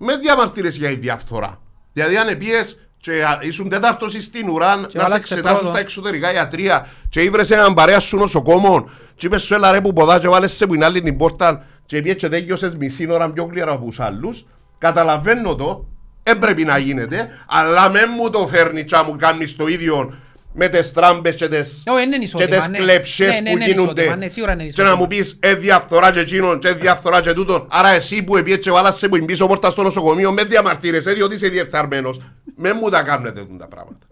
[0.03, 1.61] με διαμαρτύρεσαι για η διαφθορά.
[1.93, 5.73] Δηλαδή αν επίες και α, ήσουν τέταρτος στην ουρά να σε βάλας εξετάσουν πρώτο.
[5.73, 9.93] στα εξωτερικά ιατρία και ήβρες έναν παρέα σου νοσοκόμων και είπες σου έλα ρε που
[9.93, 13.31] ποδά και βάλες σε που είναι άλλη την πόρτα και πήγες και τέλειωσες μισή ώρα
[13.31, 14.45] πιο κλειέρα από τους άλλους
[14.77, 15.85] καταλαβαίνω το
[16.23, 20.13] δεν πρέπει να γίνεται αλλά με μου το φέρνει και μου κάνεις το ίδιο
[20.55, 22.77] με τις τράμπες και τις, Όχι, είναι και ισότιμα, τις ναι.
[22.77, 25.07] κλεψές Ναι, ναι, που ναι, γίνονται ισότιμα, ναι, σίγουρα είναι και να μου ισότιμα.
[25.07, 28.97] πεις ε διαφθορά και εκείνον και διαφθορά και τούτον άρα εσύ που επίες και βάλας
[28.97, 32.19] σε που είναι πίσω πόρτα στο νοσοκομείο μες διαμαρτύρεσαι διότι είσαι διεφθαρμένος
[32.55, 34.07] με μου τα κάνετε τούτα τα πράγματα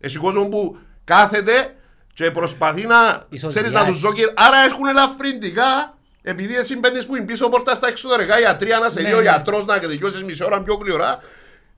[0.00, 1.74] έχει κόσμο που κάθεται
[2.14, 7.24] και προσπαθεί να ξέρεις να τους ζώκει άρα έχουν ελαφρυντικά επειδή εσύ μπαίνεις που είναι
[7.24, 9.22] πίσω πόρτα στα εξωτερικά ιατρία να σε Ναι, δει ο ναι.
[9.22, 11.18] γιατρός να τελειώσεις μισή ώρα πιο γλυωρά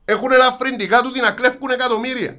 [0.05, 2.37] έχουν ελαφρυντικά του να κλέφκουν εκατομμύρια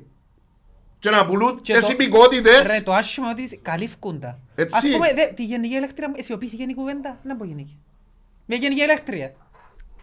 [0.99, 2.63] και να πουλούν Και τις το- υπηκότητες.
[2.63, 4.39] Ρε, το άσχημο είναι ότι καλύφκουν τα.
[4.55, 4.77] Έτσι.
[4.77, 7.19] Ας πούμε, δε, τη γενική ηλεκτρία, αισιοποιήθηκε η κουβέντα.
[7.23, 7.79] Να πω γενική.
[8.47, 9.33] Μια γενική ηλεκτρία.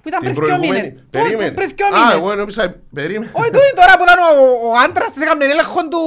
[0.01, 0.88] Που ήταν Την πριν δυο προηγούμενη.
[0.88, 1.03] μήνες.
[1.10, 1.51] Περίμενε.
[1.51, 2.38] Πριν δυο Α, εγώ μήνες.
[2.38, 3.31] νόμιζα, περίμενε.
[3.34, 5.99] Όχι, τούτη τώρα που ήταν ο- ο άντρας της έκαμε έλεγχο του...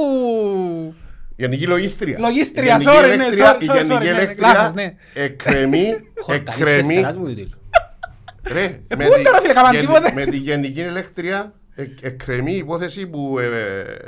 [1.35, 2.15] Γενική λογίστρια.
[2.19, 4.93] Λογίστρια, Η γενική sorry, ναι, ηλεκτρία- sorry, Η sorry, γενική sorry, ναι, ηλεκτρία λάθος, ναι.
[5.13, 5.85] εκκρεμεί,
[6.25, 7.57] Χορταλής εκκρεμεί, πεθεράς μου τούτο.
[8.53, 10.11] ρε, με πού τη- τώρα, φίλε, καμάν γεν- τίποτε.
[10.13, 11.53] με τη γενική ηλεκτρία εκ-
[12.01, 13.45] εκκρεμεί η υπόθεση που ε,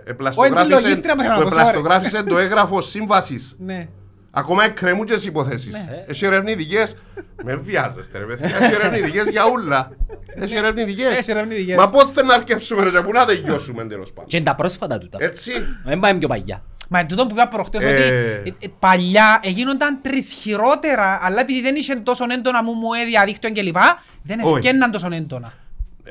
[0.06, 1.52] ε, Όχι, τη λογίστρια επλαστογράφησε μου θέλω να που πω, sorry.
[1.52, 3.56] επλαστογράφησε το έγγραφο σύμβασης.
[3.60, 3.88] Ναι.
[4.34, 5.74] Ακόμα εκκρεμούν και τις υποθέσεις.
[5.74, 6.04] Ναι.
[6.08, 6.96] Έχει ερευνητικές.
[7.44, 8.58] Με βιάζεστε ρε παιδιά.
[8.62, 9.92] Έχει ερευνητικές για ούλα.
[10.36, 11.18] Έχει ερευνητικές.
[11.18, 11.76] Έχει ερευνητικές.
[11.78, 14.30] Μα πότε θέλει να αρκεύσουμε ρε και πού να τελειώσουμε τέλος πάντων.
[14.30, 15.18] Και είναι τα πρόσφατα τούτα.
[15.22, 15.52] Έτσι.
[15.86, 16.64] Δεν πάμε πιο παγιά.
[16.90, 17.88] Μα εν τούτο που είπα προχτές Ε.
[17.90, 23.06] ότι ε, ε, παλιά έγινονταν τρισχυρότερα, αλλά επειδή δεν είχε τόσο έντονα μου μου ε,
[23.06, 23.78] διαδίκτυο κλπ.
[24.24, 24.56] Δεν Όχι.
[24.56, 25.54] ευκαιναν τόσο έντονα.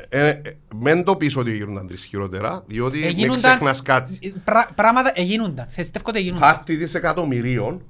[0.08, 0.40] Ε, ε,
[0.74, 4.18] Μεν το πεις ότι γίνονταν τρεις χειρότερα, διότι με Εγίνονταν- ξεχνάς κάτι.
[4.22, 5.66] ε, πρά- Πράγματα εγίνονταν.
[5.70, 6.48] Θεστεύω ότι εγίνονταν.
[6.48, 7.82] Χάρτη δισεκατομμυρίων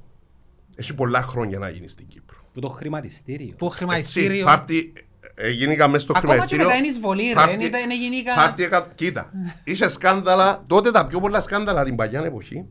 [0.75, 2.37] έχει πολλά χρόνια να γίνεις στην Κύπρο.
[2.53, 3.55] Που το χρηματιστήριο.
[3.59, 4.45] Που Έτσι, χρηματιστήριο.
[4.45, 4.93] Πάρτι
[5.35, 6.65] έγινα μέσα στο Ακόμα και χρηματιστήριο.
[6.67, 9.31] μετά είναι εισβολή, ρε, Πάρτι- είναι- είναι γενικά- πάρτι εκα- Κοίτα,
[9.65, 12.67] είχε σκάνδαλα, τότε τα πιο πολλά σκάνδαλα την παλιά εποχή.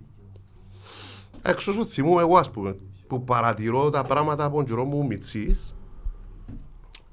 [1.42, 2.76] Εξ όσου θυμούμαι εγώ ας πούμε,
[3.08, 5.74] που παρατηρώ τα πράγματα από τον καιρό μου μητσής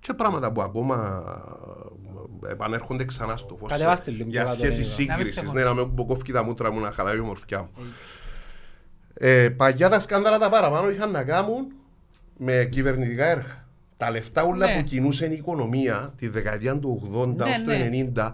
[0.00, 1.94] και πράγματα που ακόμα ε,
[2.49, 3.70] επανέρχονται ξανά στο φως.
[3.70, 5.11] Κατεβάστε λίγο Για πιο κάτω, σχέσεις λίγο.
[5.11, 7.61] Να μην σύγκρισης, σε ναι, να με μποκόφει τα μούτρα μου, να χαλάει η ομορφιά
[7.61, 7.70] μου.
[9.14, 11.66] Ε, παλιά τα σκάνδαλα τα παραπάνω είχαν να κάνουν
[12.37, 13.64] με κυβερνητικά έργα.
[13.96, 14.77] Τα λεφτά όλα Ναι.
[14.77, 17.90] που κινούσε η οικονομία τη δεκαετία του 80 Ναι, ως το ναι.
[18.16, 18.33] 90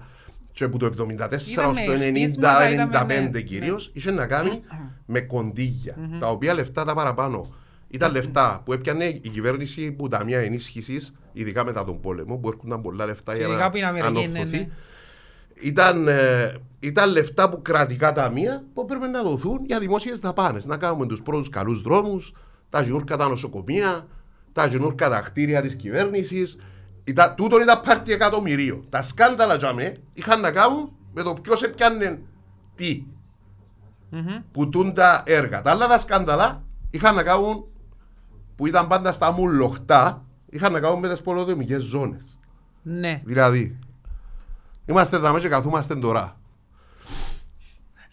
[0.53, 3.41] και από το 74 Είδαμε ως το χτίσματα, είδαμε, 90-95 ναι.
[3.41, 4.61] κυρίως είχε να κάνει
[5.07, 5.95] με κοντίγια.
[6.19, 7.55] Τα οποία λεφτά τα παραπάνω
[7.89, 12.81] ήταν λεφτά που έπιανε η κυβέρνηση που ταμεία ενίσχυσης, ειδικά μετά τον πόλεμο, που έρχονταν
[12.81, 14.57] πολλά λεφτά για ειδικά που είναι να Αμερική, ναι, ανορθωθεί.
[14.57, 14.69] ναι.
[15.63, 20.67] Ήταν, ε, ήταν λεφτά που κρατικά ταμεία που έπρεπε να δοθούν για δημόσιες δαπάνες.
[20.67, 22.33] Να κάνουμε τους πρώτους καλούς δρόμους,
[22.69, 24.07] τα γινούρκα τα νοσοκομεία,
[24.53, 26.59] τα γινούρκα τα κτίρια της κυβέρνησης.
[27.37, 28.85] Τούτο ήταν πάρτι εκατομμυρίο.
[28.89, 32.23] Τα σκάνδαλα για με είχαν να κάνουν με το ποιος έπιανε
[32.75, 33.05] τι.
[34.53, 35.63] Που τούν τα έργα.
[35.63, 37.65] Τα άλλα τα σκάνδαλα είχαν να κάνουν
[38.57, 42.39] που ήταν πάντα στα μουλοχτά, είχαν να κάνουν με τι πολεοδομικές ζώνες.
[42.83, 43.21] Ναι.
[43.25, 43.79] Δηλαδή,
[44.87, 46.37] είμαστε εδώ και καθούμαστε τώρα.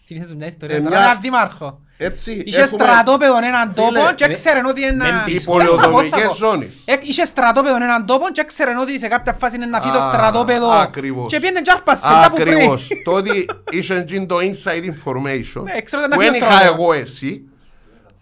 [0.06, 0.76] Θυμίζουν μια ιστορία.
[0.76, 1.80] Ε, Τώρα μια- ένα δήμαρχο.
[1.96, 5.22] Έτσι, Είχε έχουμε στρατόπεδο έναν τόπο Φίλε, και με- ξέρουν ότι είναι μεν ένα...
[5.22, 6.34] τις οι Ε, θα πω, θα πολεοδομικές πω.
[6.34, 6.82] ζώνες.
[6.84, 10.08] Ε, Είχε στρατόπεδο έναν τόπο και ξέρουν ότι σε κάποια φάση είναι ένα φύτο Α,
[10.12, 10.70] στρατόπεδο.
[10.70, 11.28] ακριβώς.
[11.32, 12.52] Και πήγαινε και άρπασε τα που πριν.
[12.54, 12.88] Ακριβώς.
[13.04, 16.54] Το ότι είσαι εκείνο το inside information Ναι, ξέρω ότι που είναι δεν αφιεστρώνε.
[16.54, 17.42] είχα εγώ εσύ,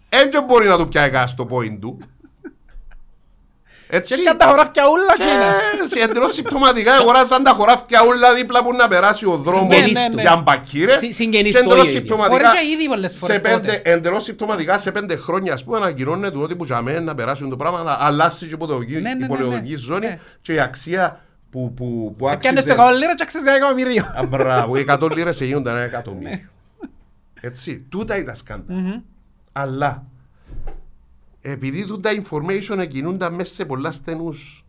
[0.08, 1.98] έτσι μπορεί να το πιάει κάτι στο point του.
[3.90, 4.14] Έτσι.
[4.14, 5.52] Και έκανε τα χωράφια ούλα και είναι.
[5.82, 9.92] Και σε εντελώς συμπτωματικά αγοράζαν τα χωράφια όλα δίπλα που να περάσει ο δρόμος Συγγενείς
[9.98, 10.20] Ναι, του.
[10.20, 12.00] για μπακύρες Συ- συγγενείς και του εντελώς ο ίδιος.
[12.02, 13.80] συμπτωματικά Μπορεί και ήδη πολλές φορές σε πέντε, τότε.
[13.90, 17.56] εντελώς συμπτωματικά σε πέντε χρόνια ας πούμε ανακοινώνεται ότι που για μένα να περάσουν το
[17.56, 19.78] πράγμα να αλλάσει και η πολεοδομική- Ναι, ναι, ναι, η πολεοδομική ναι.
[19.78, 20.18] ζώνη Ναι.
[20.42, 21.20] και η αξία
[21.50, 24.04] που, που, που Πιάνε στο άξιζε 100 λίρα και ξέρεις ένα εκατομμύριο.
[24.18, 25.88] Α, Μπράβο, οι 100 λίρες γίνονταν ένα Ναι.
[25.88, 26.48] εκατομμύριο.
[27.40, 29.02] Έτσι, τούτα ήταν σκάνδαλα.
[29.52, 30.02] Αλλά,
[31.40, 34.64] επειδή τούτα information κινούνταν μέσα σε πολλά στενούς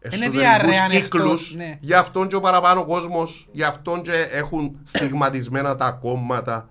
[0.00, 1.78] εσωτερικούς διαρρέα κύκλους, ανοιχτός, ναι.
[1.80, 6.68] γι' αυτόν και ο παραπάνω κόσμος, γι' αυτόν και έχουν στιγματισμένα τα κόμματα.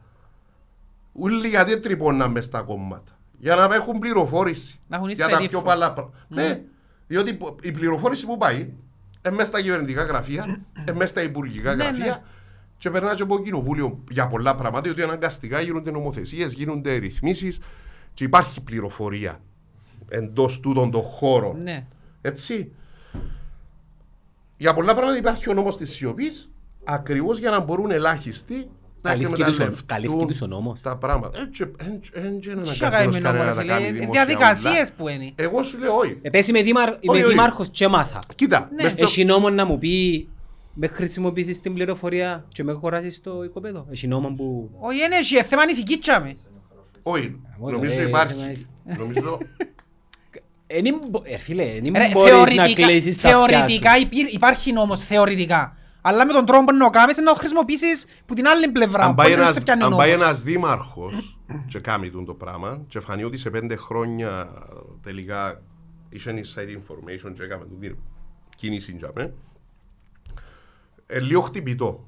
[1.14, 4.80] Ούλοι γιατί τρυπώναν μες στα κόμματα; Για να έχουν πληροφόρηση.
[4.88, 5.64] Να έχουν για inside τα πιο info.
[5.64, 6.18] παλά πράγματα.
[6.28, 6.62] Ναι,
[7.08, 8.58] διότι πο- η πληροφόρηση που πάει,
[9.26, 12.22] είναι μέσα στα κυβερνητικά γραφεία, είναι μέσα στα υπουργικά Ναι, γραφεία ναι.
[12.78, 17.60] και περνά και από κοινοβούλιο για πολλά πράγματα, διότι αναγκαστικά γίνονται νομοθεσίες, γίνονται ρυθμίσεις
[18.14, 19.38] και υπάρχει πληροφορία
[20.10, 21.58] εντός τούτων των χώρων.
[21.64, 21.86] Ναι.
[22.22, 22.72] Έτσι.
[24.58, 26.50] Για πολλά πράγματα υπάρχει ο νόμος της σιωπής
[26.84, 28.70] ακριβώς για να μπορούν ελάχιστοι
[29.02, 30.82] να Καλύφκει τους ο- εκμεταλλευτούν καλύφκει τους ο νόμος.
[30.82, 31.40] Τα πράγματα.
[31.42, 31.72] Έτσι,
[32.14, 33.72] έτσι είναι Τι να κάνουμε αναγκασμένος νόμο, κανένας ρε να τα φίλε.
[33.74, 34.92] κάνει Ε, δημόσια Διαδικασίες ούλα.
[34.98, 35.32] που είναι.
[35.36, 36.18] Εγώ σου λέω όχι.
[36.22, 37.30] Ε, πες είμαι δήμαρ- είμαι Όχι, όχι.
[37.32, 38.20] δήμαρχος και μάθα.
[38.36, 38.84] Κοίτα, Ναι.
[38.84, 40.28] μες στο- Έχει νόμο να μου πει
[40.74, 43.86] με χρησιμοποιήσεις την πληροφορία και με χωράσεις το οικοπαίδο.
[43.92, 44.70] Έχει νόμο που...
[44.80, 46.36] Όχι, είναι εσύ, θέμα είναι ηθική τσάμε.
[47.04, 47.42] Όχι.
[47.58, 48.66] Εγώ, Νομίζω ε, υπάρχει.
[48.98, 49.38] Νομίζω
[50.72, 53.94] Εν είναι μπο- Ε, φίλε, εν Ρε, είναι μπορείς να θεωρητικά- κλείσεις τα αυτιά Θεωρητικά
[53.96, 54.02] σου.
[54.02, 55.78] υπήρ- υπάρχει νόμος, θεωρητικά.
[56.02, 58.68] Αλλά με τον τρόπο που να το κάνεις είναι να το χρησιμοποιήσεις που την άλλη
[58.72, 59.04] πλευρά.
[59.04, 60.24] αν πάει Πότε να ένας- σε πιάνει ο αν πάει νόμος.
[60.26, 64.50] ένας δήμαρχος και κάνει τούτο το πράγμα και φανεί ότι σε πέντε χρόνια
[65.02, 65.62] τελικά
[66.10, 67.96] είχε inside information και έκαμε την
[68.56, 69.34] κίνηση για μέ,
[71.08, 72.06] ε, λίγο χτυπητό.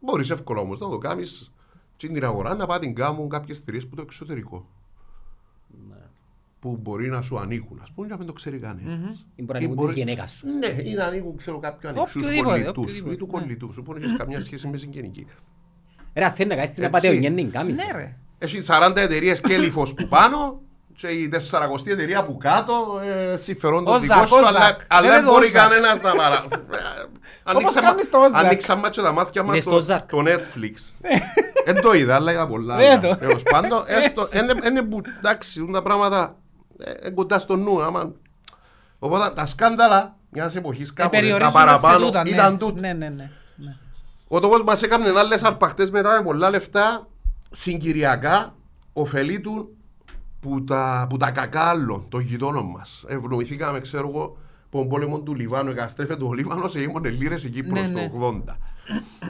[0.00, 1.52] Μπορείς εύκολα όμως να το κάνεις
[1.96, 4.68] και την αγορά να πάει την κάνουν κάποιες εταιρείες που το εξωτερικό.
[6.60, 9.26] Που μπορεί να σου ανήκουν, ας πούμε, και να μην το ξέρει κανένας.
[9.34, 10.46] Ή μπορεί να Ή ανήκουν της γενέκας σου.
[10.58, 13.82] Ναι, ή να ανήκουν, ξέρω, κάποιου ανεξούς Οποιοδήποτε, κολλητούς σου ή οποιοδήποτε, του κολλητού σου,
[13.82, 15.26] που δεν έχεις καμιά σχέση με συγγενική.
[16.14, 16.96] Ρε, αν θέλει να κάνεις την Έτσι.
[16.96, 17.86] απαταιωνία, είναι κάμιση.
[17.86, 18.16] Ναι ρε.
[18.38, 20.62] Έχει 40 εταιρείες και λιφος που πάνω
[20.96, 23.00] και η 40 εταιρεία που κάτω
[23.32, 24.80] ε, συμφερόν το Ο δικό Ζακ, σου, ο αλλά, Ζακ.
[24.88, 25.62] αλλά Δεν δεν είναι μπορεί ο Ζακ.
[25.68, 26.44] κανένας να παρά...
[27.46, 28.34] Ανοίξαμε- κάνεις το ο Ζακ.
[28.44, 30.08] Ανοίξαμε και τα μάτια Είναι μας στο το, Ζακ.
[30.10, 30.74] το Netflix.
[31.64, 32.76] Δεν το είδα, αλλά είδα πολλά.
[32.76, 33.00] Δεν άλλα.
[33.00, 33.16] το.
[33.16, 34.38] Τέλος πάντων, έστω, Έτσι.
[34.38, 36.36] είναι- είναι που, εντάξει, τα πράγματα
[36.78, 37.82] ε, είναι κοντά στο νου.
[37.82, 38.12] άμα-
[38.98, 42.30] Οπότε τα σκάνδαλα μιας εποχής Ε, κάποτε, τα περιορίζονται σε παραπάνω, τούτα, ναι.
[42.30, 42.80] ήταν τούτα.
[42.80, 43.30] Ναι, ναι, ναι.
[43.56, 43.76] ναι.
[44.28, 47.06] Ο τόπος μας έκανε άλλες αρπακτές μετά με πολλά λεφτά
[47.50, 48.54] συγκυριακά
[48.92, 49.76] ωφελεί του
[50.44, 53.04] που τα, που τα κακά άλλων των γειτόνων μας.
[53.08, 54.22] Ευνοηθήκαμε, ξέρω εγώ,
[54.66, 55.70] από τον πόλεμο του Λιβάνου.
[55.70, 58.08] Εγκαστρέφεται ο Λίβανος, έγιναν λίρες εκεί προς Ναι, ναι.
[58.08, 58.56] το 80.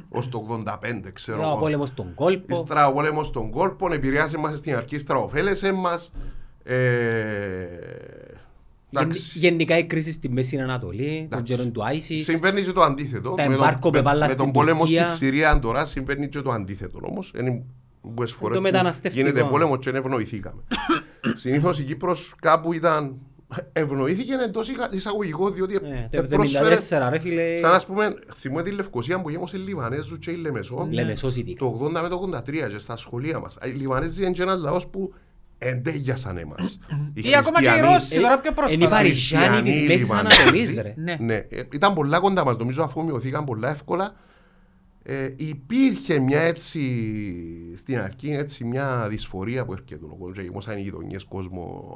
[0.08, 1.56] Ως το 85, ξέρω Ο εγώ.
[1.58, 2.54] πόλεμος στον κόλπο.
[2.54, 6.12] Ύστερα ο πόλεμος των κόλπων επηρεάσε μας στην αρχή, ύστερα ωφέλεσε μας.
[6.62, 6.74] Ε,
[8.92, 9.20] εντάξει.
[9.38, 11.54] Γενι- Γενικά η κρίση στη Μέση Ανατολή, τον Εντάξει.
[11.54, 12.20] καιρόν του ISIS.
[12.20, 13.30] Συμβαίνει και το αντίθετο.
[13.30, 15.04] Τα Με τον- εμπάρκο που με, έβαλα με στην τον πόλεμο Τουρκία.
[15.04, 17.32] στη Συρία τώρα συμβαίνει και το αντίθετο όμως.
[17.38, 17.62] Είναι
[18.14, 19.26] πολλές φορές Το που μεταναστευτικό.
[19.26, 20.62] γίνεται πόλεμο και δεν ευνοηθήκαμε.
[21.34, 23.16] Συνήθως η Κύπρος κάπου ήταν.
[23.72, 26.76] Ευνοήθηκε εντός εισαγωγικό διότι Ε, ε, Το πρόσφερε.
[26.90, 27.56] 1974 ρε φίλε.
[27.56, 30.88] Σαν να πούμε, θυμούμε τη Λευκοσία που γέμωσε Λιβανέζου και η Λεμεσό.
[30.90, 31.64] Λεμεσός ειδικά.
[31.64, 33.56] Το 80 με το 83 και στα σχολεία μας.
[33.64, 35.14] Οι Λιβανέζοι είναι και ένας λαός που
[35.58, 36.78] εντέγιασαν εμάς.
[37.14, 38.88] Ή ακόμα και οι Ρώσοι τώρα πιο Ε, Είναι οι πρόσφατα.
[38.96, 40.36] Παρισιάνοι της Χριστιανοί, Μέσης Λιβανέζοι.
[40.42, 40.94] Ανατολής ρε.
[40.96, 41.16] Ναι.
[41.20, 44.14] Ναι, ε, ήταν πολλά κοντά μας, νομίζω αφού μειωθήκαν πολλά εύκολα.
[45.06, 46.80] Ε, υπήρχε μια έτσι,
[47.76, 51.94] στην αρχή, έτσι μια δυσφορία που έρχεται ο κόσμος, γεμώσαν οι γειτονιές κόσμο,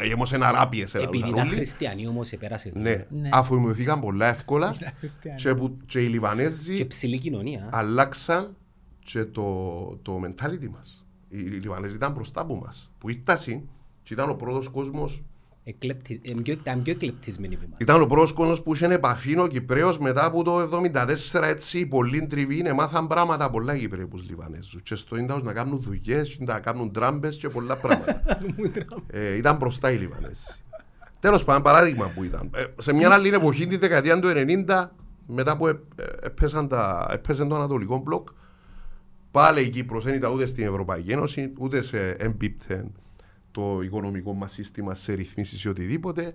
[0.00, 1.56] α, γεμώσαν αράπιες, Επειδή έλεγαν ήταν όλοι.
[1.56, 2.72] χριστιανοί όμως επέρασε.
[2.74, 3.28] Ναι, Ναι.
[3.32, 5.40] αφού μειωθήκαν πολλά εύκολα Ήταν χριστιανοί.
[5.40, 7.68] και, που, και οι Λιβανέζοι Και ψηλή κοινωνία.
[7.72, 8.56] αλλάξαν
[8.98, 11.06] και το, το mentality μας.
[11.28, 13.68] Οι Λιβανέζοι ήταν μπροστά από μας, που ήρθαν
[14.02, 15.22] και ήταν ο πρώτος κόσμος
[15.66, 17.76] Εκλεπτι- ε, πιο- Ήταν πιο εκλεπτισμένοι από εμάς.
[17.80, 22.26] Ήταν ο πρώτος κόσμος που είχε επαφή ο Κυπρέος μετά από το 1974 έτσι πολύ
[22.26, 26.44] τριβή μάθαν πράγματα πολλά οι Κυπρέοι που Λιβανέζους και στο ίντα να κάνουν δουλειές και
[26.44, 28.22] να κάνουν τράμπες και πολλά πράγματα.
[29.10, 30.44] ε, ήταν μπροστά οι Λιβανέζοι.
[31.20, 32.50] Τέλος πάντων παράδειγμα που ήταν.
[32.54, 34.28] Ε, σε μια άλλη εποχή τη δεκαετία του
[34.66, 34.86] 90
[35.26, 38.28] μετά που ε, ε, έπεσαν τα, έπεσε το Ανατολικό μπλοκ
[39.30, 42.92] πάλι η Κύπρος δεν ήταν ούτε στην Ευρωπαϊκή Ένωση ούτε σε εμπίπτεν
[43.54, 46.34] το οικονομικό μας σύστημα σε ρυθμίσεις ή οτιδήποτε.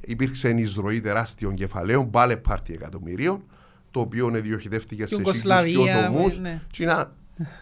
[0.00, 3.42] Υπήρξε εισρωή τεράστιων κεφαλαίων, πάλι πάρτι εκατομμυρίων,
[3.90, 6.38] το οποίο διοχετεύτηκε σε σύγκρουση και Ιουγκοσλαβία, οτομούς.
[6.38, 6.60] ναι.
[6.70, 7.08] Και είναι,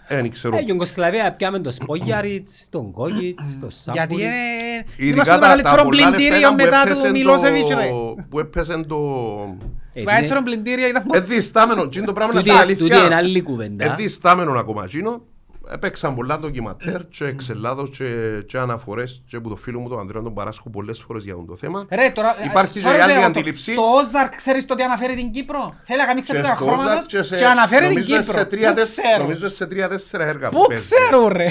[0.09, 4.23] δεν ξέρω, Ε, η Ιουγκοσλαβία πιάμε το Σπόγιαριτς, τον Κόγιτς, το Γιατί Σάμπουρι.
[4.23, 4.85] είναι...
[4.97, 7.69] ειδικά Είμαστε το τα, τα μεγαλύτερο πολλά λεφτά πλυντήριο ήταν που μετά έπαιζε του Μιλόσεβιτς
[7.71, 7.89] ρε.
[7.89, 8.97] το, που έπαιζε το...
[9.93, 12.61] Ε, Το μεγαλύτερο είναι- πλυντήριο ήταν Ε, διστάμενο, τι είναι το πράγμα να Τούτη- είναι
[12.63, 12.87] αλήθεια.
[12.89, 13.85] τούτη είναι άλλη κουβέντα.
[13.93, 15.23] Ε, διστάμενο ακόμα εκείνο.
[15.73, 18.05] Έπαιξαν πολλά ντοκιματέρ και εξελάδος και,
[18.47, 21.45] και αναφορές και από το φίλο μου τον Ανδρέα τον Παράσκο πολλές φορές για αυτό
[21.45, 21.87] το θέμα.
[21.91, 23.75] Ρε, τώρα, Υπάρχει και sorry, η άλλη λέγω, αντίληψη.
[23.75, 27.05] Το Όζαρκ ξέρεις το ότι αναφέρει την Κύπρο; Θέλει να κάνει Και ξεπέρα στο χρώματος
[27.05, 28.33] Ozark και σε- και αναφέρει την νομίζω Κύπρο.
[28.39, 30.91] σε τρία Πού τεσ- ξέρω; Νομίζω σε τρία-τέσσερα έργα Πού παίζεις.
[30.95, 31.51] ξέρω ρε;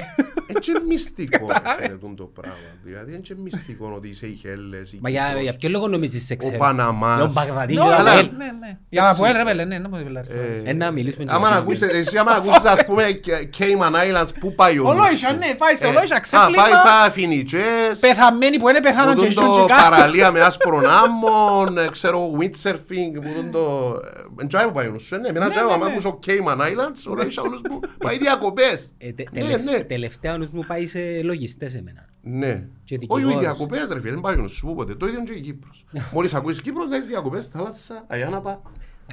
[0.55, 2.57] Έτσι είναι μυστικό ρε, φίλε, τούτο το πράγμα.
[2.83, 5.41] Δηλαδή είναι και μυστικό ότι είσαι οι Χέλλες, η Μα για, Κύπρος.
[5.43, 7.17] για ποιο λόγο νομίζεις σε Ο ξέρω; Παναμάς.
[7.17, 8.29] Λέω Μπαγδατή Ναι, και ο αλλά- Αποέλ.
[8.37, 8.77] ναι, ναι.
[8.89, 10.19] Για να πω ρε πέλε, ναι, να πω ρε.
[10.63, 11.99] Ε, Ε, να μιλήσουμε και Άμα για να το ακούσεις, βίντεο.
[11.99, 15.35] εσύ άμα να ακούσεις ας πούμε και- Cayman Islands, πού πάει ο νους Ολόισα, σου;
[15.37, 16.63] ναι, πάει σε Ε, ολόισα, Α, ξέπλυμα.
[16.63, 19.89] πάει σαν φινιτσές, Πεθαμένοι που είναι πεθάναν που και τούν ζουν το και κάτω.
[19.89, 23.93] παραλία με άσπρον άμμον, ε, ξέρω, windsurfing, που τούν το...
[24.37, 25.91] ε, Εν τζάι που πάει ο νους σου, ε, ναι, εμένα τζάι ναι, άμα ναι.
[25.91, 28.93] ακούσω Cayman Islands, ολόισα ο νους μου πάει διακοπές.
[28.97, 29.83] Ε, τε- Ναι, τελευ- ναι.
[29.83, 32.05] Τελευταία ο νους μου πάει σε λογιστές εμένα.
[32.21, 32.63] Ναι.
[32.83, 33.39] Και Όχι, οι δικηγόρος.
[33.39, 34.95] διακοπές ρε φίλε, δεν πάει ο νους σου ποτέ.
[34.95, 35.85] Το ίδιο είναι και η Κύπρος.
[36.13, 38.51] Μόλις ακούεις Κύπρο, να έχεις διακοπές, θάλασσα, Αγιάνναπα.
[38.51, 38.59] Α,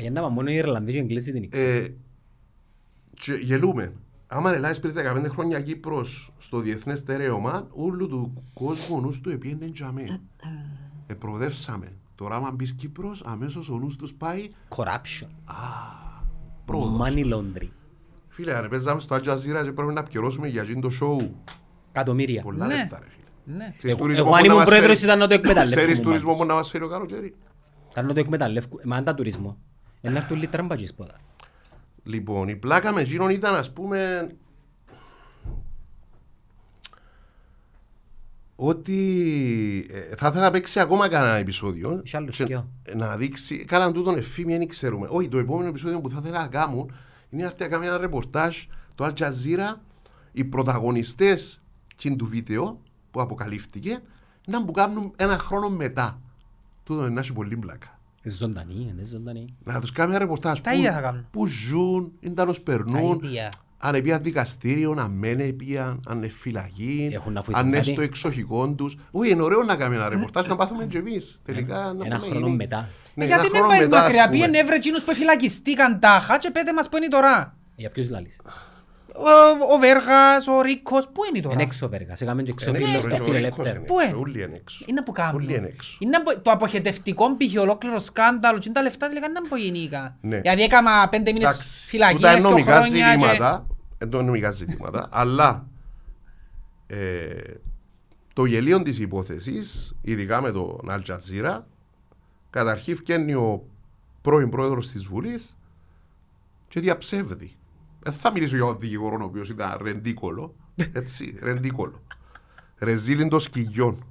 [0.00, 1.74] Για να πάμε μόνο οι Ιρλανδοί και οι Εγγλέζοι την ήξεραν.
[1.84, 1.94] Ε,
[3.20, 3.92] και γελούμε.
[4.28, 9.30] Άμα ελάεις πριν 15 χρόνια Κύπρος στο διεθνές στερέωμα, όλου του κόσμου ο νους του
[9.30, 10.20] επίενε τζαμέ.
[11.06, 11.92] Επροδεύσαμε.
[12.14, 15.28] Τώρα άμα μπεις Κύπρος, αμέσως ο νους τους πάει Corruption.
[16.64, 17.08] πρόοδος.
[17.14, 17.68] Money laundering.
[18.28, 21.28] Φίλε, αν παίζαμε στο Al Jazeera και πρέπει να πληρώσουμε για εκείνο το show.
[21.92, 22.42] Εκατομμύρια.
[22.42, 22.74] Πολλά Ναι.
[22.76, 23.56] λεφτά ρε φίλε.
[23.58, 23.74] Ναι.
[23.78, 25.80] Ξέρεις Εγώ- τουρισμό εγώ αν που να ήμουν μας πρόεδρος φέρει- ήταν να το εκμεταλλευτούμε
[25.82, 26.12] Ξέρεις μάλλον.
[26.20, 27.34] τουρισμό που να μας φέρει ο καλοκαίρι.
[27.90, 28.80] Ήταν να το εκμεταλλεύκου.
[28.84, 29.56] Μα αν τα τουρισμό.
[30.00, 31.14] Ένα έρθουν λίτρα μπατζής πόδα.
[32.06, 34.30] Λοιπόν, η πλάκα με εκείνον ήταν ας πούμε
[38.56, 42.70] ότι ε, θα ήθελα να παίξει ακόμα κανένα επεισόδιο Έχει άλλος και σκιό.
[42.94, 45.06] να δείξει, κάναν τούτον εφήμι, δεν ξέρουμε.
[45.10, 46.92] Όχι, το επόμενο επεισόδιο που θα ήθελα να κάνουν
[47.30, 48.56] είναι να έρθει να κάνει ένα ρεπορτάζ
[48.94, 49.78] το Al Jazeera,
[50.32, 51.62] οι πρωταγωνιστές
[51.96, 52.80] και του βίντεο
[53.10, 54.02] που αποκαλύφθηκε
[54.46, 56.20] να που κάνουν ένα χρόνο μετά.
[56.82, 57.95] Τούτο είναι να έχει πολύ πλάκα.
[58.26, 59.54] Ε, Ζωντανή, είναι ζωντανή.
[59.64, 61.26] Να τους κάνει ένα ρεπορτάζ Τα που, ίδια θα κάνουν.
[61.30, 63.52] που ζουν, ήταν ως περνούν, Τα ίδια.
[63.78, 67.90] αν επίαν δικαστήριο, αν μένε επίαν, αν είναι φυλακή, Έχουν να βοηθούν αν είναι κάτι.
[67.90, 68.98] στο εξοχικό τους.
[69.10, 71.40] Όχι, είναι ωραίο να κάνουμε ένα ρεπορτάζ, να πάθουμε και εμείς.
[71.44, 72.88] Τελικά, να Ένα πούμε, χρόνο είναι- μετά.
[73.14, 74.36] Ναι, Ε, ένα Γιατί μην χρόνο πάει μετά, ας μακριά, πούμε.
[74.38, 77.56] πήγαινε έβρε εκείνους που φυλακιστήκαν τάχα και πέτε μας που είναι τώρα.
[77.76, 78.40] Για ποιους λάλεις.
[79.18, 82.18] Ο- Ο Βέργας, ο Ρίκος, πού είναι τώρα; Είναι έξω βέργας.
[82.18, 83.76] Σε κάνουμε και έξω Είναι φίλος έξω, και και ο φίλε Ρίκος ελεύθερ.
[83.76, 84.84] είναι Πού έξω, είναι; όλοι είναι έξω.
[84.88, 85.34] Είναι που κάνουν.
[85.42, 85.96] Όλοι είναι έξω.
[86.00, 87.60] Είναι απο- το αποχετευτικό π.χ.
[87.60, 90.16] ολόκληρο σκάνδαλο και είναι τα λεφτά τελικά να πω γενικά.
[90.20, 90.40] Ναι.
[90.40, 93.10] Δηλαδή έκαμα πέντε μήνες Εντάξει, φυλακή, τούτα είναι δύο νομικά χρόνια και...
[93.20, 93.66] ζητήματα,
[93.98, 95.66] εν το νομικά ζητήματα, αλλά
[96.86, 97.26] ε,
[98.34, 101.60] το γελίο της υπόθεσης, ειδικά με τον Al Jazeera,
[102.50, 103.62] καταρχήν βγαίνει ο
[104.22, 105.56] πρώην πρόεδρος της Βουλής
[106.68, 107.56] και διαψεύδει.
[108.10, 110.54] Δεν θα μιλήσω για τον δικηγόρο ο οποίος ήταν ρεντίκολο,
[110.92, 112.02] έτσι, ρεντίκολο.
[112.78, 114.04] Ρεζίλιν των σκυγιών.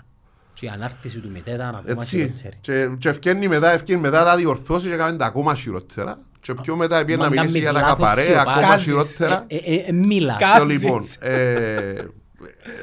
[0.54, 2.18] Και η ανάρτηση του μετά ήταν ακόμα Έτσι.
[2.18, 2.58] χειρότερη.
[2.62, 6.20] Και, και ευκαινεί μετά, ευκαινεί μετά τα διορθώσεις και έκαμε τα ακόμα χειρότερα.
[6.40, 8.42] Και πιο μετά πήγε να Μα μιλήσει κάνεις για τα λάθος, καπαρέ, σιωπάς.
[8.56, 8.86] ακόμα Σκάζεις.
[8.86, 9.44] χειρότερα.
[9.48, 10.36] Ε, ε, ε, Μίλας.
[10.36, 10.82] Σκα- Και Κάτσεις.
[10.84, 12.04] λοιπόν, ε,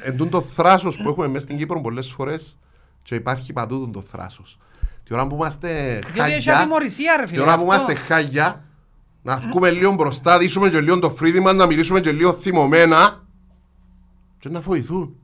[0.04, 2.58] εν τούτο το θράσος που έχουμε μέσα στην Κύπρο πολλές φορές
[3.02, 4.58] και υπάρχει παντού το θράσος.
[5.04, 7.42] Τη ώρα που είμαστε Διότι έχει χάγια, ατιμωρησία ρε τη φίλε.
[7.42, 7.90] ώρα που αυτό.
[7.90, 8.64] είμαστε χάγια,
[9.22, 13.26] να βγούμε λίγο μπροστά, δείσουμε και λίγο το φρύδι μας, να μιλήσουμε και λίγο θυμωμένα
[14.38, 15.16] και να βοηθούν.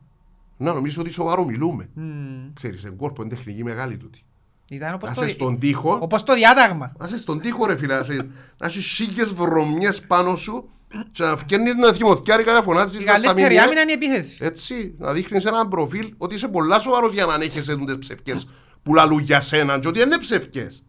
[0.56, 1.88] Να νομίζω ότι σοβαρό μιλούμε.
[1.94, 2.52] Μμμ.
[2.54, 4.22] Ξέρεις, εν κόρπο είναι τεχνική μεγάλη τούτη.
[4.70, 6.92] Ήταν όπως Να το, είσαι στον τοίχο, όπως το διάταγμα.
[6.98, 8.26] να είσαι στον τοίχο ρε φίλε, να είσαι-
[8.58, 10.68] να έχεις σίγες βρωμιές πάνω σου
[11.12, 13.64] και να βγαίνεις να θυμωθιάρει να φωνάζεις Η μες στα καλύτερη μήνυα.
[13.64, 14.38] άμυνα είναι η επίθεση.
[14.44, 18.48] Έτσι, να δείχνεις ένα προφίλ ότι είσαι πολλά σοβαρός για να ανέχεσαι τις ψευκές
[18.82, 20.82] που λαλούν για σένα και ότι είναι ψευκές.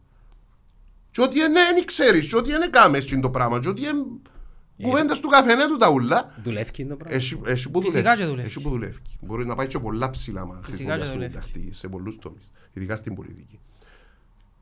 [1.11, 4.05] Και ότι είναι, δεν ξέρεις, και ότι είναι κάμες και το πράγμα, και ότι είναι
[4.81, 6.33] κουβέντες του καφενέ του τα ούλα.
[6.43, 7.15] Δουλεύει το πράγμα.
[7.15, 8.19] Έχει, έχει που Φυσικά δουλεύει.
[8.21, 8.47] και δουλεύει.
[8.47, 8.97] Έχει που δουλεύει.
[9.21, 11.33] Μπορείς να πάει και πολλά ψηλά μα Φυσικά χρησιμοποιάς και την δουλεύει.
[11.33, 13.59] τακτική σε πολλούς τομείς, ειδικά στην πολιτική.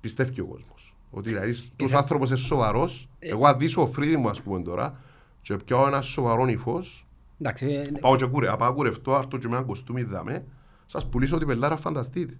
[0.02, 0.96] Πιστεύει ο κόσμος.
[1.12, 4.62] Ότι δηλαδή τους Είσαι- άνθρωπος είναι σοβαρός, εγώ αν δεις ο Φρίδι μου ας πούμε
[4.62, 5.00] τώρα
[5.42, 7.06] και πιάω ένα σοβαρό ύφος,
[7.42, 10.44] Εντάξει, ε, πάω και κουρε, πάω κουρευτώ, άρτω και με ένα κοστούμι δαμέ,
[10.86, 12.38] σας πουλήσω την πελάρα φανταστείτε.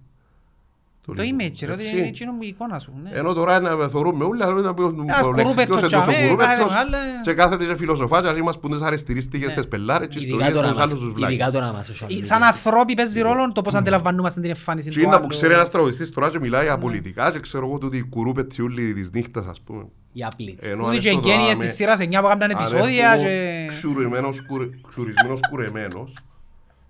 [1.16, 1.96] Το image ρε, ότι Έτσι.
[1.96, 2.92] είναι εκείνο που η εικόνα σου.
[3.02, 3.10] ναι.
[3.12, 6.22] Ενώ τώρα να θεωρούμε όλοι, αλλά να πούμε Ένας ο κουρούπετος Λεκτικός είναι τόσο τσαμέ,
[6.28, 7.20] κουρούπετος κάθεται μεγάλο.
[7.22, 9.54] και κάθεται και φιλοσοφάζει, αλλά μας πούν τις αρεστηρίστικες Ναι.
[9.54, 11.50] τις πελάρες και ειδικά ιστορίες τώρα τους μας- άλλους τους ειδικά βλάκες.
[11.52, 12.24] τώρα μας social media.
[12.24, 15.26] Σαν ανθρώποι παίζει ρόλο το πώς αντιλαμβανόμαστε την εμφάνιση Και του είναι που άλλου.
[15.26, 16.66] ξέρει ένας τραγουδιστής τώρα και μιλάει Ναι.
[16.66, 19.86] για πολιτικά και ξέρω εγώ τούτοι κουρούπετοι όλοι της νύχτας ας πούμε.
[20.12, 20.58] Η απλή.
[20.60, 23.10] Ενώ Ούτε αν και έρθω τώρα εγγένειες με- της σειράς 9 που έκαναν αν επεισόδια
[23.12, 23.64] έρθω και...
[23.68, 26.16] ξουρεμένος, κουρε- ξουρισμένος κουρεμένος,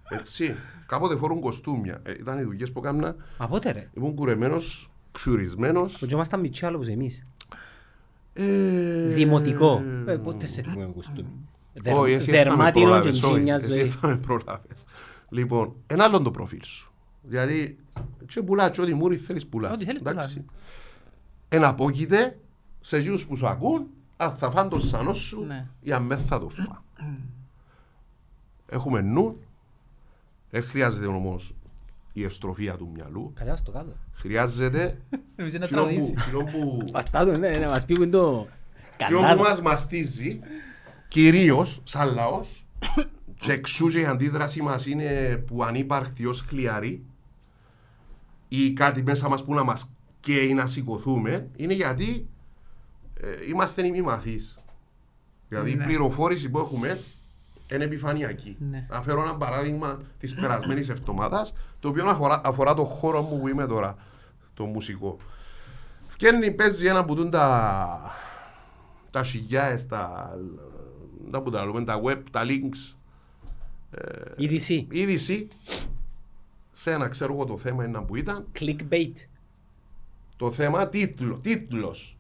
[0.08, 0.54] έτσι,
[0.88, 2.00] κάποτε φορούν κοστούμια.
[2.02, 5.98] Ε, Ήταν οι δουλειές που έκανα, Μα πότε ρε; ήμουν κουρεμένος, ξουρισμένος.
[5.98, 7.26] Που και ήμασταν μητσί άλλο όπως εμείς.
[8.32, 9.82] ε, Δημοτικό.
[10.06, 11.28] Ε, Πότε σε θυμούμε κουστούμι.
[11.82, 13.88] Δερ- Όχι, εσύ θα με Δερμάτινο και προλάβεις, όχι, τζίνιας εσύ ζωή.
[13.88, 14.84] θα με προλάβεις.
[15.28, 16.92] Λοιπόν, ένα άλλο το προφίλ σου.
[17.22, 17.78] Δηλαδή,
[18.26, 19.72] και πουλάς, και ό,τι μούρι θέλεις πουλάς.
[19.72, 20.42] Ό,τι θέλεις πουλάς, ναι.
[21.48, 22.38] Εναπόκειται
[22.80, 23.86] σε εκείνους που σου ακούν,
[24.16, 25.66] αν θα φάνε το σανό σου Ναι.
[25.80, 26.68] ή αν δεν θα το φάνε.
[28.66, 29.38] Έχουμε νου,
[30.50, 31.54] δεν χρειάζεται όμως
[32.12, 33.32] η ευστροφία του μυαλού.
[33.34, 33.92] Καλά στο κάτω.
[34.12, 35.00] Χρειάζεται
[35.36, 36.14] Εμείς είναι εκείνο που, τραγουδήσει.
[36.18, 38.46] εκείνο που, Βαστάτο, ναι, να μας πει που είναι το...
[38.96, 39.42] εκείνο που Καλά.
[39.42, 40.40] μας μαστίζει,
[41.08, 42.66] κυρίως σαν λαός,
[43.38, 47.04] και εξού και η αντίδραση μας είναι που ανύπαρκτη ως χλιαρή
[48.48, 52.28] ή κάτι μέσα μας που να μας καίει να σηκωθούμε, είναι γιατί
[53.20, 54.58] ε, είμαστε οι μη μαθείς.
[55.48, 55.82] Δηλαδή Ναι.
[55.82, 56.98] η πληροφόρηση που έχουμε
[57.74, 58.56] είναι επιφανειακή.
[58.70, 58.86] Ναι.
[58.90, 63.48] Να φέρω ένα παράδειγμα της περασμένης εβδομάδας, το οποίο αφορά, αφορά το χώρο μου που
[63.48, 63.96] είμαι τώρα,
[64.54, 65.16] το μουσικό.
[66.08, 68.12] Φκένει, παίζει ένα που τούν τα,
[69.10, 70.32] τα σιγιάες, τα,
[71.30, 72.96] τα που τα λέμε, τα web, τα links,
[74.36, 74.86] Είδηση.
[74.90, 75.48] είδηση,
[76.72, 79.12] σε ένα ξέρω εγώ το θέμα είναι που ήταν, Clickbait.
[80.36, 82.16] το θέμα τίτλο, τίτλος.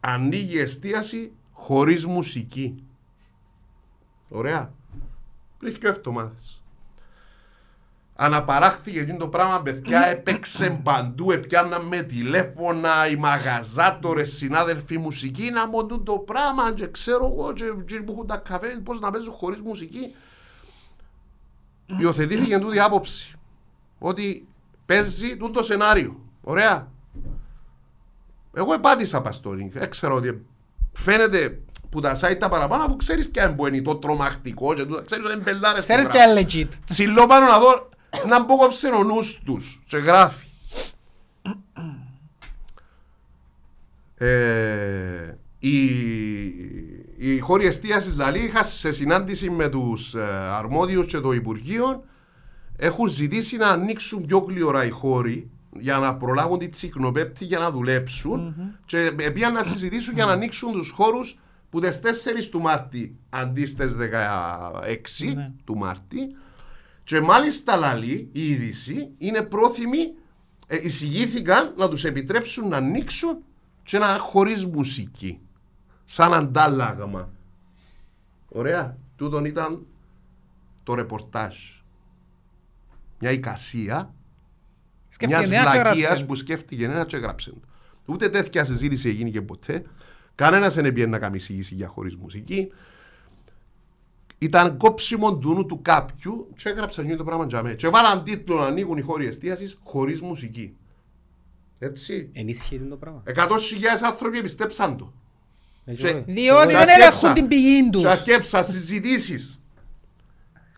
[0.00, 2.82] Ανοίγει εστίαση χωρίς μουσική.
[4.28, 4.72] Ωραία.
[5.58, 6.60] Πριν και εβδομάδες.
[8.18, 16.04] Αναπαράχθηκε εκείνο το πράγμα, παιδιά, έπαιξε παντού, έπιαναμε τηλέφωνα, οι μαγαζάτορες, συνάδελφοι μουσική, να μοντούν
[16.04, 19.60] το πράγμα και ξέρω εγώ και εκείνοι που έχουν τα καφέ, πώς να παίζουν χωρίς
[19.60, 20.14] μουσική.
[21.86, 23.34] Υιοθετήθηκε τούτη άποψη,
[23.98, 24.48] ότι
[24.86, 26.20] παίζει τούτο σενάριο.
[26.42, 26.88] Ωραία.
[28.52, 29.70] Εγώ επάτησα παστόρινγκ.
[29.74, 30.46] Έξερα ότι
[30.92, 31.60] φαίνεται
[31.96, 35.02] που τα site τα παραπάνω αφού ξέρεις ποια είναι που είναι το τρομακτικό και τούτα.
[35.02, 36.46] Ξέρεις ότι είναι μπελάρες που Ξέρεις γράφουν.
[36.46, 36.78] και είναι legit.
[36.86, 37.88] Τσιλώ πάνω να δω
[38.28, 40.46] να μπω κόψε ο νους τους και γράφει.
[44.14, 45.84] Ε, η,
[47.16, 50.22] η χώρη εστίασης δηλαδή είχα σε συνάντηση με τους ε,
[50.58, 52.04] αρμόδιους και το Υπουργείο
[52.76, 57.70] έχουν ζητήσει να ανοίξουν πιο γλυόρα οι χώροι για να προλάβουν τη τσικνοπέπτη για να
[57.70, 58.54] δουλεψουν
[58.86, 61.38] και πήγαν να συζητήσουν για να ανοίξουν τους χώρους
[61.76, 65.52] που τις 4 του Μάρτη αντί στις 16 Ναι.
[65.64, 66.36] του Μάρτη
[67.04, 69.98] και μάλιστα λαλή η είδηση είναι πρόθυμοι
[70.66, 73.38] ε, εισηγήθηκαν να τους επιτρέψουν να ανοίξουν
[73.82, 75.40] και να χωρίς μουσική
[76.04, 77.30] σαν αντάλλαγμα
[78.48, 78.96] Ωραία.
[79.16, 79.86] Τούτον ήταν
[80.82, 81.56] το ρεπορτάζ.
[83.18, 84.14] Μια εικασία
[85.08, 86.24] Σκέφτηκε μιας νέα και βλακία έγραψε.
[86.24, 87.50] που σκέφτηκε ένα και έγραψε.
[87.50, 87.60] το.
[88.04, 89.82] Ούτε τέτοια συζήτηση έγινε και ποτέ.
[90.36, 92.72] Κανένας δεν πήγε να κάνει εισηγήση για χωρίς μουσική.
[94.38, 97.74] Ήταν κόψιμο του νου του κάποιου και έγραψαν γίνει το πράγμα για μέ.
[97.74, 100.76] Και βάλαν τίτλο να ανοίγουν οι χώροι εστίασης χωρίς μουσική.
[101.78, 102.30] Έτσι.
[102.32, 103.22] Ενίσχυε το πράγμα.
[103.24, 105.12] Εκατόσχιλιάδες άνθρωποι πιστέψαν το.
[105.84, 106.24] Έτσι, Και- ωραία.
[106.26, 107.06] Διότι Και δεν αρκέψα.
[107.06, 108.02] ελέγχουν την πηγή τους.
[108.02, 109.60] Και αρκέψα συζητήσεις.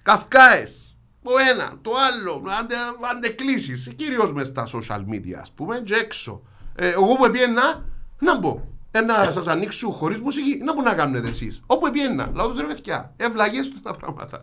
[0.03, 0.83] Καυκάες.
[1.23, 2.75] Το ένα, το άλλο, αντε,
[3.17, 6.43] αντεκλήσεις, κυρίως μες στα social media, ας πούμε, και έξω.
[6.75, 7.85] Ε, εγώ που επιένα,
[8.19, 8.65] να μπω.
[8.91, 11.63] Ε, να σας ανοίξω χωρίς μουσική, να μπω να κάνετε εσείς.
[11.67, 14.43] Όπου επιένα, λαό τους ρε παιδιά, ευλαγές τους τα πράγματα.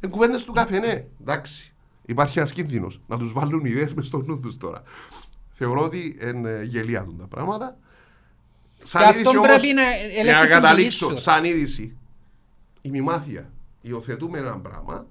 [0.00, 1.72] Ε, κουβέντες του καφέ, ναι, εντάξει.
[2.06, 4.82] Υπάρχει ένας κίνδυνος να τους βάλουν ιδέες μες στο νου τους τώρα.
[5.52, 7.76] Θεωρώ ότι είναι γελία του τα πράγματα.
[8.84, 11.24] Σαν Και αυτό είδηση όμως, πρέπει να για ελέγχεις να την καταλήξω, πηγή σου.
[11.24, 11.96] σαν είδηση,
[12.80, 13.50] η μημάθεια
[13.80, 15.06] υιοθετούμε ένα πράγμα.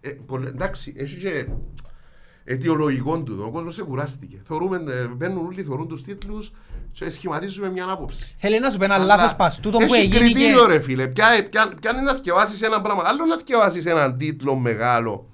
[0.00, 1.46] Ε, πολλε- εντάξει, έχει και
[2.44, 3.42] αιτιολογικό του.
[3.46, 4.40] Ο κόσμος σε κουράστηκε.
[4.44, 6.52] Θεωρούμε, ε, μπαίνουν όλοι, θεωρούν τους τίτλους
[6.94, 8.34] και σχηματίζουμε μια άποψη.
[8.36, 9.60] Θέλει να σου πει ένα Αλλά λάθος πας.
[9.60, 10.72] Τούτο που έχει έγινε κριτήριο, και...
[10.72, 11.06] ρε φίλε.
[11.06, 13.02] Ποια, ποια, ποια είναι να θυκευάσεις ένα πράγμα.
[13.06, 15.28] Άλλο να θυκευάσεις έναν τίτλο μεγάλο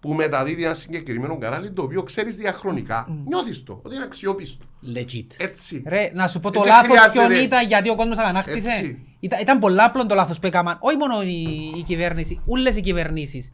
[0.00, 3.06] που μεταδίδει ένα συγκεκριμένο κανάλι το οποίο ξέρεις διαχρονικά.
[3.26, 4.64] Νιώθεις το, ότι είναι αξιόπιστο.
[4.94, 5.26] Legit.
[5.36, 5.82] Έτσι.
[5.86, 7.26] Ρε, να σου πω το Έτσι λάθος χρειάζεται.
[7.26, 8.68] ποιον ήταν γιατί ο κόσμος αγανάκτησε.
[8.68, 9.16] Έτσι.
[9.20, 10.76] Ήταν, ήταν πολλά απλό το λάθος που έκαναν.
[10.80, 13.52] Όχι μόνο η, η κυβέρνηση, όλες οι κυβερνήσεις.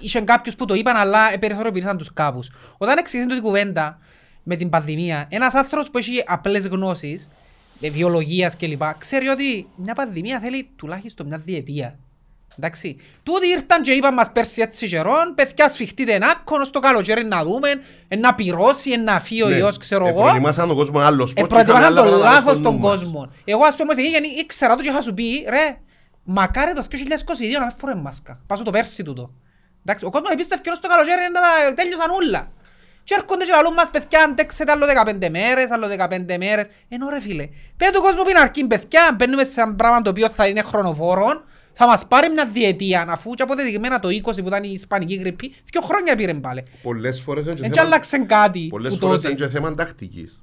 [0.00, 2.50] Είχαν κάποιους που το είπαν αλλά περιθωριοποιήσαν τους κάπους.
[2.78, 3.98] Όταν εξηγήσαν την κουβέντα
[4.44, 7.28] με την πανδημία, ένας άνθρωπος που έχει απλές γνώσεις,
[7.80, 8.82] ε, βιολογίας κλπ.
[8.98, 11.98] ξέρει ότι μια πανδημία θέλει τουλάχιστον μια διετία.
[12.58, 12.96] Εντάξει.
[13.22, 17.44] Τούτοι ήρθαν και είπαν μας πέρσι έτσι καιρόν, παιδιά σφιχτείτε ένα άκονο στο καλοκαίρι να
[17.44, 17.68] δούμε,
[18.08, 19.56] ε, να πυρώσει, ε, να φύγει ο Ναι.
[19.56, 20.20] ιός, ξέρω Ε, εγώ.
[20.20, 22.72] Προετοιμάσαν τον κόσμο άλλο σπορ Ε, και είχαμε προετοιμάσαν άλλα το πράγματα λάθος στο των
[22.74, 22.90] νου μας.
[22.90, 23.32] κόσμων.
[23.44, 25.76] Εγώ ας πούμε γιατί ήξερα το και είχα σου πει, ρε,
[26.24, 28.40] μακάρι το 2022 να μην φορέ μάσκα.
[28.46, 29.30] Πάσω το πέρσι τούτο.
[29.84, 32.52] Εντάξει, ο κόσμος επίστευκε ως το καλοκαίρι να τα τέλειωσαν όλα.
[33.04, 36.66] Και έρχονται και λαλούν μας παιδιά αντέξετε άλλο 15 μέρες, άλλο 15 μέρες.
[36.88, 40.10] Ενώ ρε φίλε, πέρα του κόσμου που είναι αρκεί παιδιά, μπαίνουμε σε ένα πράγμα το
[40.10, 41.42] οποίο θα είναι χρονοβόρο,
[41.72, 45.54] θα μας πάρει μια διετία, αφού και αποδεδειγμένα το 20 που ήταν η Ισπανική γρήπη,
[45.72, 46.64] δύο χρόνια πήρε πάλι.
[46.82, 49.28] Πολλές φορές είναι και Δεν θέμα- άλλαξε κάτι πολλές που φορές τότε.
[49.28, 50.38] είναι και θέμα τακτικής.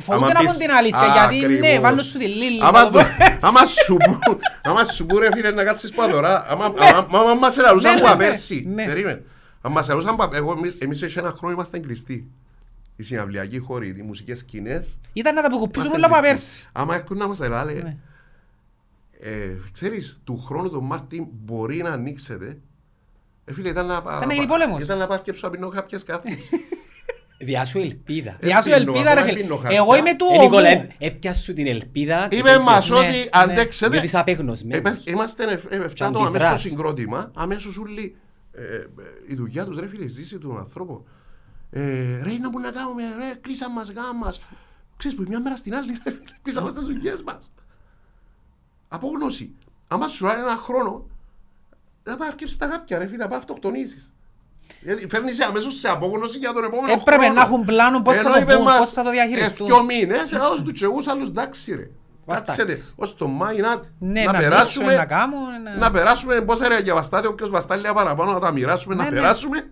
[0.00, 1.78] Φοβούνται Άμα να πεις- πούν την αλήθεια, Α, γιατί ναι, ακριβώς.
[1.80, 2.60] βάλουν σου τη λίλη.
[2.62, 3.38] Άμα να το το- πω έτσι.
[3.40, 7.52] άμα σου πού- άμα σου πού ρε φίλε να κάτσεις παδωρά, άμα- άμα- άμα μας
[7.52, 8.84] σε λαλούσαν Ναι, που ναι, απέρσι, ναι.
[8.84, 9.22] περίμενε.
[9.66, 12.30] Αν μας λαλούσαν που- εγώ- εμείς- εμείς σε ένα χρόνο είμαστε κλειστοί.
[12.96, 16.50] Οι συναυλιακοί χώροι, οι μουσικές σκηνές, Ήταν να τα αποκοπήσουν είμαστε όλα από κλειστοί.
[16.50, 16.68] πέρσι.
[16.72, 17.96] Άμα έρχονται να μας τα λάλε, Ναι.
[19.20, 22.58] ε, ξέρεις, του χρόνου τον Μάρτιν μπορεί να ανοίξετε.
[23.44, 24.82] Ε, φίλε, ήταν να, να γίνει πόλεμος.
[24.82, 26.50] Ήταν να πάρκεψω να πίνω κάποιες κάθιψεις.
[27.38, 28.36] Διά σου ελπίδα.
[28.40, 29.40] Ε, Γεια σου πίνω, ελπίδα ρε ακόμα φίλε.
[29.40, 29.76] πίνω χαρτιά.
[29.78, 30.88] Εγώ είμαι του Ε, Νικόλα, ομού.
[30.98, 32.26] ε, έπιασου σου την ελπίδα.
[32.28, 32.62] και Είπε τέτοιο.
[32.62, 33.24] μας Ναι, ότι ναι.
[33.30, 33.90] αντέξετε.
[33.90, 34.78] Διότι είσαι απεγνωσμένος.
[34.78, 36.60] Επε- Είμαστε ε, ε, Και άτομα μέσα στο αντιδράς.
[36.60, 38.16] συγκρότημα, αμέσως όλοι
[38.56, 38.88] ε, ε,
[39.26, 41.06] η δουλειά τους ρε φίλε, ζήσει του ανθρώπου.
[41.70, 44.40] Ε, ρε, να που να κάνουμε, ρε, κλείσαν μας γάμας.
[44.96, 47.52] Ξέρεις που μια μέρα στην άλλη, ρε φίλε, κλείσαν μας τις δουλειές μας.
[48.88, 49.54] Απόγνωση.
[49.88, 51.06] Άμα σου άρεσε ένα χρόνο,
[52.02, 54.12] θα πάει αρκέψεις τα γάπια, ρε φίλε, να πάει αυτοκτονήσεις.
[54.82, 57.34] Γιατί φέρνεις αμέσως σε απόγνωση για τον επόμενο Έπρεπε χρόνο.
[57.34, 59.66] να έχουν πλάνο πώς θα Ενώ το είπε πούν, μας, πώς θα το διαχειριστούν.
[59.66, 61.90] Ε, δυο μήνες, να δώσουν τους τσεγούς άλλους εντάξει ρε.
[62.26, 62.56] Βαστάξ.
[62.58, 66.40] Κάτσετε, ως το Μάη να, Ναι, να να περάσουμε, ανοίξουμε, να κάνουμε, να- να περάσουμε
[66.40, 69.16] πόσα ρε για βαστάτε, όποιος βαστάλια παραπάνω να τα μοιράσουμε, Ναι, να ναι.
[69.16, 69.70] περάσουμε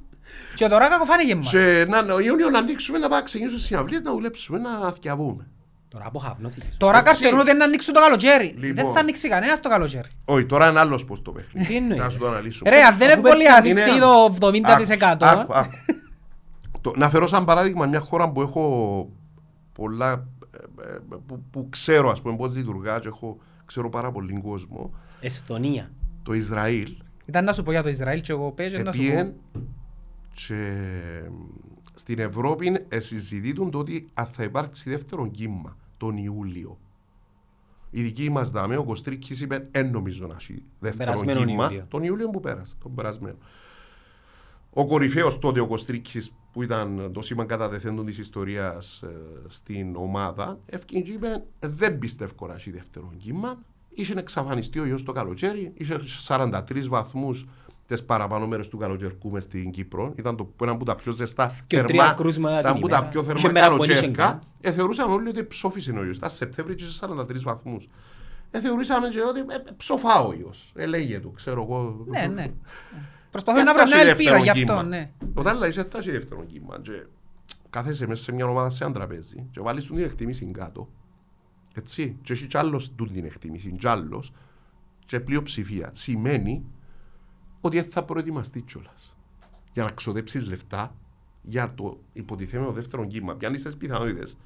[0.54, 1.50] Και τώρα κακοφάνηκε μας.
[1.50, 5.46] και να, ο Ιούνιο να ανοίξουμε, να πάμε να ξεκινήσουμε συναυλίες, να δουλέψουμε, να θυκιαβούμε.
[5.88, 6.76] Τώρα αποχαυνώθηκες.
[6.76, 7.10] Τώρα Έτσι.
[7.12, 8.54] καρτερούν ότι να ανοίξουν το καλοκαίρι.
[8.58, 8.84] Λοιπόν.
[8.84, 10.08] Δεν θα ανοίξει κανένας το καλοκαίρι.
[10.24, 11.66] Όχι, τώρα είναι άλλος πως το παιχνίδι.
[11.66, 12.30] Τι εννοείς, Να σου το ρε.
[12.30, 12.70] αναλύσουμε.
[12.70, 15.26] Ρε, αν δεν Αφού πέρσι εμβολιαστεί είναι- το 70%.
[15.26, 15.70] Άκου, άκου.
[16.80, 19.08] Το- Να φέρω σαν παράδειγμα μια χώρα που έχω
[19.72, 20.18] πολλά, ε, ε,
[21.26, 24.94] που, που ξέρω ας πούμε πώς λειτουργά και έχω, ξέρω πάρα πολύ κόσμο.
[25.20, 25.90] Εστονία.
[26.22, 29.34] Το Ισραήλ Ήταν να σου πω για το Ισραήλ και εγώ παίζω να σου επίεν
[29.52, 29.60] πω.
[30.34, 30.72] και
[31.94, 36.78] στην Ευρώπη ε, συζητούν το ότι αν θα υπάρξει δεύτερο κύμα τον Ιούλιο.
[37.90, 41.64] Η δική μας δάμε, ο Κωστρίκης είπε, εν νομίζω να έχει δεύτερο περασμένο κύμα.
[41.64, 41.86] Ιούλιο.
[41.88, 43.36] Τον Ιούλιο που πέρασε, τον περασμένο.
[44.70, 49.08] Ο κορυφαίος τότε ο Κωστρίκης που ήταν το σήμα κατά δεθέντων της ιστορίας ε,
[49.48, 53.58] στην ομάδα, ευκαιρία και είπε δεν πιστεύω να έχει δεύτερο κύμα.
[53.94, 57.46] Είχε εξαφανιστεί ο ιός το καλοκαίρι, είχε 43 βαθμούς
[57.86, 60.12] τις παραπάνω μέρες του καλοκαιρικού μες στην Κύπρο.
[60.16, 63.10] Ήταν το, ένα από τα πιο ζεστά Και τρία κρούσματα ήταν την από τα ημέρα.
[63.10, 64.24] πιο Είχε θερμά μέρα που δεν είχε καλοκαίρικα.
[64.24, 64.40] καν.
[64.60, 66.16] Ε, θεωρούσαν όλοι ότι ψόφισε ο ιός.
[66.16, 67.88] Ήταν Σεπτέμβρη και σε 43 βαθμούς.
[68.50, 70.72] Ε, θεωρούσαμε και ότι ε, ε, ψοφά ο ιός.
[70.76, 72.04] Ε, λέγε του, ξέρω εγώ.
[72.06, 72.52] Ναι, ναι.
[73.34, 74.82] Προσπαθώ Δεν να θα βρω μια έχει ελπίδα δεύτερο γι' αυτό, κύμα.
[74.82, 75.10] ναι.
[75.34, 77.06] Όταν λέει θα έχει δεύτερο κύμα και
[77.70, 80.88] κάθεσαι μέσα σε μια ομάδα σε ένα τραπέζι και βάλεις του την εκτίμηση κάτω
[81.74, 84.32] έτσι και έχει κι άλλος του την εκτίμηση κι άλλος
[85.06, 86.64] και πλειοψηφία σημαίνει
[87.60, 89.16] ότι δεν θα προετοιμαστεί κιόλας.
[89.72, 90.94] Για να ξοδέψεις λεφτά
[91.42, 93.34] για το υποτιθέμενο δεύτερο κύμα.
[93.34, 94.36] Πιάνεις τις πιθανότητες.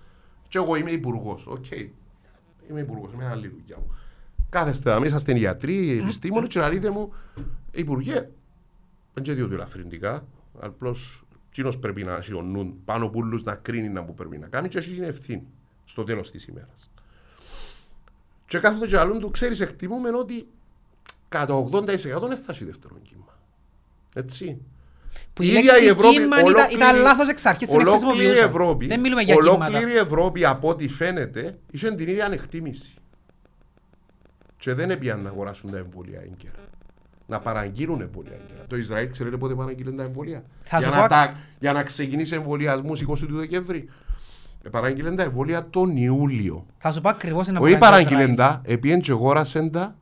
[0.49, 1.47] Και εγώ είμαι υπουργός.
[1.47, 1.71] Οκ.
[2.71, 3.13] Είμαι υπουργός.
[3.13, 3.95] Είμαι άλλη δουλειά μου.
[4.49, 7.13] Κάθεστε να μέσα είστε γιατροί, επιστήμονες, και να λέτε μου,
[7.71, 8.29] Υπουργέ,
[9.19, 10.27] δεν και διότι ελαφρυντικά,
[10.61, 14.79] απλώς κοινός πρέπει να σιωνούν πάνω πουλού να κρίνει να που πρέπει να κάνει και
[14.79, 15.47] έχει την ευθύνη
[15.85, 16.91] στο τέλος της ημέρας.
[18.47, 20.47] Και κάθονται και αλλούν του, ξέρεις, εκτιμούμε ότι
[21.29, 21.85] κατά 80%
[22.29, 23.39] δεν θα έχει δεύτερο κύμα.
[24.15, 24.61] Έτσι.
[25.33, 27.77] Που η Η ίδια λέξη η Ευρώπη, κύμα ήταν- ολόκληρη- ήταν λάθος εξ αρχής που
[27.79, 28.49] την Ολόκληρη η χρησιμοποιούσαν.
[28.49, 29.65] Ευρώπη, Δεν μιλούμε για κύματα.
[29.67, 32.95] ολόκληρη η Ευρώπη από ό,τι φαίνεται είχε την ίδια ανεκτήμηση.
[34.57, 36.63] Και δεν έπιαν να αγοράσουν τα εμβόλια έγκαιρα.
[37.31, 38.67] Να παραγγείλουν εμβόλια έγκαιρα.
[38.67, 41.83] Το Ισραήλ ξέρετε πότε παραγγείλουν τα εμβόλια; Θα Για σου να, πω- τα, για να
[41.83, 43.89] ξεκινήσει εμβολιασμού 20 του Δεκέμβρη.
[44.63, 46.67] Ε, Παραγγείλουν τα εμβόλια τον Ιούλιο.
[46.79, 48.63] Θα σου πω ακριβώς ένα Όχι πράγμα στο παραγγείλουν Ισραήλ.
[48.65, 49.97] τα, επίεν και αγόρασαν τα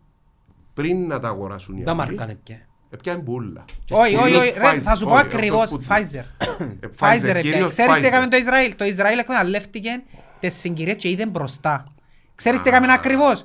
[0.75, 1.99] πριν να τα αγοράσουν οι Τα άλλοι.
[2.01, 2.59] μάρκανε πια.
[2.91, 3.65] Έπιαν πουλά.
[3.91, 5.93] Όχι, όχι, όχι, Κυρίως ρε, θα σου πω Pfizer, όχι, ακριβώς, αυτό Sputnik.
[5.97, 6.25] Pfizer.
[6.81, 8.05] Ε, Pfizer, ρε, κυρίως Ξέρεις τι Pfizer.
[8.05, 10.03] έκαμε το Ισραήλ; Το Ισραήλ εκμεταλλεύτηκε
[10.41, 11.85] τις συγκυρίες και είδε μπροστά.
[12.35, 13.43] Ξέρεις τι έκαμε ακριβώς;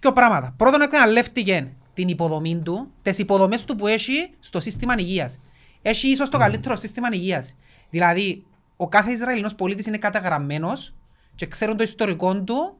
[0.00, 0.54] Δύο πράγματα.
[0.56, 5.40] Πρώτον εκμεταλλεύτηκε την υποδομή του, τις υποδομές του που έχει στο σύστημα υγείας.
[5.82, 7.56] Έχει ίσως το καλύτερο σύστημα υγείας.
[7.90, 8.44] Δηλαδή,
[8.76, 10.94] ο κάθε Ισραηλινός πολίτης είναι καταγραμμένος
[11.34, 12.76] και ξέρουν το ιστορικό του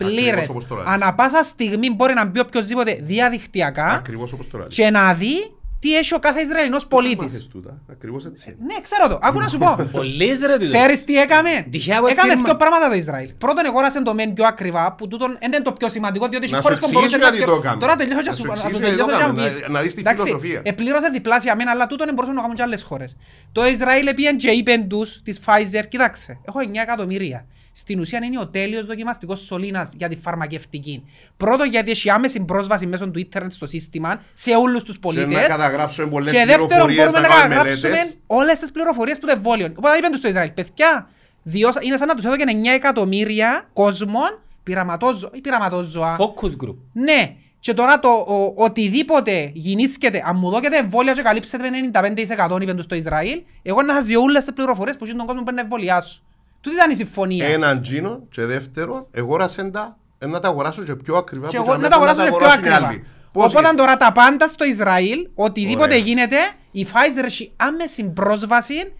[0.00, 0.48] Ακριβώς πλήρες.
[0.48, 0.86] όπως το λες.
[0.86, 4.66] Ανά πάσα στιγμή μπορεί να μπει οποιοσδήποτε διαδικτυακά Ακριβώς όπως το λέει.
[4.66, 8.56] και να δει τι έχει ο κάθε Ισραηλινός πολίτης; Μάθες τούτα; Ακριβώς έτσι είναι.
[8.74, 9.18] Ναι, ξέρω το.
[9.22, 9.76] Άκου να σου πω.
[9.98, 10.64] Πολλές ρε τούτο.
[10.64, 12.44] Ξέρεις τι έκαμε; Τυχαία που Έκαμε εφήρμα.
[12.48, 13.30] δύο πράγματα το Ισραήλ.
[13.38, 16.56] Πρώτον, αγόρασε το μεν πιο ακριβά, που τούτον δεν είναι το πιο σημαντικό, διότι Να
[16.56, 17.36] έχει χώρες σου που μπορούσε εξηγήσω να...
[17.46, 17.80] γιατί το έκαμε.
[17.80, 19.58] Τώρα τελειώσω και Να σου σου να εξηγήσω το γιατί το τελειώσω και να έκαμε,
[19.58, 19.66] πεις.
[19.68, 20.60] να- να δεις τη Εντάξει, φιλοσοφία.
[20.64, 23.16] Επλήρωσε διπλάσια μένα, αλλά τούτον δεν μπορούσαν να το κάνουν και άλλες χώρες.
[23.52, 27.46] Το Ισραήλ επίεν και είπεν τους, της Pfizer, κοιτάξτε, έχω 9 εκατομμύρια.
[27.78, 31.04] Στην ουσία είναι ο τέλειος δοκιμαστικός σωλήνας για τη φαρμακευτική.
[31.36, 35.32] Πρώτον γιατί έχει άμεση πρόσβαση μέσω του ίντερνετ στο σύστημα σε όλους τους Και πολίτες.
[35.32, 38.18] να καταγράψουμε πολλές Και δεύτερον πληροφορίες, μπορούμε να κάνουμε καταγράψουμε μελέτες.
[38.26, 39.72] όλες τις πληροφορίες που το εμβόλιο.
[39.78, 41.08] Οπότε είπαν τους στο Ισραήλ, παιδιά,
[41.42, 46.16] διόσα- είναι σαν να τους έδωκαν 9 εκατομμύρια κόσμων πειραματόζω, ή πειραματόζωα.
[46.18, 46.76] Focus group.
[46.92, 47.34] Ναι.
[47.60, 52.76] Και τώρα το ο, οτιδήποτε γινήσκεται, αν μου δώκετε εμβόλια και καλύψετε με 95% είπαν
[52.76, 55.52] τους στο Ισραήλ, εγώ να σας διώ όλες τις πληροφορίες που έχει τον κόσμο που
[55.54, 56.22] να εμβολιάσω.
[56.60, 57.46] Τούτη ήταν η συμφωνία.
[57.46, 61.48] Έναν τζίνο και δεύτερον, αγόρασαν τα, ε, να τα αγοράσουν και πιο ακριβά.
[61.48, 62.88] Και που εγώ για να τα μένα αγοράσω και πιο αγοράσουν οι ακριβά.
[62.88, 63.04] άλλοι.
[63.32, 63.76] Πώς Οπότε γίνεται.
[63.76, 65.96] τώρα τα πάντα στο Ισραήλ, οτιδήποτε Ωραία.
[65.96, 66.36] γίνεται,
[66.70, 68.92] η Pfizer έχει άμεση πρόσβαση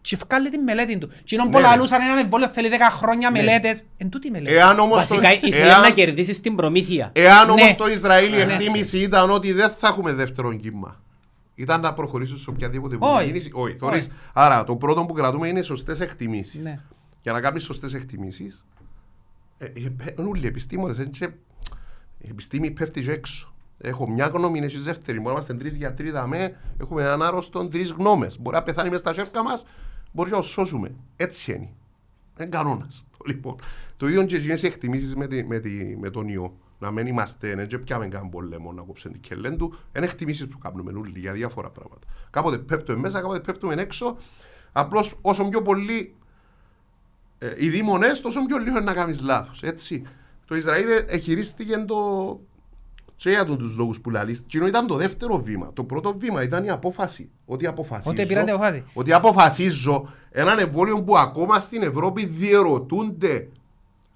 [0.00, 1.08] και βγάλει τη μελέτη του.
[1.24, 1.62] Και είναι Ναι, που ρε.
[1.62, 3.38] λαλούσαν ένα εμβόλιο θέλει 10 χρόνια Ναι.
[3.42, 3.84] μελέτες.
[3.96, 4.54] Εν τούτη η μελέτη.
[4.54, 7.10] Εάν όμως Βασικά το, ήθελε εάν, να κερδίσεις την προμήθεια.
[7.14, 7.74] εάν όμως Ναι.
[7.74, 8.52] το Ισραήλ η Ναι.
[8.52, 11.00] εκτίμηση ήταν ότι δεν θα έχουμε δεύτερο κύμα.
[11.54, 13.26] Ήταν να προχωρήσουν σε οποιαδήποτε Όχι.
[13.26, 13.76] κίνηση; Όχι, Όχι.
[13.76, 14.08] θωρείς.
[14.32, 16.74] Άρα το πρώτο που κρατούμε είναι σωστές εκτιμήσεις.
[17.24, 17.30] Ναι.
[17.32, 18.64] Για να κάνεις σωστές εκτιμήσεις,
[19.58, 21.30] ε, ε, ε, όλοι οι επιστήμονες, ε, και-
[22.18, 23.54] η επιστήμη πέφτει και έξω.
[23.78, 25.16] Έχω μια γνώμη, είναι και δεύτερη.
[25.16, 28.40] Μπορεί να είμαστε τρεις γιατροί, δαμέ, έχουμε έναν άρρωστο, τρεις γνώμες.
[28.40, 29.66] Μπορεί να πεθάνει μέσα στα χέρια μας,
[30.12, 30.94] μπορεί να το σώσουμε.
[31.16, 31.68] Έτσι είναι.
[32.40, 33.04] Είναι κανόνας.
[33.26, 33.56] Λοιπόν,
[33.96, 36.56] το ίδιο και γίνεσαι εκτιμήσεις με, τη- με, τη- με τον ιό.
[36.78, 39.74] Να μην είμαστε, δεν και πιάμε καν πολέμο να κόψουν την κελέν του.
[39.96, 42.06] Είναι εκτιμήσεις που κάνουμε όλοι για διάφορα πράγματα.
[42.30, 44.16] Κάποτε πέφτουμε μέσα, κάποτε πέφτουμε έξω.
[44.72, 46.21] Απλώς όσο πιο πολύ ε,
[47.56, 49.62] οι δήμονες, τόσο πιο λίγο είναι να κάνεις λάθος.
[49.62, 50.02] Έτσι.
[50.46, 52.40] Το Ισραήλ εχειρίστηκε το.
[53.16, 54.44] Και για τους λόγους που λαλείς.
[54.46, 55.70] Και ήταν το δεύτερο βήμα.
[55.72, 57.30] Το πρώτο βήμα ήταν η απόφαση.
[57.46, 58.10] Ότι αποφασίζω.
[58.10, 58.84] Ότι πήραν την απόφαση.
[58.92, 63.48] Ότι αποφασίζω έναν εμβόλιο που ακόμα στην Ευρώπη διερωτούνται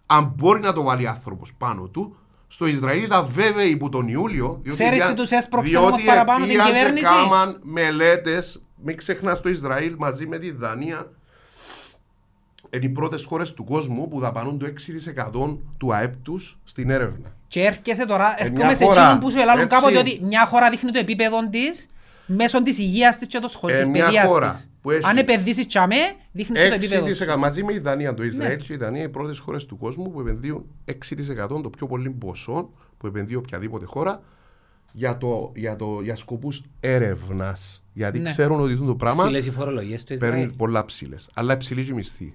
[0.06, 2.16] αν μπορεί να το βάλει άνθρωπος πάνω του.
[2.48, 4.58] Στο Ισραήλ ήταν βέβαιοι που τον Ιούλιο.
[4.62, 8.62] διότι Ξέρεις δια- τι τους έσπρωξε όμως διότι παραπάνω την πήγαν και κυβέρνηση; Κάμαν μελέτες.
[8.82, 11.10] Μην ξεχνάς το Ισραήλ μαζί με τη Δανία
[12.74, 17.34] είναι οι πρώτες χώρες του κόσμου που δαπανούν το 6% του ΑΕΠ τους στην έρευνα.
[17.48, 19.76] Και έρχεσαι τώρα, Ε, έρχομαι μια σε χώρα, εκείνον που σου ελάλουν έτσι.
[19.76, 21.86] κάποτε ότι μια χώρα δείχνει το επίπεδο της
[22.26, 24.70] μέσω της υγείας της και το σχολείο Ε, της μια παιδείας χώρα της.
[24.82, 25.96] που έχει Αν επενδύσεις τσαμέ,
[26.32, 27.24] δείχνει και το επίπεδο σου.
[27.24, 28.14] 6% μαζί με η Δανία.
[28.14, 28.62] Το Ισραήλ Ναι.
[28.62, 32.10] και η Δανία είναι οι πρώτες χώρες του κόσμου που επενδύουν 6% το πιο πολύ
[32.10, 34.22] ποσό που επενδύει οποιαδήποτε χώρα
[34.92, 37.82] για, το, για, το, για σκοπούς έρευνας.
[37.92, 38.30] Γιατί Ναι.
[38.30, 40.56] ξέρουν ότι αυτό το πράγμα Ψηλές οι φορολογίες του παίρνει Ισραήλ.
[40.56, 41.28] πολλά ψηλές.
[41.34, 42.34] Αλλά υψηλή και η μισθή.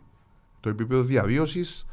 [0.61, 1.85] Το επίπεδο διαβίωσης.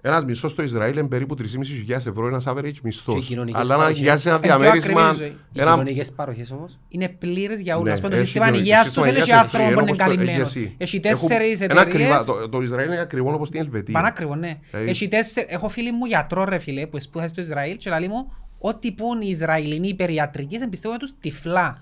[0.00, 3.14] Ένας μισθός στο Ισραήλ είναι περίπου 3.500 ευρώ ένας average μισθός.
[3.14, 3.98] Και οι κοινωνικές Αλλά να παροχές.
[3.98, 5.00] νοικιάσει ένα Είναι πιο διαμέρισμα.
[5.00, 5.36] ακριβής η ζωή.
[5.52, 5.70] Οι Ένα...
[5.70, 6.78] κοινωνικές παροχές όμως.
[6.88, 7.86] Είναι πλήρες για όλους.
[7.86, 9.70] Ναι, Ας πούμε το έχει σύστημα κοινωνική- υγείας το τους δεν έχει σύστημα άνθρωπο που
[9.70, 10.48] είναι υγείας όπως το- καλυμμένος.
[10.56, 10.74] έχει εσύ.
[10.78, 12.24] Έχει Έχουν- τέσσερις ένα ακριβά- εταιρείες.
[12.42, 13.94] Το, το Ισραήλ είναι ακριβό όπως την Ελβετία.
[13.94, 14.58] Πανάκριβο, ναι.
[14.70, 15.44] Δηλαδή- Έχει τέσσερ...
[15.52, 19.20] Έχω φίλοι μου γιατρό ρε φίλε που σπούδασε στο Ισραήλ και λέει μου ό,τι πούν
[19.20, 21.78] οι Ισραηλινοί περιατρικοί εμπιστεύονται τους τυφλά.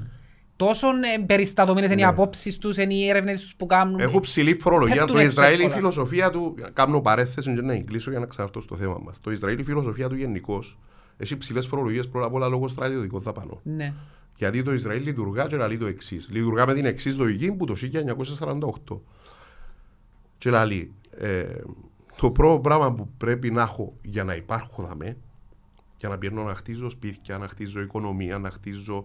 [0.57, 2.11] Τόσο ε, περιστατωμένες είναι οι Ναι.
[2.11, 3.99] απόψεις τους, είναι οι έρευνες τους που κάνουν.
[4.01, 4.95] Έχουν ψηλή φορολογία.
[4.95, 5.75] Πέφτουν Το έξω Ισραήλ, η εύκολα.
[5.77, 6.55] φιλοσοφία του.
[6.73, 9.21] Κάνω παρέθεση για να κλείσω για να ξαρτώ στο θέμα μας.
[9.21, 10.79] Το Ισραήλ, η φιλοσοφία του γενικώς
[11.17, 13.61] έχει ψηλές φορολογίες πρώτα απ' όλα λόγω στρατιωτικών δαπανών.
[13.63, 13.95] Ναι.
[14.37, 16.29] Γιατί το Ισραήλ λειτουργά και λέει το εξής.
[16.31, 19.01] Λειτουργά με την εξής λογική που το 1948.
[20.39, 21.45] Και λέει, ε,
[22.17, 25.17] το πρώτο πράγμα που πρέπει να έχω για να υπάρχω δαμέ,
[25.97, 29.05] για να πιέρνω να χτίζω σπίτια, να χτίζω οικονομία, να χτίζω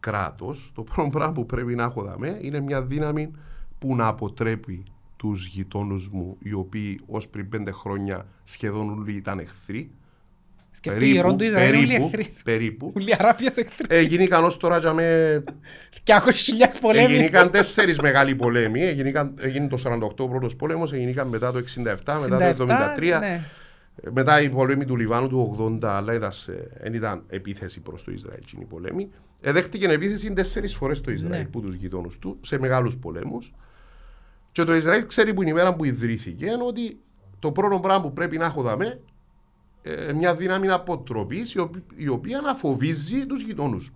[0.00, 3.30] κράτος, το πρώτο πράγμα που πρέπει να έχω δαμέ είναι μια δύναμη
[3.78, 4.82] που να αποτρέπει
[5.16, 9.90] τους γειτόνους μου, οι οποίοι ως πριν πέντε χρόνια σχεδόν όλοι ήταν εχθροί.
[10.70, 12.34] Σκεφτεί γερόν του Ισραήλ όλοι εχθροί.
[12.44, 12.92] περίπου.
[12.96, 13.86] Όλοι Αράπιας εχθροί.
[13.88, 15.42] Έγινε ικανός τώρα για με...
[16.04, 16.14] 200.000
[16.80, 17.14] πολέμοι.
[17.14, 18.82] Έγιναν τέσσερις μεγάλοι πολέμοι.
[18.82, 23.18] Έγιναν- Έγινε το 48 ο πρώτος πόλεμος, έγιναν μετά το 67, μετά το 73.
[23.20, 23.42] ναι.
[24.12, 28.10] Μετά οι πολέμοι του Λιβάνου του 80, αλλά ήταν σε- δεν ήταν επίθεση προς το
[28.12, 29.10] Ισραήλ εκείνη η πολέμη.
[29.40, 31.48] Εδέχτηκε επίθεση τέσσερις φορές το Ισραήλ Ναι.
[31.48, 33.52] που τους γειτόνους του σε μεγάλους πολέμους.
[34.52, 36.98] Και το Ισραήλ ξέρει που είναι η μέρα που ιδρύθηκε ότι
[37.38, 39.00] το πρώτο πράγμα που πρέπει να έχω δαμέ
[39.82, 41.56] ε, μια δύναμη αποτροπής
[41.96, 43.92] η οποία να φοβίζει τους γειτόνους.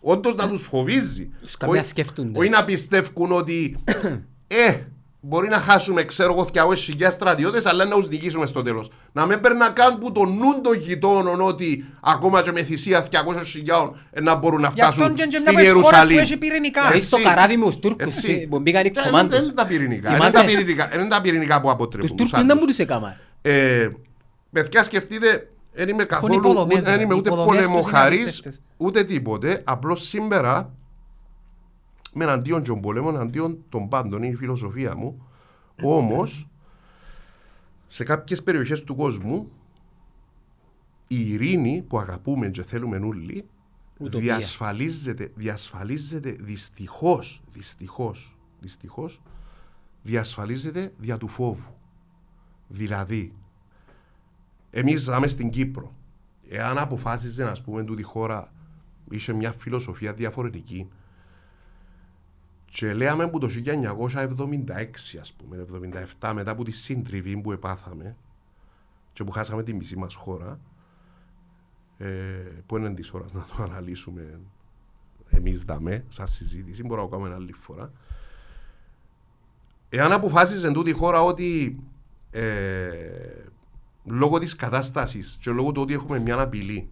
[0.00, 1.30] Όντως να τους φοβίζει.
[1.42, 2.38] Τους κάνει να Όχι- σκέφτονται.
[2.38, 3.76] Όχι να πιστεύουν ότι
[4.46, 4.80] ε,
[5.20, 8.90] μπορεί να χάσουμε ξέρω εγώ 200.000 στρατιώτες, αλλά να του νικήσουμε στο τέλος.
[9.12, 13.90] Να μην περνά καν που το νου των γειτόνων ότι ακόμα και με θυσία 200.000
[14.10, 15.94] ε, να μπορούν να Γι' αυτόν φτάσουν και είναι στην μια από τις χώρες που
[15.96, 16.18] Ιερουσαλήμ.
[16.18, 16.80] έχει πυρηνικά.
[16.82, 17.28] Δηλαδή στο Έτσι.
[17.28, 18.46] καράβι με τους Τούρκους Έτσι.
[18.50, 19.30] που μπήκαν οι Ε, κομμάντους.
[19.36, 20.08] Δεν είναι τα πυρηνικά.
[20.10, 22.00] Δεν είναι Θυμάσαι; τα πυρηνικά- δεν είναι τα πυρηνικά που αποτρέπουν.
[22.08, 22.62] Τους τους Τούρκους δεν άλλους.
[22.62, 23.16] μπορούσε κάμα.
[23.42, 23.88] Ε,
[24.52, 27.02] παιδιά, σκεφτείτε, δεν είμαι καθόλου υποδομές, ούτε, δεν ρε.
[27.02, 28.60] είμαι Οι ούτε υποδομές τους είναι πολεμοχαρής, απίστευτες.
[28.76, 29.62] ούτε τίποτε.
[29.64, 30.70] Απλώς σήμερα,
[32.12, 35.26] με εναντίον των πολέμων, εναντίον των πάντων, είναι η φιλοσοφία μου.
[35.82, 36.48] Όμως,
[37.88, 39.50] σε κάποιες περιοχές του κόσμου,
[41.06, 43.48] η ειρήνη που αγαπούμε και θέλουμε όλοι,
[43.98, 44.36] Ουτοπία.
[44.36, 49.20] διασφαλίζεται, διασφαλίζεται δυστυχώς, δυστυχώς, δυστυχώς,
[50.02, 51.74] διασφαλίζεται δια του φόβου.
[52.68, 53.34] Δηλαδή,
[54.70, 55.94] εμείς ζάμε στην Κύπρο.
[56.48, 58.52] Εάν αποφάσιζε, να πούμε, τούτη χώρα
[59.10, 60.88] είχε μια φιλοσοφία διαφορετική
[62.72, 65.66] και λέμε που το 1976, ας πούμε,
[66.20, 68.16] 77, μετά από τη σύντριβη που επάθαμε
[69.12, 70.60] και που χάσαμε τη μισή μας χώρα,
[71.98, 72.06] ε,
[72.66, 74.40] που είναι της ώρας να το αναλύσουμε
[75.30, 77.92] εμείς δαμέ, σαν συζήτηση, μπορούμε να το κάνουμε άλλη φορά.
[79.88, 81.80] Εάν αποφάσιζε τούτη η χώρα ότι
[82.30, 82.90] ε,
[84.04, 86.90] λόγω της κατάστασης και λόγω του ότι έχουμε μια απειλή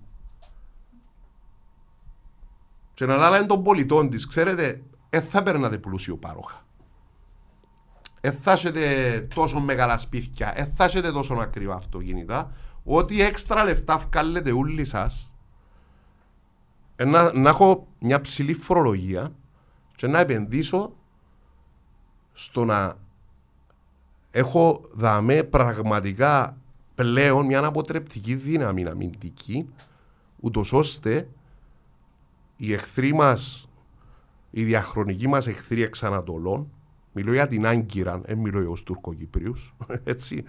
[2.95, 6.67] και να λάλα είναι των πολιτών της, ξέρετε, δεν θα περνάτε πλούσιο πάροχα.
[8.21, 12.53] Δεν θα έχετε τόσο μεγάλα σπίτια, δεν θα έχετε τόσο ακριβά αυτοκίνητα,
[12.85, 15.33] ότι έξτρα λεφτά βγάλετε όλοι σας
[16.97, 19.33] ε, να, να έχω μια ψηλή φορολογία
[19.97, 20.93] και να επενδύσω
[22.33, 22.97] στο να
[24.31, 26.57] έχω δαμέ πραγματικά
[26.95, 29.69] πλέον μια αποτρεπτική δύναμη αμυντική
[30.41, 31.29] ούτως ώστε
[32.57, 33.68] οι εχθροί μας
[34.59, 36.71] οι διαχρονικοί μας εχθροί εξ Ανατολών
[37.13, 40.45] μιλώ για την Άγκυρα, δεν μιλώ για τους Τουρκοκυπρίους έτσι,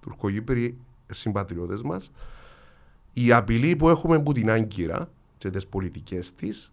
[0.00, 2.10] Τουρκοκύπριοι συμπατριώτες μας.
[3.12, 6.72] Η απειλή που έχουμε από την Άγκυρα και τις πολιτικές της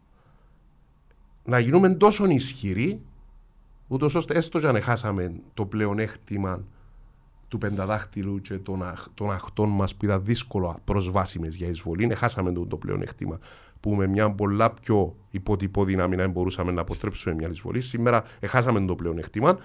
[1.43, 3.01] να γίνουμε τόσο ισχυροί
[3.87, 6.63] ούτως ώστε έστω και αν χάσαμε το πλεονέκτημα
[7.47, 12.15] του πενταδάχτυλου και των, αχ, των αχτών μας που ήταν δύσκολο προσβάσιμε για εισβολή, ναι,
[12.15, 13.39] χάσαμε το, το πλεονέκτημα
[13.81, 17.81] που με μια πολλά πιο υποτυπώ δύναμη να μπορούσαμε να αποτρέψουμε μια εισβολή.
[17.81, 19.57] Σήμερα χάσαμε το πλεονέκτημα.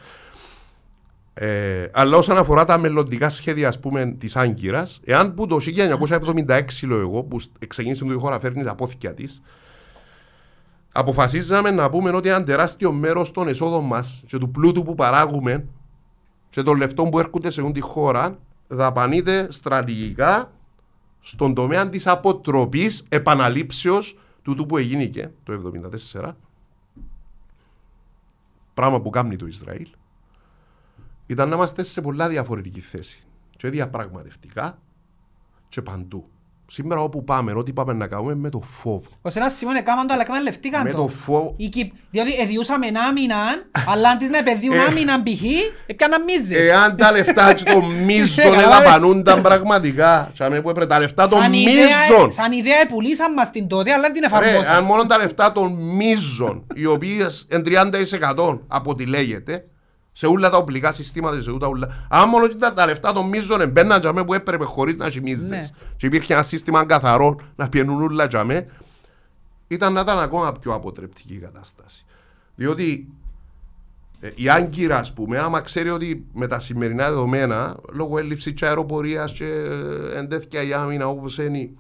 [1.34, 6.86] Ε, αλλά όσον αφορά τα μελλοντικά σχέδια ας πούμε, της Άγκυρας, εάν που το 1976
[6.86, 7.36] λέω εγώ, που
[7.66, 9.42] ξεκίνησε η χώρα φέρνει τα πόθηκια της,
[10.92, 15.66] αποφασίζαμε να πούμε ότι ένα τεράστιο μέρος των εσόδων μας και του πλούτου που παράγουμε
[16.50, 18.38] και των λεφτών που έρχονται σε τη χώρα
[18.68, 20.50] δαπανείται στρατηγικά
[21.26, 25.72] στον τομέα της αποτροπής επαναλήψεως του που έγινε το
[26.12, 26.32] 1974
[28.74, 29.88] πράγμα που κάνει το Ισραήλ.
[31.26, 33.24] Ήταν να είμαστε σε πολλά διαφορετική θέση.
[33.56, 34.78] Και διαπραγματευτικά
[35.68, 36.28] και παντού.
[36.70, 39.06] Σήμερα όπου πάμε, ό,τι πάμε να κάνουμε με το φόβο.
[39.22, 40.96] Ως ένα σημείο έκαναν το, αλλά εκμεταλλευτήκαν Με το.
[40.96, 41.54] το φόβο.
[41.56, 44.80] Η Κυπ- Διότι εδιούσαμε άμυναν, αλλά αντί να επενδύουν Ε.
[44.88, 45.42] άμυναν π.χ.
[45.86, 46.66] έκαναν μίζες.
[46.66, 48.78] Εάν τα λεφτά και το μίζον Καταλάβες.
[48.78, 52.32] εδαπανούνταν πραγματικά, σαν που έπρεπε τα λεφτά των Σαν ιδέα- μίζων.
[52.32, 54.84] Σαν ιδέα επουλήσαν μας την τότε, αλλά δεν την Ρε, αν εφαρμόσαν.
[54.84, 59.64] μόνο τα λεφτά των μίζων, οι οποίες εν 30% από ό,τι λέγεται,
[60.18, 62.06] σε όλα τα οπλικά συστήματα, σε όλα, όλα.
[62.08, 65.48] Αν μόνο ήταν τα λεφτά των μίζων εμπαίναν τζαμέ που έπρεπε χωρίς να έχει μίζες
[65.48, 65.58] Ναι.
[65.96, 68.66] και υπήρχε ένα σύστημα καθαρό να πιένουν όλα τζαμέ,
[69.68, 72.04] ήταν να ήταν ακόμα πιο αποτρεπτική η κατάσταση.
[72.54, 73.08] Διότι
[74.20, 78.66] ε, η Άγκυρα, ας πούμε, άμα ξέρει ότι με τα σημερινά δεδομένα, λόγω έλλειψης τη
[78.66, 81.70] αεροπορίας και ε, εν τέτοια η άμυνα όπως είναι,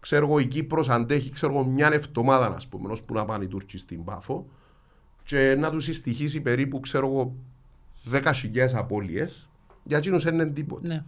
[0.00, 3.48] ξέρω εγώ, η Κύπρος αντέχει ξέρω εγώ, μια εβδομάδα, ας πούμε, ώσπου να πάνε οι
[3.48, 4.46] Τούρκοι στην Πάφο
[5.26, 7.34] και να τους συστοιχίσει περίπου, ξέρω εγώ,
[8.10, 9.48] 10.000 απώλειες,
[9.82, 10.86] για εκείνους δεν είναι τίποτα.
[10.88, 11.04] Ναι.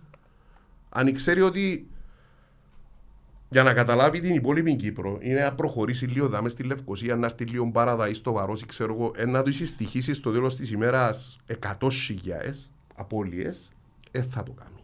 [0.88, 1.86] Αν ξέρει ότι
[3.50, 7.44] για να καταλάβει την υπόλοιπη Κύπρο είναι να προχωρήσει λίγο δάμε στη Λευκοσία, να έρθει
[7.44, 12.72] λίγο παραδαή στο Βαρόσι, ξέρω εγώ, ε, να τους συστοιχίσει στο τέλος της ημέρας 100.000
[12.94, 13.70] απώλειες,
[14.10, 14.76] ε, θα το κάνει.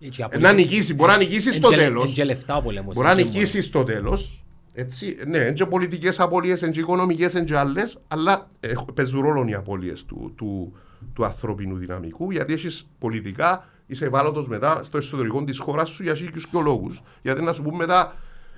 [0.00, 2.08] Έτσι, Ε, από- να νικήσει, μπορεί να νικήσει στο Εν και- τέλος.
[2.08, 2.94] εν και λεφτά ο πόλεμος.
[2.94, 4.43] Μπορεί να εν και νικήσει στο τέλος.
[4.76, 9.22] Έτσι, ναι, είναι και πολιτικές απώλειες, είναι και οικονομικές, είναι και άλλες, αλλά ε, παίζουν
[9.22, 10.76] ρόλο οι απώλειες του, του,
[11.12, 16.14] του ανθρώπινου δυναμικού, γιατί έχεις πολιτικά, είσαι ευάλωτος μετά στο εσωτερικό της χώρας σου για
[16.14, 17.02] χίλιους και λόγους.
[17.22, 18.14] Γιατί να σου πούμε μετά,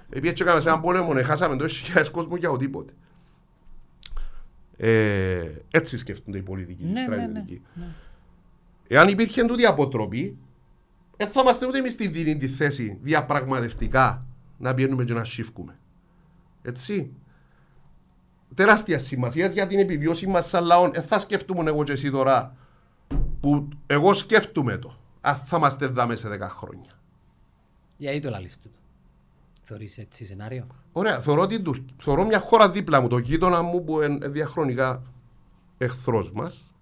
[0.09, 2.93] επειδή έτσι έκαμε σε έναν πόλεμο, ναι, χάσαμε τόσοι χιλιάδες κόσμο για οτιδήποτε.
[4.77, 7.62] Ε, έτσι σκέφτονται οι πολιτικοί, οι Ναι, ναι, ναι, στρατιωτικοί.
[8.87, 10.39] Εάν υπήρχε τούτη αποτροπή,
[11.17, 14.27] δεν θα είμαστε ούτε εμείς στη δίνη τη θέση διαπραγματευτικά
[14.59, 15.79] να πιένουμε και να σιφκούμε.
[16.67, 17.12] Έτσι.
[18.55, 20.91] Τεράστια σημασία για την επιβίωση μας σαν λαό.
[20.91, 22.57] Δεν θα σκεφτούμε εγώ και εσύ τώρα
[23.41, 24.97] που εγώ σκέφτομαι το.
[25.21, 26.91] Αν θα είμαστε δάμε σε 10 χρόνια.
[27.97, 28.79] Γιατί το λαλείς τούτο;
[29.62, 33.85] Θεωρείς έτσι σενάριο; Ωραία, θεωρώ, την, Τουρκ- θεωρώ μια χώρα δίπλα μου, το γείτονα μου
[33.85, 35.03] που είναι διαχρονικά
[35.79, 36.75] εχθρός μας.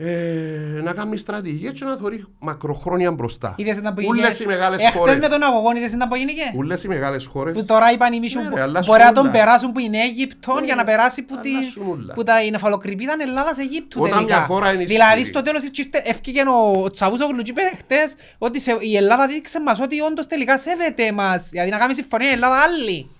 [0.00, 3.54] Ε, να κάνει στρατηγία και να θεωρεί μακροχρόνια μπροστά.
[3.56, 4.42] Είδες να που Ούλες γίνηκε.
[4.42, 5.18] οι μεγάλες Εχθές χώρες.
[5.18, 7.54] με τον αγωγόν είδες να που γίνηκε; Ούλες οι μεγάλες χώρες.
[7.54, 9.30] Που τώρα είπαν οι μίσου Ναι, που ρε, αλλά μπορεί να τον σούλα.
[9.38, 12.14] περάσουν που είναι Αίγυπτον Ναι, για να περάσει που, αλλά τη, σούλα.
[12.14, 14.36] που τα νεφαλοκρηπίδα Ελλάδας-Αιγύπτου Όταν τελικά.
[14.36, 15.30] μια χώρα είναι δηλαδή ισχυρή.
[15.34, 16.42] στο τέλος ήρθε- ευκήγε
[16.82, 21.12] ο Τσαβούσογλου και είπε χτες ότι σε- η Ελλάδα δείξε μας ότι όντως τελικά σέβεται
[21.12, 21.48] μας.
[21.50, 23.10] Δηλαδή να κάνει συμφωνία η Ελλάδα άλλη.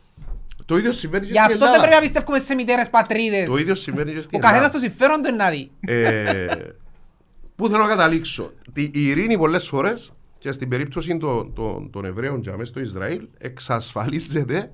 [0.68, 1.82] Το ίδιο συμβαίνει και Γι' στην αυτό δεν Ελλάδα.
[1.82, 3.46] πρέπει να πιστεύουμε σε μητέρες πατρίδες.
[3.46, 4.72] Το ίδιο συμβαίνει και Ο στην καθένας Ελλάδα.
[4.72, 5.70] το συμφέρον του είναι να δει.
[5.80, 6.46] Ε,
[7.56, 8.52] Πού θέλω να καταλήξω.
[8.72, 12.80] Τη- Η ειρήνη πολλές φορές και στην περίπτωση των, των, των Εβραίων και αμέσως στο
[12.80, 14.70] Ισραήλ εξασφαλίζεται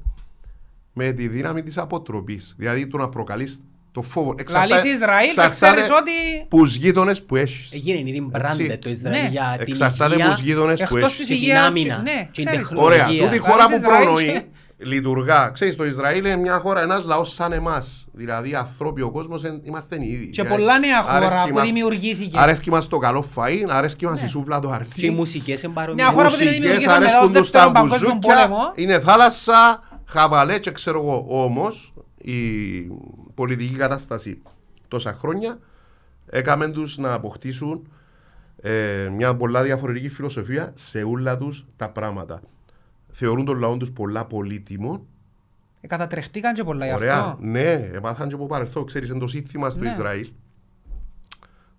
[0.92, 2.54] με τη δύναμη της αποτροπής.
[2.58, 3.60] Δηλαδή το να προκαλείς
[3.92, 4.34] το φόβο.
[4.52, 6.10] Λαλείς Ισραήλ και εξαρτάται ξέρεις ότι
[6.48, 7.72] πους τους γείτονες που έχεις.
[7.72, 9.28] Έγινε ήδη μπράντε το Ισραήλ Ναι.
[9.30, 11.16] για την Εξαρτάται υγεία πους τους γείτονες που εκτός έχεις.
[11.16, 11.66] της και την υγείας...
[11.66, 12.68] άμυνα Ναι, και την ξέρεις.
[12.68, 13.04] τεχνολογία.
[13.04, 14.42] Ωραία, τούτη Λαλείς χώρα που Ισραήλ προνοεί και-
[14.76, 15.48] λειτουργά.
[15.48, 18.06] Ξέρεις, το Ισραήλ είναι μια χώρα, ένας λαός σαν εμάς.
[18.12, 20.30] Δηλαδή, ανθρώποι, ο κόσμος, εν- είμαστε οι ίδιοι.
[20.30, 22.38] Και Δηλαδή, πολλά νέα χώρα αρέσκει που μας- δημιουργήθηκε.
[22.38, 24.26] Αρέσκει μας το καλό φαΐν, αρέσκει μας Ναι.
[24.26, 25.16] η σούβλα το Και οι αρνί.
[25.18, 26.06] μουσικές είναι Μια παρόμοιες.
[26.06, 28.72] χώρα που την Μουσικές, δημιουργήσαμε μετά αρέσκουν τον τους τα δεύτερο παγκόσμιο μπουζούκια, πόλεμο.
[28.74, 31.24] Είναι θάλασσα, χαβαλέ και ξέρω εγώ.
[31.28, 32.38] Όμως, η
[33.34, 34.42] πολιτική κατάσταση
[34.88, 35.58] τόσα χρόνια
[36.26, 37.88] έκαμε τους να αποκτήσουν
[38.62, 42.40] ε, μια πολλά διαφορετική φιλοσοφία σε όλα τους τα πράγματα.
[43.16, 45.06] Θεωρούν τον λαό τους πολλά πολύτιμο
[45.80, 47.18] Ε, Κατατρεχτήκαν και πολλά γι' Ωραία.
[47.20, 47.36] αυτό.
[47.40, 48.84] Ναι, έμαθαν και από παρελθόν.
[48.86, 49.88] Ξέρεις, είναι το σύνθημα στο Ναι.
[49.88, 50.30] Ισραήλ.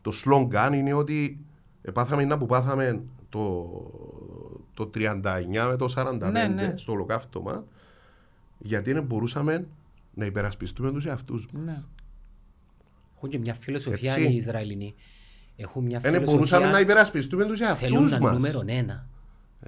[0.02, 1.46] Το σλόγκαν είναι ότι
[1.82, 3.70] επάθαμε να που πάθαμε το,
[4.74, 5.22] το 39
[5.70, 6.74] με το 45 Ναι, ναι.
[6.76, 7.66] στο ολοκαύτωμα
[8.58, 9.68] γιατί δεν μπορούσαμε
[10.14, 11.64] να υπερασπιστούμε τους εαυτούς μας.
[11.64, 11.84] Ναι.
[13.16, 14.28] Έχουν και μια φιλοσοφία Έτσι.
[14.32, 14.96] οι Ισραηλινοί.
[15.56, 18.36] Έχουν μια Δεν μπορούσαμε να φιλοσοφία υπερασπιστούμε τους θέλουν εαυτούς να μας.
[18.36, 19.08] νούμερο ένα.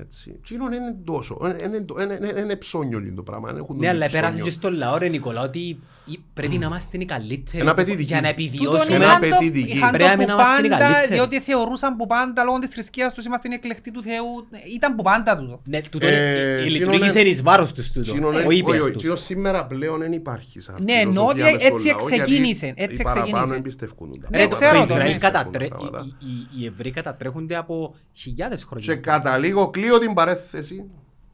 [0.02, 0.40] Έτσι.
[0.48, 1.38] Τι είναι είναι τόσο.
[1.44, 3.48] Είναι- είναι- είναι- είναι- Είναι ψώνιο το πράγμα.
[3.52, 4.22] δεν έχουν Ναι, αλλά ψώνιο.
[4.22, 5.60] πέρασε και στον λαό ρε Νικόλα ότι
[6.06, 8.04] ή- πρέπει να είμαστε οι καλύτεροι Ένα απαιτεί δική.
[8.04, 8.96] για να Τούτον επιβιώσουμε.
[8.96, 9.72] Ένα είχαν το- απαιτεί δική.
[9.76, 11.14] είχαν το Πρέπει που να είμαστε οι πάντα, καλύτεροι.
[11.14, 14.48] διότι θεωρούσαν που πάντα λόγω της θρησκείας τους είμαστε οι εκλεκτοί του Θεού.
[14.76, 15.62] Ήταν που πάντα τούτο.
[15.66, 18.48] Ναι, τούτο Ε, ε, ε, εκείνο λειτουργήσε είναι- εις βάρος τους τούτο, Εκείνο είναι- όχι
[18.48, 19.02] όχι, υπέρ όχι, τους.
[19.02, 22.66] εκείνο σήμερα πλέον δεν υπάρχει σαν Ναι, εννοώ φιλοσοφία ότι μες στον έτσι λαό, εξεκίνησε,
[22.66, 23.56] γιατί έτσι οι παραπάνω εξεκίνησε.
[23.56, 24.50] εμπιστευκούν τα Ναι, Ρε, πράγματα.
[24.50, 25.18] το- ξέρω το το, Ισραήλ ναι.
[25.18, 26.46] κατατρέ- Εμπιστευκούν τα οι- πράγματα.
[26.56, 28.96] οι- οι Εβραίοι κατατρέχονται από χιλιάδες Και χρόνια.
[28.96, 30.90] καταλήγω, κλείω την παρέθεση,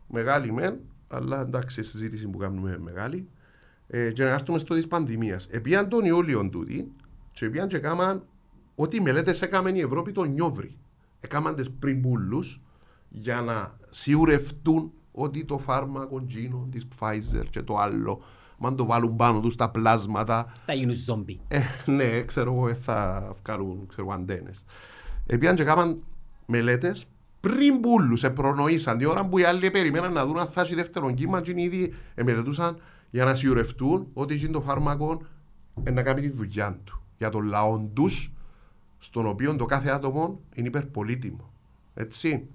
[0.07, 3.27] μεγάλη μεν, αλλά εντάξει, η συζήτηση που κάνουμε είναι μεγάλη,
[3.87, 5.47] ε, και να έρθουμε στο της πανδημίας.
[5.51, 6.91] Επίαν τον Ιούλιο τούτη,
[7.31, 8.23] και επίαν και κάμαν
[8.75, 10.77] ό,τι μελέτες έκαμε η Ευρώπη τον Νιόβρη.
[11.19, 12.61] Έκαναν τις πριν πουλούς
[13.09, 18.21] για να σιουρευτούν ότι το φάρμακο τζίνο της Pfizer και το άλλο,
[18.59, 21.39] αν το βάλουν πάνω τους τα πλάσματα, Θα γίνουν ζόμπι.
[21.47, 24.65] ε, ναι, ξέρω εγώ, ε, θα βγάλουν ξέρω, αντένες.
[25.25, 26.03] Επίαν και κάμαν
[26.45, 27.05] μελέτες
[27.47, 31.13] πριν πουλούς, επρονοήσαν την ώρα που οι άλλοι περιμέναν να δουν αν θα έχει δεύτερον
[31.13, 32.77] κύμα και ήδη μελετούσαν
[33.09, 35.21] για να σιουρευτούν ότι εκείνο το φάρμακο
[35.83, 38.31] ε, να κάνει τη δουλειά του για τον λαό τους,
[38.99, 41.53] στον οποίο το κάθε άτομο είναι υπερπολίτημο.
[41.93, 42.47] Έτσι.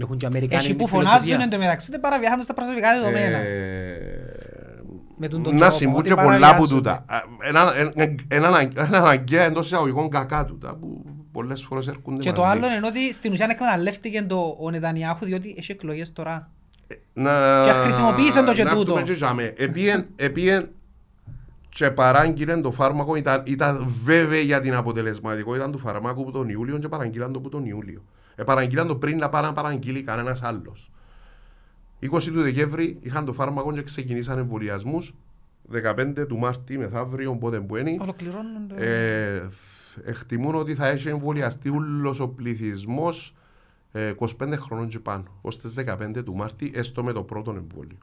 [0.00, 1.18] Έχουν και Αμερικάνοι Εσύ που τη φιλοσοφία.
[1.18, 3.36] φωνάζουν εν τω μεταξύ ούτε παραβιάζουν τους τα προσωπικά δεδομένα.
[3.38, 4.82] Ε,
[5.16, 6.74] Με τον τον να τρόπο, συμβούν ότι και πολλά που παραβιάζονται.
[6.74, 7.04] τούτα.
[7.08, 7.92] Α, Ένα, ένα,
[8.28, 12.56] ένα, ένα αναγκαία εντός εισαγωγικών κακά τούτα που πολλές φορές έρχονται Και το μαζί.
[12.58, 16.50] άλλο είναι ότι στην ουσία εκμεταλλεύτηκε το ο Νετανιάχου διότι έχει εκλογές τώρα.
[17.12, 17.62] να...
[17.64, 18.92] Και χρησιμοποίησαν το και να τούτο.
[18.92, 19.52] έρθουμε και τζάμε.
[19.56, 20.68] Επίεν, επίεν
[21.68, 26.78] και παράγγειλε το φάρμακο, ήταν, ήταν βέβαιη για την αποτελεσματικότητα του φαρμάκου που τον Ιούλιο
[26.78, 28.02] και παραγγείλαν το που τον Ιούλιο.
[28.34, 30.90] Ε, παραγγείλαν το πριν να πάει να παραγγείλει κανένας άλλος.
[32.02, 35.14] 20 του Δεκέμβρη είχαν το φάρμακο και ξεκινήσαν εμβολιασμούς.
[35.72, 37.96] 15 του Μάρτη μεθαύριο, οπότε που είναι.
[38.00, 38.74] Ολοκληρώνονται.
[38.76, 39.48] Ε,
[40.04, 43.34] εκτιμούν ότι θα έχει εμβολιαστεί όλο ο πληθυσμός
[43.94, 44.26] 25
[44.60, 47.96] χρονών και πάνω, ως τις 15 του Μάρτη, έστω με το πρώτο εμβόλιο.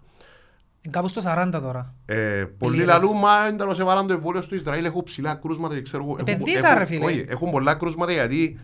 [0.82, 1.94] Είναι κάπου στο 40 τώρα.
[2.06, 2.88] Ε, πολλοί Λίγες.
[2.88, 6.16] λαλούν, μα εντάλλως έβαλαν το εμβόλιο στο Ισραήλ, έχουν ψηλά κρούσματα και ξέρω εγώ.
[6.20, 7.06] Έχουν- Επενδύσα, έχουν- ρε φίλε.
[7.06, 8.60] όχι, έχουν πολλά κρούσματα γιατί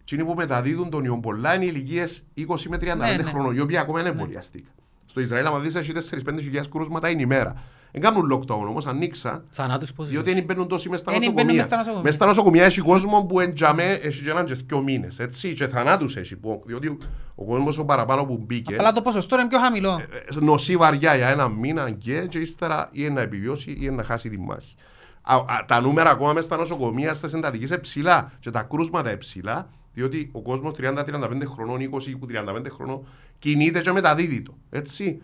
[0.00, 3.30] εκείνοι που μεταδίδουν τον ιόν πολλά είναι ηλικίες 20 με 35 Ναι, ναι.
[3.30, 4.68] χρόνων, οι οποίοι ακόμα είναι εμβολιαστικά.
[5.06, 7.62] Στο Ισραήλ, άμα δεις, έχει 4-5 χιλιάδες κρούσματα την ημέρα.
[7.92, 11.34] Δεν κάνουν lockdown όμως, ανοίξαν, Θανάτους πόσους διότι δεν μπαίνουν τόσοι μες στα Δεν μπαίνουν
[11.34, 11.56] νοσοκομεία.
[11.56, 12.02] μες στα νοσοκομεία.
[12.04, 15.68] Μες στα νοσοκομεία έχει κόσμο που εντιαμέ έχει και έναν και δυο μήνες, έτσι, και
[15.68, 16.98] θανάτους έχει, που- διότι
[17.34, 20.00] ο κόσμος ο παραπάνω που μπήκε, Αλλά το ποσοστό είναι πιο χαμηλό.
[20.34, 24.30] ε, νοσεί βαριά για ένα μήνα και, και ύστερα ή να επιβιώσει ή να χάσει
[24.30, 24.74] τη μάχη.
[25.22, 29.08] Α, α, τα νούμερα ακόμα μες στα νοσοκομεία, στις εντατικές είναι ψηλά και τα κρούσματα
[29.08, 33.06] είναι ψηλά, διότι ο κόσμος 30-35 χρονών, 20-35 χρονών
[33.38, 34.54] κινείται και μεταδίδει το.
[34.70, 35.22] Έτσι.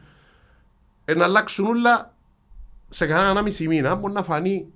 [1.04, 2.13] Ε, να αλλάξουν όλα
[2.94, 4.66] σε κανένα ένα μισή μήνα, μπορεί να φανεί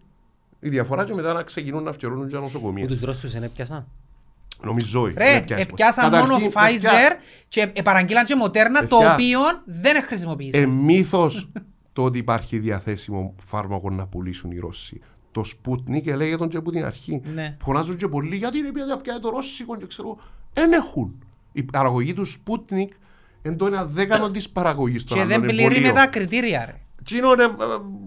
[0.61, 2.87] η διαφορά και μετά να ξεκινούν να φτιαρούν και Που νοσοκομεία.
[2.87, 3.87] τους Ρώσους δεν έπιασαν.
[4.63, 5.15] Νομίζω όχι.
[5.17, 5.63] Ρε, δεν πιάσει.
[5.63, 7.17] επιάσαν μόνο Καταρχήν, Pfizer
[7.49, 9.13] και παραγγείλαν και Moderna, το Παιδιά.
[9.13, 10.59] οποίο δεν χρησιμοποιήσει.
[10.59, 11.51] Ε, μύθος
[11.93, 15.01] το ότι υπάρχει διαθέσιμο φάρμακο να πουλήσουν οι Ρώσοι.
[15.33, 17.23] Το Sputnik έλεγε τον και από την αρχή.
[17.35, 17.57] Ναι.
[17.63, 20.19] Φωνάζουν και πολλοί γιατί είναι πια πια το Ρώσικο και ξέρω.
[20.53, 21.23] Δεν έχουν.
[21.53, 22.89] Η παραγωγή του Sputnik
[23.43, 25.95] είναι το ένα δέκατο της παραγωγής των Και δεν άλλων πληρεί με εμβολίων.
[25.95, 26.81] τα κριτήρια, ρε.
[27.09, 27.49] Τσίνο είναι, ε,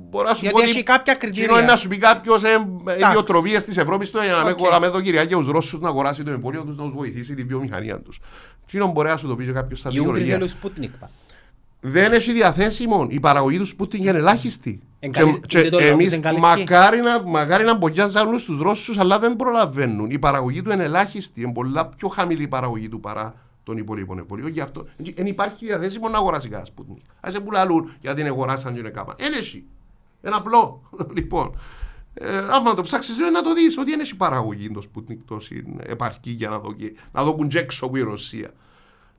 [0.09, 1.57] μπορεί να σου Γιατί πω ότι- έχει κάποια Τσίνο κριτήρια.
[1.59, 3.05] είναι να σου πει κάποιος ε, ε, Εντάξει.
[3.09, 4.57] ιδιοτροπίες της Ευρώπης του για να με Οκ.
[4.57, 7.43] κοράμε εδώ κυρία και τους Ρώσους να αγοράσει το εμβόλιο τους να τους βοηθήσει τη
[7.43, 8.19] βιομηχανία τους.
[8.67, 10.47] Τσίνο μπορεί να σου το πει και κάποιος στα Οι Ούγγροι δικαιολογία.
[10.61, 10.97] θέλουν Sputnik.
[10.99, 11.09] πα.
[11.79, 13.07] Δεν έχει διαθέσιμο.
[13.09, 14.81] Η παραγωγή του Sputnik είναι ελάχιστη.
[14.99, 16.45] Εν Και, καλύ- και ούτε το λόγο εμείς εν καλυφθεί.
[16.47, 20.09] μακάρι να, μακάρι να μπογιάζαν όλους τους Ρώσους, αλλά δεν προλαβαίνουν.
[20.09, 21.41] Η παραγωγή του είναι ελάχιστη.
[21.41, 23.33] Είναι πολλά πιο χαμηλή η παραγωγή του παρά
[23.63, 24.49] των υπολείπων εμβολίων.
[24.49, 27.01] Γι' αυτό δεν υπάρχει διαθέσιμο να αγοράσει κανένα Sputnik.
[27.19, 29.15] Ας σε πουλαλούν γιατί είναι αγοράσαν και είναι κάπα.
[29.17, 29.65] Εν έχει.
[30.25, 30.81] Είναι απλό.
[31.15, 31.59] λοιπόν,
[32.13, 35.75] ε, άμα το ψάξεις λίγο να το δεις ότι δεν έχει παραγωγή το Sputnik τόση
[35.83, 38.53] επαρκή για να δω και- να δω κουντζέξω που η Ρωσία.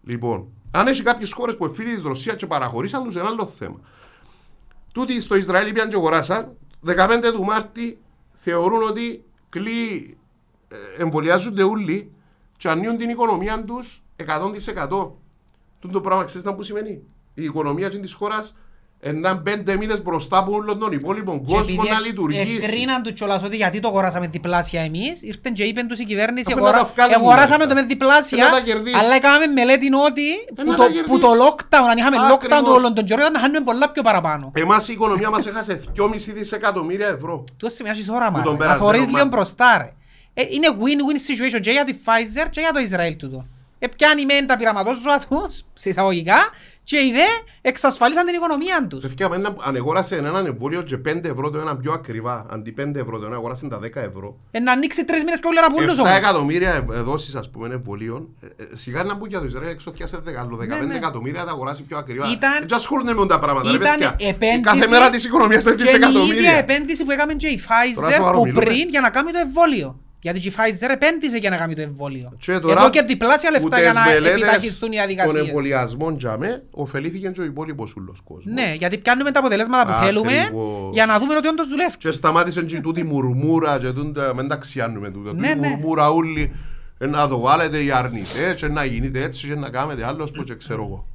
[0.05, 3.81] Λοιπόν, αν έχει κάποιες χώρες που φίλοι τη Ρωσία και παραχωρήσαν τους, είναι άλλο θέμα.
[4.93, 6.57] Τούτοι στο Ισραήλ πήγαν και αγοράσαν.
[6.87, 7.99] 15 του Μάρτη
[8.33, 10.17] θεωρούν ότι κλεί,
[10.69, 12.11] ε, εμβολιάζονται όλοι
[12.57, 15.13] και ανοίγουν την οικονομία τους 100%.
[15.81, 16.91] Τούτο το πράγμα ξέρετε να που σημαίνει;
[17.35, 18.55] Η οικονομία της χώρας
[19.15, 22.55] να πέντε μήνες μπροστά από όλων των υπόλοιπων Και κόσμο επειδή να λειτουργήσει.
[22.63, 26.53] Εκρίναν τους κιόλας ότι γιατί το αγοράσαμε διπλάσια εμείς, ήρθαν και είπαν τους η κυβέρνηση
[26.53, 27.87] Αφού «Εγορα- να τα βγάλουν εγοράσαμε όλα το με αυτά.
[27.93, 28.97] διπλάσια, Ε, να τα κερδίσει.
[28.97, 31.21] αλλά έκαναμε μελέτη ότι Ε, που να το, τα που κερδίσει.
[31.21, 32.63] το lockdown, αν είχαμε lockdown Ακριβώς.
[32.63, 34.51] το όλον τον καιρό, ήταν να χάνουμε πολλά πιο παραπάνω.
[34.55, 37.45] Εμάς η οικονομία μας έχασε 2,5 δισεκατομμύρια ευρώ.
[37.57, 38.59] Τούτο σημαίνει έχεις όραμα, Που τον ρε.
[38.59, 39.31] να περασμένο θωρείς λίγο Μάρτιο.
[39.37, 39.93] μπροστά ρε.
[40.35, 43.47] Ε, είναι win-win situation και για τη Pfizer και για το Ισραήλ τούτο.
[43.85, 46.37] Ε, πιάνει μεν τα πειραματόζωα τους, σε εισαγωγικά,
[46.85, 47.27] και οι δε
[47.61, 49.01] εξασφαλίσαν την οικονομία τους.
[49.07, 52.73] Παιδιά, με ένα- αν αγόρασε έναν εμβόλιο και 5 ευρώ το ένα πιο ακριβά, αντί
[52.73, 54.37] 5 ευρώ το ένα αγόρασε τα 10 ευρώ.
[54.51, 56.17] Ε, να ανοίξει τρεις μήνες πιο όλα να πούλους 7 όμως.
[56.17, 58.29] εκατομμύρια δόσει ας πούμε εμβολίων.
[58.41, 60.95] Ε, ε, Σιγά να μπουν για το Ισραήλ εξωθιάσε 15 ναι.
[60.97, 62.31] εκατομμύρια θα αγοράσει πιο ακριβά.
[62.31, 63.71] Ήταν- Δεν ασχολούνται με τα πράγματα.
[63.71, 64.17] ρε Ήταν παιδιά.
[64.29, 66.53] επένδυση Κάθε μέρα της οικονομίας ήταν Και η ίδια δισεκατομμύρια.
[66.53, 67.61] επένδυση που έκαμε και η
[67.95, 68.65] Τώρα Pfizer σοβαρό που μιλούμε.
[68.65, 70.01] πριν για να κάνει το εμβόλιο.
[70.23, 72.33] Γιατί και η Pfizer επένδυσε για να κάνει το εμβόλιο.
[72.39, 75.47] Και τώρα, Εδώ και διπλάσια που λεφτά τις για να μελέτες επιταχυνθούν οι Των διαδικασίες.
[75.47, 78.55] εμβολιασμών για με, ωφελήθηκε και ο υπόλοιπος ούλος κόσμος.
[78.55, 80.91] Ναι, γιατί πιάνουμε τα αποτελέσματα που θέλουμε Ακριβώς.
[80.93, 81.97] για να δούμε ότι όντως δουλεύει.
[81.99, 85.33] Και σταμάτησε και τούτη μουρμούρα και τούτα, μην τα ξιάνουμε τούτα.
[85.35, 85.69] Ναι, Τούτη ναι.
[85.69, 86.53] μουρμούρα όλοι
[86.99, 90.43] ε, να το βάλετε οι αρνητές και να γίνετε έτσι και να κάνετε άλλο που
[90.43, 91.07] και ξέρω εγώ.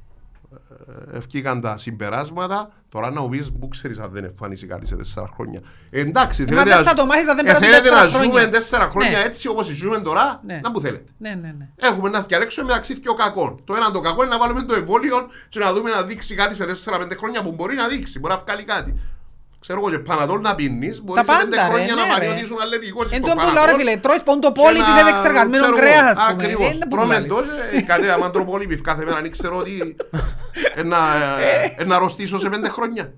[1.12, 4.96] Ε, Ευκήκαν τα συμπεράσματα, τώρα να μου πεις που ξέρεις αν δεν εμφανίσει κάτι σε
[4.96, 5.60] τέσσερα χρόνια.
[5.90, 8.48] Ε, εντάξει, μα δεν θα το μάθεις αν δεν περάσουν θέλετε τέσσερα να ζούμε χρόνια.
[8.48, 9.24] τέσσερα χρόνια Ναι.
[9.24, 10.60] έτσι όπως ζούμε τώρα, Ναι.
[10.62, 11.04] να που θέλετε.
[11.18, 11.68] Ναι, ναι, ναι.
[11.76, 13.60] Έχουμε να διαλέξουμε μεταξύ δύο κακών.
[13.64, 16.54] Το ένα το κακό είναι να βάλουμε το εμβόλιο και να δούμε να δείξει κάτι
[16.54, 18.98] σε 4-5 χρόνια που μπορεί να δείξει, μπορεί να βγάλει κάτι.
[19.60, 22.18] Ξέρω εγώ και παναδόλ να πίνεις, μπορείς Τα σε 5 πάντα, ρε, χρόνια ναι, να
[22.18, 22.26] ρε.
[22.26, 25.00] πανιώτησουν αλλεργικός Εν στο τω που λέω ρε παναδόλ φίλε, τρώεις ποντοπόλι και που να-
[25.00, 26.30] είναι εξεργασμένο ξέρω κρέας εγώ, ας πούμε.
[26.42, 26.66] Ακριβώς.
[26.66, 27.28] Δεν είναι που Τρώμε λαλείς.
[27.28, 27.42] το
[27.74, 29.96] και κάτι άμα τρώω πολύ beef κάθε μέρα, δεν ξέρω ότι
[30.78, 30.96] ε, να,
[31.78, 33.12] ε, να αρρωστήσω σε 5 χρόνια.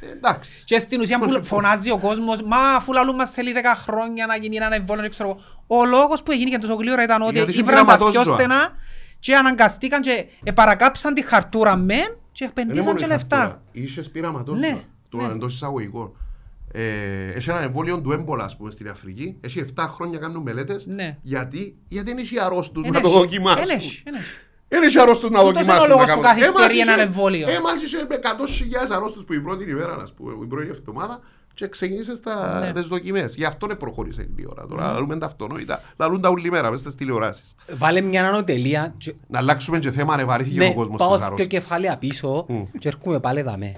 [0.00, 0.50] Ε, Εντάξει.
[0.64, 4.36] Και στην ουσία που φωνάζει ο κόσμος, μα αφού λαλούν μας θέλει 10 χρόνια να
[4.36, 5.40] γίνει ένα εμβόλιο, δεν ξέρω εγώ.
[5.80, 8.38] Ο λόγος που έγινε τόσο γλήορα ήταν ότι Γιατί ήβραν τα πιο συμπληρωματόζωα.
[8.38, 8.72] στενά
[9.18, 13.36] και αναγκαστήκαν και παρακάψαν τη χαρτούρα μεν και Δεν είναι επενδύσαν μόνο και η λεφτά.
[13.36, 13.62] χαρτούρα.
[13.72, 14.80] Είχες πειραματόζωα.
[15.12, 15.32] Ναι, Το ναι.
[15.32, 16.12] εντός εισαγωγικών.
[16.72, 16.82] Ε,
[17.34, 19.36] έχει ένα εμβόλιο του έμπολα, ας πούμε, στην Αφρική.
[19.40, 20.86] Έχει 7 χρόνια κάνουν μελέτες.
[20.86, 21.18] Ναι.
[21.22, 23.70] Γιατί, γιατί δεν έχει αρρώστους Εν να το έχει, δοκιμάσουν.
[23.70, 24.24] εν έχει, εν έχει.
[24.68, 25.84] Δεν έχει αρρώστους να Τούτος δοκιμάσουν.
[25.84, 26.36] είναι ο λόγος να που κάνουν.
[26.42, 27.48] καθυστερεί Εμάς έναν είχε- εμβόλιο.
[27.50, 31.20] Εμάς είχε 100.000 αρρώστους που η πρώτη ημέρα, ας πούμε, η πρώτη εβδομάδα,
[31.54, 32.72] και ξεκίνησε στα Ναι.
[32.72, 33.34] τις δοκιμές.
[33.34, 34.66] Γι' αυτό δεν προχώρησε η ώρα.
[34.66, 37.54] Τώρα λαλούμε τα αυτονόητα, λαλούν τα όλη μέρα μες στις τηλεοράσεις.
[37.76, 41.16] Βάλε μια ανωτελεία και- Να αλλάξουμε και θέμα, ρε, βαρύθηκε Ναι, ο κόσμος πάω της
[41.16, 41.48] δύο αρρώστιας.
[41.48, 42.46] κεφάλαια πίσω
[42.78, 43.76] και έρχομαι πάλι δαμέ.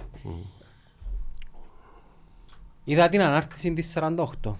[2.84, 4.56] Είδα την ανάρτηση της 48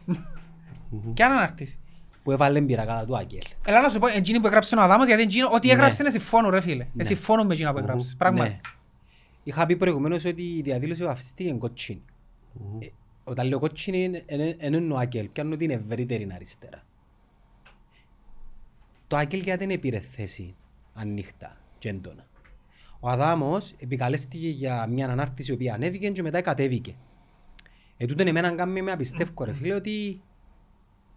[1.15, 1.79] Και αν αναρτήσει.
[2.23, 3.43] που έβαλε πυρακάτα του Άγγελ.
[3.67, 6.51] Έλα να σου πω, εκείνη που έγραψε ο Αδάμος, γιατί εκείνο, ό,τι έγραψε είναι συμφώνω
[6.51, 6.87] ρε φίλε.
[6.97, 8.15] Ε, συμφώνω με εκείνα που έγραψες.
[8.19, 8.51] Πράγματι.
[8.51, 8.61] Ναι.
[9.43, 12.03] Είχα πει προηγουμένως ότι η διαδήλωση αυτή είναι κότσινη.
[12.79, 12.87] Ε,
[13.25, 16.83] Όταν λέω κότσινη είναι- είναι- είναι εννοώ Άγγελ, πιάνω την ευρύτερη αριστερά.
[19.07, 20.55] Το Άγγελ γιατί δεν πήρε θέση
[20.95, 22.27] ανοιχτά και έντονα.
[23.01, 26.95] Ο Αδάμος επικαλέστηκε για μια ανάρτηση η οποία ανέβηκε και μετά κατέβηκε.
[28.03, 30.21] Ε, τούτον εμένα κάνει με απιστεύκω ρε φίλε ότι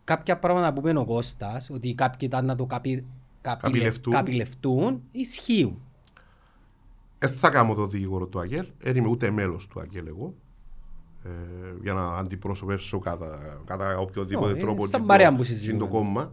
[0.03, 3.05] κάποια πράγματα που είπε ο Κώστας, ότι κάποιοι ήταν να το καπι,
[3.41, 4.13] καπιλε, Καπηλευτούν.
[4.13, 5.81] καπηλευτούν, ισχύουν.
[7.19, 10.33] Δεν θα κάνω το δικηγόρο του Αγγέλ, δεν είμαι ούτε μέλος του Αγγέλ εγώ.
[11.23, 11.29] Ε,
[11.81, 15.53] για να αντιπροσωπεύσω κατά, κατά οποιοδήποτε Ω, τρόπο είναι σαν την παρέα το- που την
[15.55, 15.79] συζητούμε.
[15.79, 16.31] το κόμμα.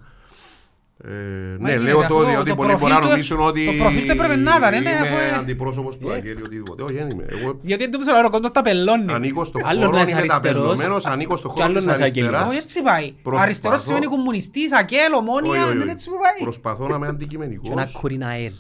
[1.04, 3.08] Ε, Μα ναι, γίνεται, λέω αφού το το- ότι το πολλοί προφίλ μπορεί να του-
[3.08, 6.38] νομίζουν ότι το προφίλ του έπρεπε να ήταν, ναι, είμαι αφού, ε, αντιπρόσωπος του Αγγέλ
[6.38, 6.82] ή οτιδήποτε.
[6.82, 7.24] Όχι, δεν είμαι.
[7.28, 9.12] Εγώ Γιατί δεν του ο κόσμος τα πελώνει.
[9.12, 11.86] ανήκω στο Άλλος χώρο, να είσαι είμαι αριστερός, ταπεινωμένος, ανήκω στο κι χώρο άλλος της
[11.86, 12.28] να είσαι αριστεράς.
[12.30, 12.54] αγγελικός.
[12.56, 13.12] Όχι έτσι πάει.
[13.12, 15.82] Προσπαθώ- Αριστερός σημαίνει κομμουνιστής, ακέλ, ομόνια, Όχι, όχι, δεν όχι.
[15.82, 16.42] είναι έτσι που πάει.
[16.42, 17.92] Προσπαθώ να είμαι Και ένα αντικειμενικός.
[17.92, 18.52] κουριναέλ.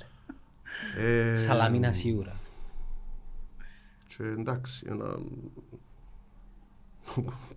[1.32, 2.36] Ε, Σαλαμίνα σίγουρα.
[4.08, 5.04] Και εντάξει, ένα...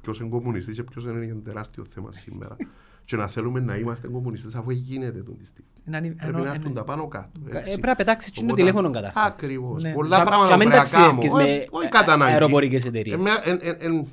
[0.02, 2.56] ποιος είναι κομμουνιστής και ποιος είναι ένα τεράστιο θέμα σήμερα.
[3.06, 5.70] Και να θέλουμε να είμαστε κομμουνιστές αφού γίνεται τον της στιγμή.
[5.86, 7.30] Να είναι- Πρέπει ενώ- να έρθουν ενώ- τα πάνω κάτω.
[7.52, 7.70] Ε, έτσι.
[7.72, 9.34] πρέπει να πετάξεις και το Οπότε- τηλέφωνο καταρχάς.
[9.34, 9.84] Ακριβώς.
[9.84, 9.92] Ναι.
[9.94, 11.20] Πολλά Και- πράγματα και να που μην πρέπει να κάνω.
[11.22, 12.32] ταξιδεύεις Ε, με Όχι κατά ανάγκη.
[12.32, 13.16] αεροπορικές εταιρείες.
[13.16, 14.08] Ε, μια- εν- εν- εν-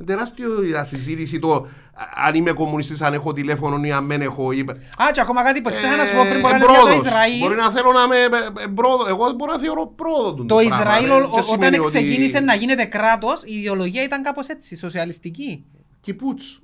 [0.00, 4.20] εν τεράστιο η συζήτηση το α- αν είμαι κομμουνιστής, αν έχω τηλέφωνο ή αν δεν
[4.20, 4.52] έχω.
[4.52, 4.60] ή-
[4.96, 6.76] Α, και ακόμα κάτι που ξέχανα να σου πω πριν Ε, μπορεί να λες για
[6.76, 7.04] το εμπρόδος.
[7.06, 7.38] Ισραήλ.
[7.38, 9.08] Μπορεί να θέλω να είμαι ε, ε, πρόοδο.
[9.08, 11.12] Εγώ μπορώ να θεωρώ πρόοδο του Το πράγμα, Ισραήλ ρε.
[11.14, 14.76] ο- Και ο- όταν σημαίνει ότι- ξεκίνησε να γίνεται κράτος, η ιδεολογία ήταν κάπως έτσι,
[14.76, 15.64] σοσιαλιστική.
[16.00, 16.60] Κιπούτς.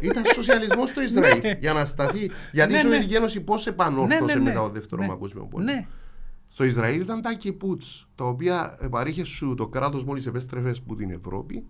[0.00, 1.56] Ήταν σοσιαλισμός στο Ισραήλ Ναι.
[1.60, 2.30] για να σταθεί.
[2.52, 2.78] Γιατί η Ναι, ναι.
[2.78, 4.40] Σοβιετική Ένωση πώς επανόρθωσε Ναι, ναι, ναι.
[4.44, 5.08] μετά το δεύτερο Ναι.
[5.08, 5.86] παγκόσμιο πόλεμο; Ναι.
[6.48, 11.10] Στο Ισραήλ ήταν τα κιπούτς, τα οποία παρήχε σου το κράτος μόλις επέστρεφες από την
[11.10, 11.64] Ευρώπη.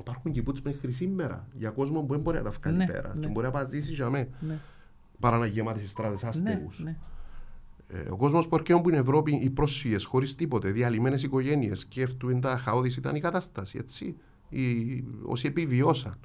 [0.00, 3.12] Υπάρχουν κιπούτς μέχρι σήμερα για κόσμο που δεν μπορεί να τα βγάλει Ναι, πέρα.
[3.14, 3.20] ναι.
[3.20, 4.28] Και μπορεί να παζήσει για μέ.
[4.40, 4.58] Ναι.
[5.20, 6.68] Παρά να γεμάται στις στράδε Ναι, άστεγου.
[6.76, 6.96] ναι.
[7.88, 12.40] Ε, ο κόσμος που έρχεται που είναι Ευρώπη, οι πρόσφυγες χωρίς τίποτε, διαλυμένες οικογένειες, σκέφτουν
[12.40, 13.78] τα χαόδης ήταν η κατάσταση.
[13.80, 14.16] Έτσι.
[14.48, 16.18] Οι, όσοι επιβιώσαν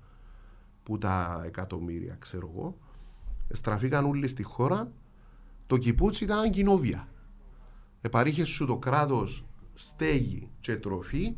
[0.84, 2.78] που τα εκατομμύρια, ξέρω εγώ,
[3.50, 4.92] στραφήκαν όλοι στη χώρα.
[5.68, 7.08] Το κιπούτς ήταν κοινόβια.
[8.02, 11.36] Επαρήχες σου το κράτος στέγη και τροφή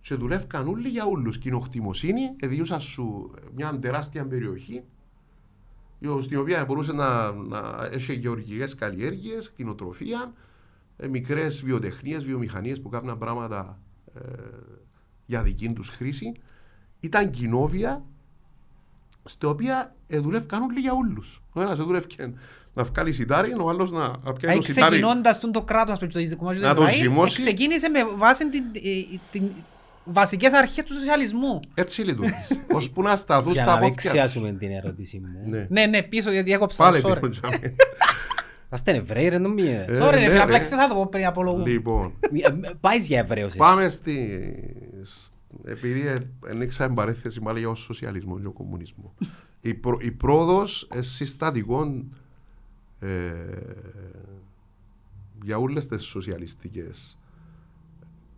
[0.00, 1.38] και δουλεύκαν όλοι για όλους.
[1.38, 4.84] Κοινοκτημοσύνη, εδιούσαν σου μια τεράστια περιοχή
[6.20, 10.32] στην οποία μπορούσε να, να έχει γεωργικές καλλιέργειες, κτηνοτροφία,
[10.96, 13.78] ε, μικρές βιοτεχνίες, βιομηχανίες που κάνουν πράγματα
[14.14, 14.20] ε,
[15.26, 16.32] για δική τους χρήση.
[17.00, 18.04] Ήταν κοινόβια
[19.24, 21.22] στα οποία ε, δουλεύκαν όλοι για όλου.
[21.52, 22.32] Ο ένας δούλευκε
[22.74, 24.90] να βγάλει σιτάρι, ο άλλος να, να πιάνει Άι, το σιτάρι.
[24.90, 27.40] ξεκινώντας τον το κράτος, ας πούμε, το Ισραήλ, Να το ζυμώσει.
[27.40, 29.50] ξεκίνησε με βάση την, ε, την
[30.04, 31.60] βασικές αρχές του σοσιαλισμού.
[31.74, 32.64] Έτσι λειτουργήσε.
[32.72, 34.10] Ώσπου να σταθούν Για στα να μην πόδια τους.
[34.10, 35.50] ξιάσουμε την ερώτηση μου.
[35.50, 35.66] Ναι.
[35.70, 37.14] Ναι, ναι, πίσω γιατί έκοψα Πάλι το sorry.
[37.14, 37.74] πήγαινε τζάμε.
[38.68, 39.92] Είμαστε Εβραίοι ρε νομίζετε.
[39.92, 40.62] Ε, Sorry ρε ναι, φίλε, απλά ρε.
[40.62, 41.66] ξέχασα το πω πριν απολογούν.
[41.66, 42.12] Λοιπόν,
[42.80, 43.56] Πάεις για Εβραίος εσύ.
[43.58, 44.40] Πάμε στη.
[45.60, 49.12] Σ- Επειδή ε, ανοίξαμε παρέθεση πάλι για ο σοσιαλισμός και ο κομμουνισμός.
[49.60, 52.12] η, προ, η πρόοδος συστατικών
[52.98, 53.32] ε,
[55.42, 57.18] για όλες τις σοσιαλιστικές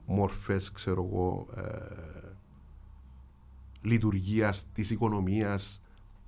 [0.07, 2.29] μορφές, ξέρω εγώ, ε,
[3.83, 5.83] λειτουργίας της οικονομίας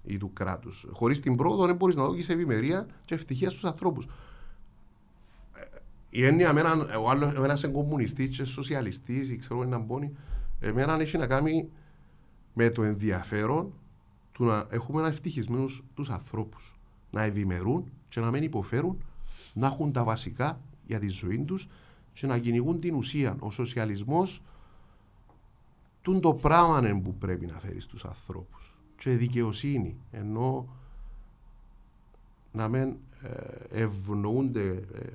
[0.04, 0.86] ή του κράτους.
[0.92, 4.06] Χωρίς την πρόοδο δεν μπορείς να δώσεις ευημερία και ευτυχία στους ανθρώπους
[6.16, 10.16] η έννοια με έναν, ο άλλος, ένας είναι κομμουνιστής και σοσιαλιστής ή ξέρω έναν πόνι,
[10.60, 11.68] εμένα έχει να κάνει
[12.54, 13.72] με το ενδιαφέρον
[14.32, 16.78] του να έχουμε ευτυχισμένους τους ανθρώπους.
[17.10, 19.02] Να ευημερούν και να μην υποφέρουν,
[19.54, 21.68] να έχουν τα βασικά για τη ζωή τους
[22.12, 23.36] και να κυνηγούν την ουσία.
[23.38, 24.42] Ο σοσιαλισμός
[26.02, 28.74] τούν το πράγμα είναι που πρέπει να φέρεις στους ανθρώπους.
[28.96, 30.68] Και δικαιοσύνη, ενώ
[32.52, 35.06] να μην ε, ευνοούνται ε,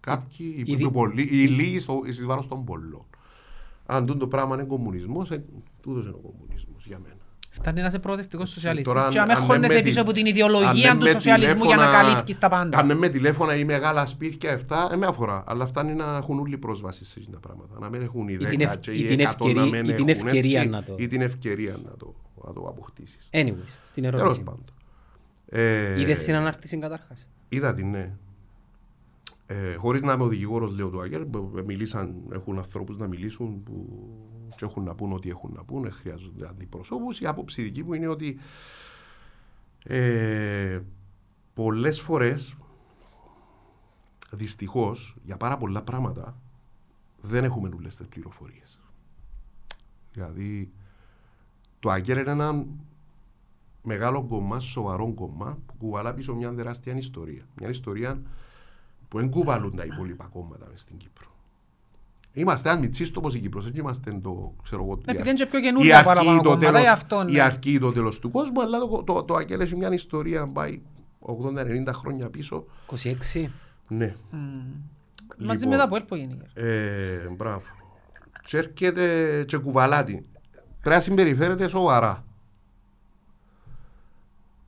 [0.00, 3.04] κάποιοι, οι, Ήδη- πιο πολλοί, οι λίγοι στο, στις βάρος των πολλών.
[3.92, 5.44] Αν τούν το πράγμα είναι κομμουνισμός, ε,
[5.82, 7.14] τούτος είναι ο κομμουνισμός για μένα.
[7.54, 9.94] Φτάνει να είσαι προοδευτικός Τώρα, σοσιαλιστής αν- και να με αν δεν χώνεσαι με πίσω
[9.94, 12.78] τη- από την αν ιδεολογία δεν του με σοσιαλισμού για να τηλέφωνα- καλύφεις τα πάντα.
[12.78, 15.42] Αν δεν με τηλέφωνα ή μεγάλα σπίτια αυτά, δεν με αφορά.
[15.46, 17.78] Αλλά φτάνει να έχουν όλοι πρόσβαση σε αυτά τα πράγματα.
[17.78, 19.82] Να μην έχουν οι Ή την 10 ευ- και ή οι την 100 να ευκαιρία-
[19.82, 22.14] μην ή την έχουν, ευκαιρία έτσι, να το- Ή την ευκαιρία να το,
[22.46, 23.28] να το αποκτήσεις.
[23.32, 24.42] Anyways, στην Τέλος ερώτηση.
[24.42, 24.64] πάντων.
[25.46, 28.12] Ε, Είδες την ανάρτηση καταρχάς; Είδα την, ναι.
[29.52, 33.62] Ε, Χωρίς να είμαι ο δικηγόρο, λέω του Αγγέλ, που μιλήσαν, έχουν ανθρώπους να μιλήσουν
[33.62, 33.86] που
[34.56, 37.20] και έχουν να πούν ό,τι έχουν να πούν, ε, χρειάζονται αντιπροσώπους.
[37.20, 38.38] Η άποψη δική μου είναι ότι
[39.84, 40.80] ε,
[41.54, 42.56] πολλές φορές
[44.30, 46.36] δυστυχώς για πάρα πολλά πράγματα
[47.20, 48.80] δεν έχουμε όλες τις πληροφορίες.
[50.12, 50.72] Δηλαδή,
[51.80, 52.66] το Αγγέλ είναι ένα
[53.82, 57.46] μεγάλο κομμά, σοβαρό κομμά που κουβαλά πίσω μια τεράστια ιστορία.
[57.58, 58.22] Μια ιστορία
[59.12, 61.26] που δεν κουβαλούν τα υπόλοιπα κόμματα μες στην Κύπρο.
[62.32, 65.58] Είμαστε ένα μητσίστοπος η Κύπρος, δεν είμαστε το, ξέρω εγώ, Επειδή η- είναι και πιο
[65.58, 67.32] η καινούργια αρκή, παραπάνω το κόμματα, τέλος, γι' αυτό, ναι.
[67.32, 70.46] η αρκή ή το τέλος του κόσμου, αλλά το, το, το Αγγέλ έχει μια ιστορία
[70.46, 70.80] πάει
[71.20, 72.64] 80-90 χρόνια πίσω.
[73.32, 73.44] 26.
[73.88, 74.14] Ναι.
[75.38, 76.44] Μαζί Λοιπόν, με τα που έλπω γενικά.
[76.54, 77.64] Ε, μπράβο.
[78.44, 80.24] Και έρχεται και κουβαλά την.
[80.80, 82.24] Πρέπει να συμπεριφέρεται σοβαρά.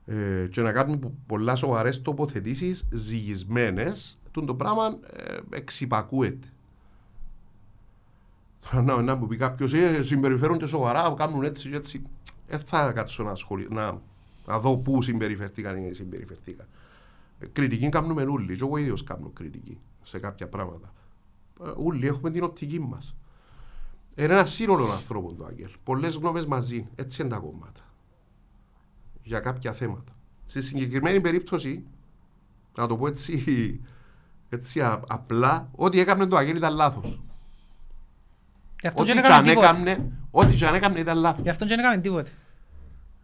[0.07, 6.49] Ε, και να κάνει πο- πολλά σοβαρές τοποθετήσεις ζυγισμένες, τον το πράγμα ε, εξυπακούεται.
[8.71, 12.03] Τώρα Να, να μου πει κάποιος, ε, συμπεριφέρονται σοβαρά, κάνουν έτσι και έτσι.
[12.47, 13.67] Δεν θα κάτσω να, ασχολη...
[13.71, 14.01] να,
[14.47, 16.67] να δω πού συμπεριφερθήκαν ή δεν συμπεριφερθήκαν.
[17.39, 20.93] Ε, Κριτική κάνουμε όλοι, και εγώ ίδιος κάνω κριτική σε κάποια πράγματα.
[21.65, 23.15] Ε, Όλοι έχουμε την οπτική μας.
[24.17, 25.71] Είναι ένα σύνολο ανθρώπων το Άγγελ.
[25.85, 26.89] Πολλές γνώμες μαζί.
[26.95, 27.81] Έτσι είναι τα κόμματα.
[29.23, 30.13] Για κάποια θέματα.
[30.47, 31.85] Στη συγκεκριμένη περίπτωση,
[32.77, 33.81] να το πω έτσι,
[34.55, 37.21] έτσι α- απλά, ό,τι έκανε το Άγγελ ήταν λάθος.
[38.81, 39.91] Γι' αυτό Ό,τι και και δεν αν έκαμε τίποτε.
[39.91, 41.43] έκανε, ό,τι και αν έκανε ήταν λάθος.
[41.43, 42.31] Γι' αυτό και δεν έκαμε τίποτε.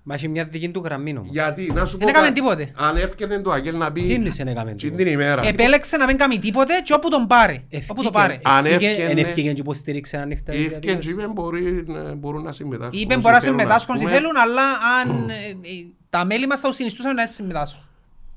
[0.03, 1.31] Μα έχει μια δική του γραμμή όμως.
[1.33, 1.99] Γιατί, να σου πω.
[1.99, 2.71] Δεν έκαμε κάτι, τίποτε.
[2.77, 4.15] Αν έφτιανε το Άγγελ να Τι πει.
[4.15, 5.05] είναι σε να έκαμε «Τζιν τίποτα.
[5.11, 5.47] την ημέρα.
[5.47, 7.67] Επέλεξε να μην κάνει τίποτε και όπου τον πάρει.
[7.89, 8.41] Όπου το πάρει.
[8.43, 10.53] Αν Αν έφτιανε- έφυγε και υποστήριξε ανοιχτά.
[10.53, 11.11] η Έφτιανε και διαδήλωση.
[11.25, 13.01] είπε μπορεί, να- μπορούν να συμμετάσχουν.
[13.01, 14.21] Είπε όσοι μπορεί να θέλουν, συμμετάσχουν ας όσοι πούμε.
[14.21, 14.63] θέλουν, αλλά
[15.01, 17.83] αν ε, ε, τα μέλη μας θα τους συνιστούσαν να συμμετάσχουν.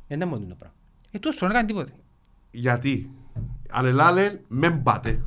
[0.08, 0.76] Δεν είναι μόνο το πράγμα.
[1.12, 1.92] Ε, τόσο δεν έκανε τίποτε.
[2.56, 3.10] Γιατί,
[3.72, 5.22] αν ελάλε, μεν πάτε.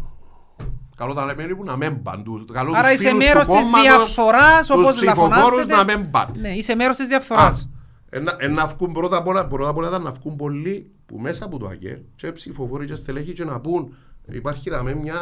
[0.96, 2.22] Καλό τα λέμε είναι που να μην πάνε.
[2.22, 5.74] Τους- Καλό Άρα τους είσαι φίλους μέρος του της κόμματος, διαφθοράς, τους όπως ψηφοφόρους λαφωνάζετε.
[5.74, 6.38] να μην πάτε.
[6.40, 7.70] Ναι, είσαι μέρος της Α, διαφθοράς.
[8.10, 11.44] Ένα, ένα βγουν πρώτα απ' όλα, πρώτα απ' όλα ήταν να βγουν πολλοί που μέσα
[11.44, 13.94] από το ΑΚΕΡ και ψηφοφόροι και στελέχοι και να πούν
[14.32, 15.14] υπάρχει δαμε μια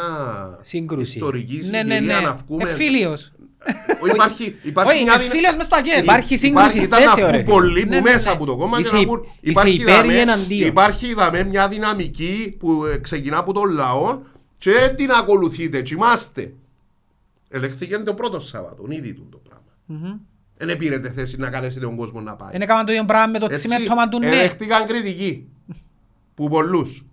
[0.60, 1.14] Σύγκρουση.
[1.18, 2.26] ιστορική Ναι, ναι, συγκυρία ναι.
[2.26, 2.70] να βγούμε.
[2.70, 3.32] Εφίλιος.
[4.02, 6.02] Όχι, υπάρχει, υπάρχει Όχι, μια εφίλιος μες στο αγγέλ.
[6.02, 7.50] Υπάρχει σύγκρουση ήταν να θέσεων, βγουν ρε.
[7.50, 8.34] πολλοί Ναι, που ναι, μέσα ναι.
[8.34, 10.68] από το κόμμα Είσαι και να υ- πούν είσαι υπάρχει υπέρ δαμε- ή εναντίον.
[10.68, 14.18] Υπάρχει δαμε μια δυναμική που ε, ξεκινά από τον λαό
[14.58, 16.52] και την ακολουθείτε, και είμαστε.
[17.48, 20.18] Ελεχθήκε το πρώτο Σάββατο, ήδη του το πράγμα.
[20.56, 22.48] Δεν πήρετε θέση να καλέσετε τον κόσμο να πάει.
[22.52, 24.26] Δεν έκαναν το ίδιο πράγμα με το Έτσι, τσιμέτωμα του ναι.
[24.26, 25.48] Εδέχτηκαν κριτική
[26.34, 27.04] που πολλούς.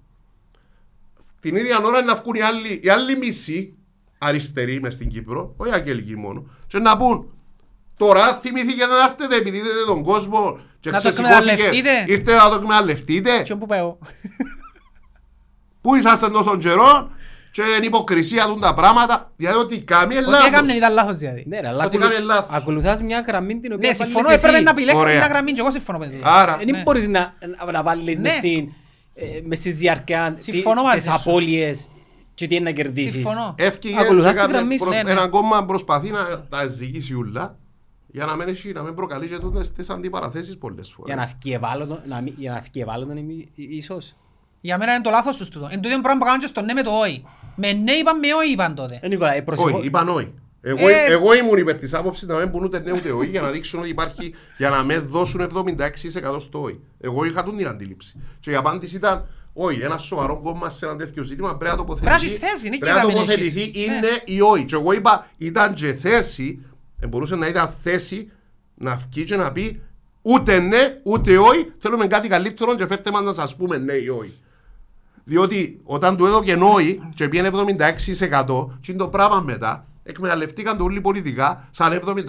[1.40, 3.74] Την ίδια ώρα να βγουν οι άλλοι, οι άλλοι μισοί
[4.24, 7.30] αριστεροί μες στην Κύπρο, όχι αγγελικοί μόνο, και να πούν
[7.98, 12.04] τώρα θυμηθήκε να έρθετε επειδή είδατε τον κόσμο και Να το ξεσηκώθηκε, εκμεταλλευτείτε.
[12.08, 13.42] ήρθε να το εκμεταλλευτείτε.
[13.42, 13.96] Και όπου πάω.
[15.82, 17.10] Πού είσαστε τόσο καιρό
[17.52, 20.48] και είναι υποκρισία του τα πράγματα, δηλαδή ότι κάνει Ό,τι λάθος.
[20.48, 21.44] έκαμε ήταν λάθος δηλαδή.
[21.48, 22.56] Ναι, ρε, αλλά Ότι ακολου- κάνει λάθος.
[22.56, 24.64] ακολουθάς μια γραμμή την οποία Ναι, συμφωνώ, βάλεις έπρεπε εσύ.
[24.66, 25.18] να επιλέξεις Ωραία.
[25.18, 26.30] μια γραμμή και εγώ συμφωνώ με τούτο.
[26.30, 26.82] Άρα, Δεν Ναι.
[26.82, 27.34] μπορείς να,
[27.66, 28.22] να, να βάλεις Ναι.
[28.22, 28.72] μες στην,
[29.16, 31.14] ε, μες στη διάρκεια τι- Συμφωνώ μαζί τις σου.
[31.14, 31.90] απώλειες
[32.42, 33.12] και τι είναι να κερδίσεις.
[33.12, 33.56] Συμφωνώ.
[33.58, 34.84] Έφυγε Ακολουθάς και τη έκανε γραμμή σου.
[34.84, 35.12] προς- Ναι, ναι.
[35.12, 37.58] Ένα κόμμα προσπαθεί να τα ζυγίσει ούλα
[38.08, 41.14] για να μην, έχει, να μην προκαλεί και τούτες τις αντιπαραθέσεις πολλές φορές.
[41.14, 44.16] Για να φύγει ευάλωτο, να μην- για να φύγει ευάλωτο είναι μη- ίσως.
[44.62, 45.68] Για μένα είναι το λάθος τους τούτο.
[45.72, 47.26] Εν το ίδιο πράγμα που κάνουν και στο ναι με το όχι.
[47.56, 49.00] Με ναι είπαν, με όχι είπαν τότε.
[49.02, 50.34] Ε, Νικόλα, ε, προσεχώ- Όχι, είπαν όχι.
[50.64, 53.42] Εγώ, Ε, εγώ ήμουν υπέρ της άποψης να μην πούν ούτε ναι ούτε όχι για
[53.42, 56.80] να δείξουν ότι υπάρχει για να με δώσουν 76% στο όχι.
[57.00, 58.20] Εγώ είχα τον την αντίληψη.
[58.40, 62.10] Και η απάντηση ήταν όχι, ένα σοβαρό κόμμα σε ένα τέτοιο ζήτημα πρέπει να τοποθετηθεί.
[62.10, 63.86] Πρέπει να έχεις θέση, είναι και πρέπει να να μην τοποθετηθεί έχεις.
[63.86, 64.24] είναι Ναι.
[64.26, 64.66] ή όχι.
[64.66, 66.66] Και εγώ είπα ήταν και θέση,
[67.00, 68.32] ε, μπορούσε να ήταν θέση
[68.76, 69.82] να βγει και να πει
[70.22, 74.08] ούτε ναι ούτε όχι, θέλουμε κάτι καλύτερο και φέρτε μας να σας πούμε ναι ή
[74.08, 74.40] όχι.
[75.24, 80.84] Διότι όταν του έδωκε νόη και πήγαινε 76% και είναι το πράγμα μετά, εκμεταλλευτήκαν το
[80.84, 82.20] όλοι πολιτικά σαν 76%.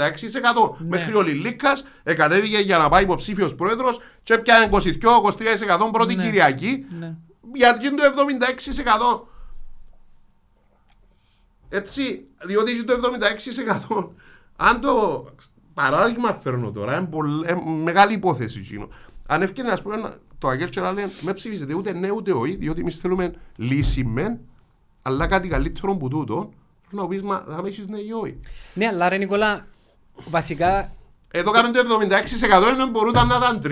[0.78, 0.86] Ναι.
[0.88, 6.22] Μέχρι ο Λιλίκας εκατέβηκε για να πάει υποψήφιος πρόεδρος και πιάνε 22-23% πρώτη Ναι.
[6.24, 7.14] Κυριακή Ναι.
[7.54, 9.26] γιατί είναι το 76%.
[11.68, 14.08] Έτσι, διότι είναι το 76%.
[14.56, 15.24] Αν το
[15.74, 18.88] παράδειγμα φέρνω τώρα, είναι πολλ- ε, μεγάλη υπόθεση εκείνο.
[19.26, 22.32] Αν ευκαιρία να πούμε, να- το Αγγέλ και να λένε, με ψηφίσετε ούτε ναι ούτε
[22.32, 24.38] όχι, διότι εμείς θέλουμε λύση μεν,
[25.02, 26.52] αλλά κάτι καλύτερο που τούτο, πρέπει
[26.92, 28.40] να πεις, μα θα με έχεις ναι ή όχι.
[28.74, 29.66] Ναι, αλλά ρε Νικόλα,
[30.28, 30.92] βασικά
[31.30, 31.80] Εδώ κάνουν το
[32.62, 33.68] 76% ενώ μπορούταν να ήταν 30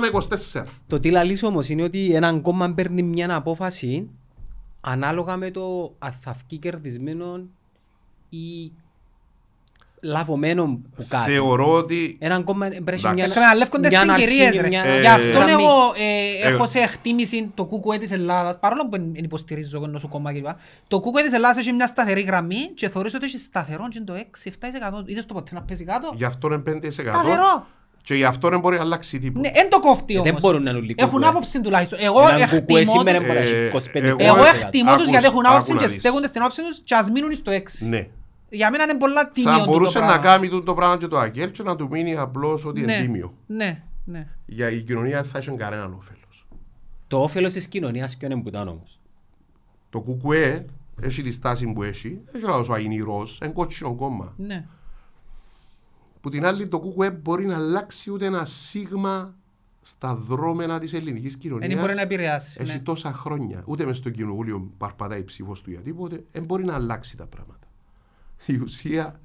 [0.00, 0.10] με
[0.58, 0.64] 24.
[0.86, 4.10] το τι λαλείς όμως είναι ότι έναν κόμμα παίρνει μια απόφαση
[4.80, 7.48] ανάλογα με το αν θα βγει κερδισμένο
[8.28, 8.72] ή
[10.02, 11.30] λαβωμένο που κάτι.
[11.30, 13.14] Θεωρώ ότι Έναν κόμμα πρέπει να έχει Εντάξει.
[13.14, 14.68] μια- Εκμεταλλεύκονται μια συγκυρίες αρχή, ρε.
[14.68, 15.50] μια- Ε, Γι' αυτό γραμμή.
[15.52, 15.68] εγώ
[16.42, 20.08] ε, ε, έχω σε εκτίμηση το κούκουε της Ελλάδας, παρόλο που δεν υποστηρίζω ενώ σου
[20.08, 20.46] κόμμα κλπ.
[20.88, 24.06] Το κούκουε της Ελλάδας έχει μια σταθερή γραμμή και θεωρείς ότι έχει σταθερό και είναι
[24.06, 25.02] το 6-7%.
[25.06, 26.90] Είδες το ποτέ να πέσει κάτω; γι' αυτό είναι 5%.
[26.90, 27.66] Σταθερό.
[28.02, 29.40] Και γι' αυτό δεν μπορεί να αλλάξει τίποτα.
[29.50, 30.40] Ναι, εν το κόφτει Ε, δεν όμως.
[30.40, 31.28] μπορούν να είναι όλοι Έχουν κούκουε.
[31.28, 31.98] άποψη τουλάχιστον.
[32.02, 34.84] Εγώ Έναν κουκουέ εκτιμώ σήμερα τους- μπορεί να έχει Ε, 25 εγώ- εγώ ε, εκτιμώ
[34.84, 36.00] τους άκους- γιατί έχουν άποψη άκου να και δεις.
[36.00, 37.84] στέκονται στην άποψη τους και ας μείνουν στο 6.
[37.88, 38.06] Ναι.
[38.50, 40.22] Για μένα είναι πολλά τίμιο Θα τούτο μπορούσε να πράγμα.
[40.24, 43.00] κάνει τούτο το πράγμα και το ΑΚΕΡ και να του μείνει απλώς ότι είναι Ναι,
[43.02, 43.34] τίμιο.
[43.46, 44.28] ναι, ναι.
[44.46, 46.46] Για η κοινωνία θα έχει κανέναν όφελος.
[47.06, 49.00] Το όφελος της κοινωνίας ποιον είναι που ήταν όμως;
[49.90, 50.66] Το ΚΚΕ
[51.00, 54.34] έχει τη στάση που έχει, έχει λάθος ο Αγινηρός, είναι κότσινο κόμμα.
[54.36, 54.66] ναι.
[56.20, 59.34] Που την άλλη το ΚΚΕ μπορεί να αλλάξει ούτε ένα σίγμα
[59.82, 61.68] στα δρόμενα της ελληνικής κοινωνίας.
[61.68, 62.58] Δεν μπορεί να επηρεάσει.
[62.62, 62.78] Έχει ναι.
[62.78, 63.62] τόσα χρόνια.
[63.66, 66.24] Ούτε μες στο κοινοβούλιο παρπατάει ψήφος του για τίποτε.
[66.32, 67.59] Δεν μπορεί να αλλάξει τα πράγματα.
[68.46, 69.20] Η ουσία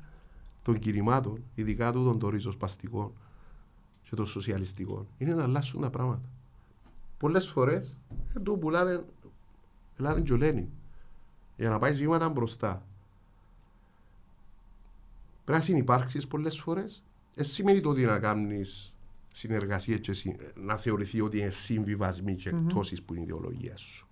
[0.63, 3.11] των κινημάτων, ειδικά τούτων των ριζοσπαστικών
[4.09, 6.29] και των σοσιαλιστικών, είναι να αλλάξουν τα πράγματα.
[7.17, 7.97] Πολλές φορές
[8.43, 9.03] το πουλάνε,
[9.95, 10.69] πουλάνε τζολένι
[11.57, 12.85] για να πάεις βήματα μπροστά.
[15.45, 17.03] Πρέπει να συνεπάρξει πολλές φορές.
[17.35, 18.95] Δεν σημαίνει το ότι να κάνεις
[19.31, 24.07] συνεργασία και συ- να θεωρηθεί ότι είναι συμβιβασμοί και εκτόσεις που είναι η ιδεολογία σου.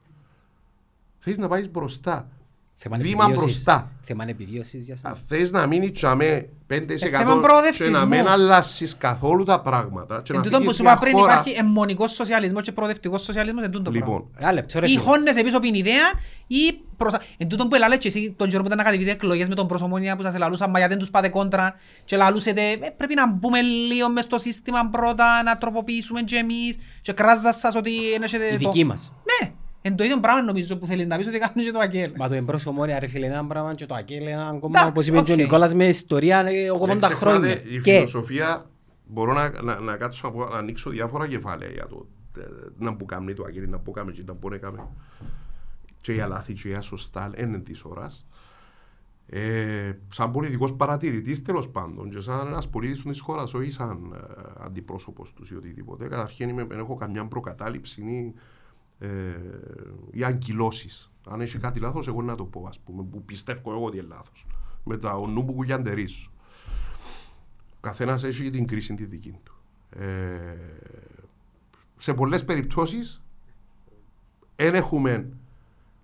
[1.20, 2.30] Θέλει να πάεις μπροστά.
[2.76, 3.44] Θέμα Βήμα επιβίωσης.
[3.64, 3.92] μπροστά.
[4.02, 5.24] Θέμα επιβίωσης για Αν σας.
[5.28, 7.92] θες να μείνει τσαμέ 5% θέμα και προοδευτισμού.
[7.92, 11.02] να μην αλλάσεις καθόλου τα πράγματα και Εν να τούτο που φύγεις σου μια είπα
[11.02, 11.32] πριν χώρα...
[11.34, 14.08] υπάρχει αιμονικός σοσιαλισμός και προοδευτικός σοσιαλισμός εν τούτο το πράγμα.
[14.16, 15.02] Λοιπόν, Ένα λεπτό ρε Ή φίλε.
[15.02, 16.06] χώνεσαι πίσω από την ιδέα
[16.48, 17.22] ή προσα...
[17.38, 19.68] Εν τούτον που ελάλε και εσύ τον καιρό που ήταν να κατεβείτε εκλογές με τον
[19.68, 21.76] προσωμόνια που σας ελαλούσαν μα γιατί δεν τους πάτε κόντρα
[22.06, 26.76] και λαλούσετε ε, πρέπει να μπούμε λίγο μες στο σύστημα πρώτα να τροποποιήσουμε και εμείς
[27.02, 28.58] και κράζα σας ότι δεν έχετε Η το...
[28.58, 29.14] δική μας.
[29.42, 29.52] Ναι,
[29.86, 32.12] εν το ίδιο πράγμα νομίζω που θέλεις να πεις ότι κάνουν και το ΑΚΕΛ.
[32.18, 34.80] Μα το εμπρός ομόνια ρε φίλε είναι ένα πράγμα και το ΑΚΕΛ είναι ένα κόμμα
[34.80, 35.40] Εντάξει, όπως είπε και ο οκ.
[35.42, 37.64] Νικόλας με ιστορία ε, 80 δεν ξεχνάτε, χρόνια.
[37.64, 38.70] Η Και φιλοσοφία
[39.06, 42.08] μπορώ να, να, να κάτσω να, πω- να ανοίξω διάφορα κεφάλαια για το
[42.38, 42.42] ε,
[42.78, 44.88] να που κάνει το ΑΚΕΛ, να που κάμε και να που έκαμε.
[46.02, 48.26] Και για λάθη και για σωστά, είναι της ώρας.
[49.26, 54.42] Ε, σαν πολιτικός παρατηρητής τέλος πάντων και σαν ένας πολίτης της χώρας, όχι σαν ε,
[54.66, 56.08] αντιπρόσωπος τους ή οτιδήποτε.
[56.08, 58.34] Καταρχήν είμαι, δεν έχω καμιά προκατάληψη ή,
[59.04, 59.36] ε,
[60.12, 61.12] ή αγκυλώσεις.
[61.28, 64.08] Αν έχει κάτι λάθος, εγώ να το πω, ας πούμε, που πιστεύω εγώ ότι είναι
[64.08, 64.46] λάθος.
[64.84, 66.32] Με τα ο νου που κουγιαντερίζω.
[67.76, 69.56] Ο καθένας έχει την κρίση τη δική του.
[69.90, 70.56] Ε,
[71.98, 73.22] σε πολλές περιπτώσεις
[74.56, 75.30] δεν έχουμε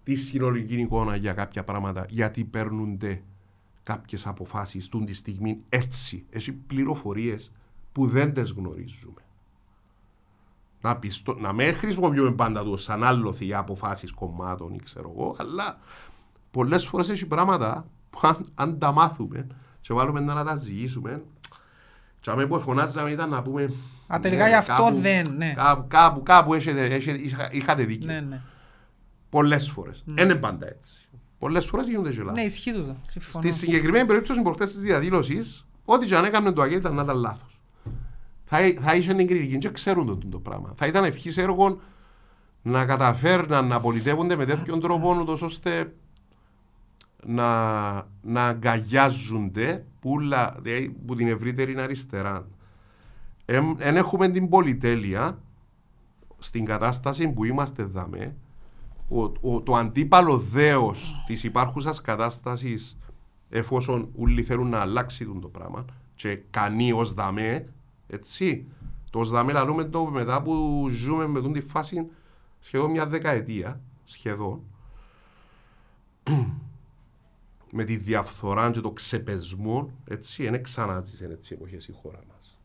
[0.04, 3.24] τη συνολική εικόνα για κάποια πράγματα γιατί παίρνονται
[3.84, 6.26] κάποιες αποφάσεις τούν τη στιγμή έτσι.
[6.30, 7.52] Έχει πληροφορίες
[7.92, 9.22] που δεν τις γνωρίζουμε.
[10.82, 15.36] Να, πιστώ, να μην χρησιμοποιούμε πάντα το σαν άλοθη για αποφάσεις κομμάτων ή ξέρω εγώ,
[15.40, 15.80] αλλά
[16.52, 19.48] πολλές φορές έχει πράγματα που αν, αν τα μάθουμε
[19.82, 21.24] και βάλουμε να τα ζυγίσουμε,
[22.20, 23.74] και αμέ που φωνάζαμε ήταν να πούμε
[24.08, 25.54] Α, τελικά ναι, γι' αυτό κάπου- δεν, ναι.
[25.58, 28.12] Κάπου, κάπου, κάπου έχετε, έχετε, είχα- είχατε δίκιο.
[28.14, 28.42] Ναι, ναι.
[29.30, 30.04] Πολλές φορές.
[30.06, 31.08] Δεν είναι πάντα έτσι.
[31.40, 32.40] Πολλές φορές γίνονται και λάθη.
[32.40, 32.96] Ναι, ισχύει τούτο.
[33.10, 33.50] Συμφωνώ.
[33.50, 37.16] Στη συγκεκριμένη περίπτωση προχτές της διαδήλωσης, ό,τι και αν έκανε το Αγγέλ ήταν να ήταν
[37.18, 37.49] λάθος.
[38.52, 40.72] Θα, θα είχε την κριτική και ξέρουν το, το πράγμα.
[40.76, 41.82] Θα ήταν ευχής έργων
[42.62, 45.94] να καταφέρναν να πολιτεύονται με τέτοιον τρόπο ούτως ώστε
[47.26, 52.48] να, να αγκαλιάζονται πουλα, δηλαδή, που την ευρύτερη αριστερά.
[53.76, 55.40] Δεν έχουμε την πολυτέλεια
[56.38, 58.36] στην κατάσταση που είμαστε δαμέ
[59.10, 62.98] ο, ο, το αντίπαλο δέος της υπάρχουσας κατάστασης
[63.50, 65.86] εφόσον όλοι θέλουν να αλλάξει τον το πράγμα
[66.16, 67.68] και κανείς ως δαμέ
[68.10, 68.66] έτσι
[69.10, 72.10] το ως δαμέ λαλούμε το μετά που ζούμε με τον τη φάση
[72.60, 74.62] σχεδόν μια δεκαετία σχεδόν
[77.72, 82.60] με τη διαφθορά και το ξεπεσμό έτσι δεν ξανάζησε έτσι εποχές η χώρα μας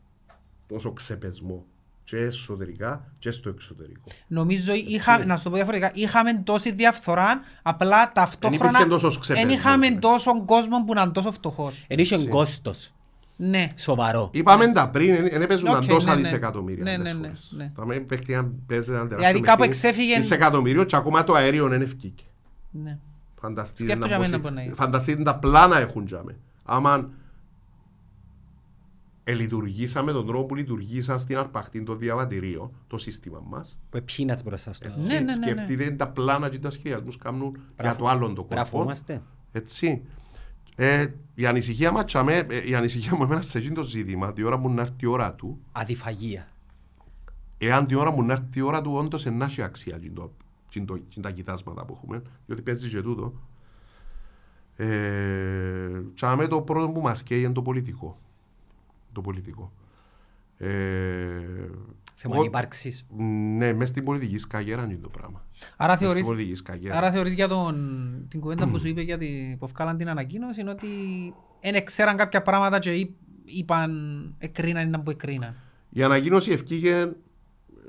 [0.67, 1.65] τόσο ξεπεσμό
[2.03, 7.41] και εσωτερικά και στο εξωτερικό Νομίζω, είχα, να σου το πω διαφορετικά, είχαμε τόση διαφθορά,
[7.61, 9.99] απλά ταυτόχρονα υπήρχε τόσος δεν ξεπεσμός, είχαμε ναι.
[9.99, 11.85] τόσο κόσμο που ήταν τόσο φτωχός.
[11.87, 12.93] Εν είχε κόστος.
[13.37, 13.67] Ναι.
[13.77, 14.29] Σοβαρό.
[14.33, 16.21] Είπαμε τα πριν, δεν έπαιζαν Οκ, τόσα ναι, ναι.
[16.21, 16.83] δισεκατομμύρια.
[16.83, 17.53] Ναι, άλλες ναι, ναι, φορές.
[17.57, 17.71] ναι.
[17.75, 21.33] Θα με παίχτηκε αν παίζεται ένα τεράστιο Δηλαδή κάπου παιχνίδι, εξέφυγε- Δισεκατομμύριο και ακόμα το
[21.33, 22.23] αέριο δεν ευκήκε.
[22.71, 22.99] ναι.
[23.41, 24.73] Φανταστείτε Σκέφτομαι να για μένα πόση- μπορεί να είναι.
[24.75, 26.37] Φανταστείτε τα πλάνα έχουν τζιαμέ.
[26.63, 27.09] Άμα
[29.23, 34.73] ελειτουργήσαμε τον τρόπο που λειτουργήσαν στην αρπαχτή το διαβατηρίο, το σύστημα μας, Που peanuts μπροστά
[34.73, 35.45] στο έτσι, Ναι, ναι, ναι, ναι.
[35.51, 37.97] σκεφτείτε τα πλάνα και τα σχεδιασμούς κάνουν για Μπράβο.
[37.97, 38.55] το άλλον το κόρπο.
[38.55, 39.21] Γραφόμαστε.
[39.51, 40.01] Έτσι.
[40.75, 44.43] Ε, η ανησυχία μας, τσάμε, ε, η ανησυχία μου εμένα σε εκείνο το ζήτημα, τη
[44.43, 46.47] ώρα που να έρθει η ώρα του, Αδιφαγία.
[47.57, 50.31] εάν τη ώρα μου να έρθει η ώρα του, όντως να έχει αξία εκείνο το-
[50.67, 53.33] εκείνο το- εκείνα τα κοιτάσματα που έχουμε, διότι παίζει και τούτο.
[54.75, 58.17] Ε, τσάμε το πρώτο που μας καίει είναι το πολιτικό.
[59.11, 59.71] Το πολιτικό.
[60.57, 60.69] Ε,
[62.15, 63.05] Θέμα εγώ- ύπαρξης.
[63.57, 65.45] ναι, μέσα στην πολιτική σκαγέρα είναι το πράγμα.
[65.77, 66.97] Άρα Μες στην θεωρείς, πολιτική σκαγέρα.
[66.97, 67.75] άρα θεωρείς για τον,
[68.29, 70.87] την κουβέντα που σου είπε για την, που βγάλαν την ανακοίνωση είναι ότι
[71.61, 73.91] δεν ξέραν κάποια πράγματα και είπ- είπαν,
[74.37, 75.55] εκρίναν ή που εκρίναν.
[75.89, 77.11] Η ανακοίνωση ευκήγε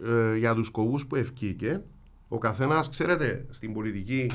[0.05, 1.81] ε, για τους σκοπούς που ευκήγε.
[2.29, 4.31] Ο καθένας, ξέρετε, στην πολιτική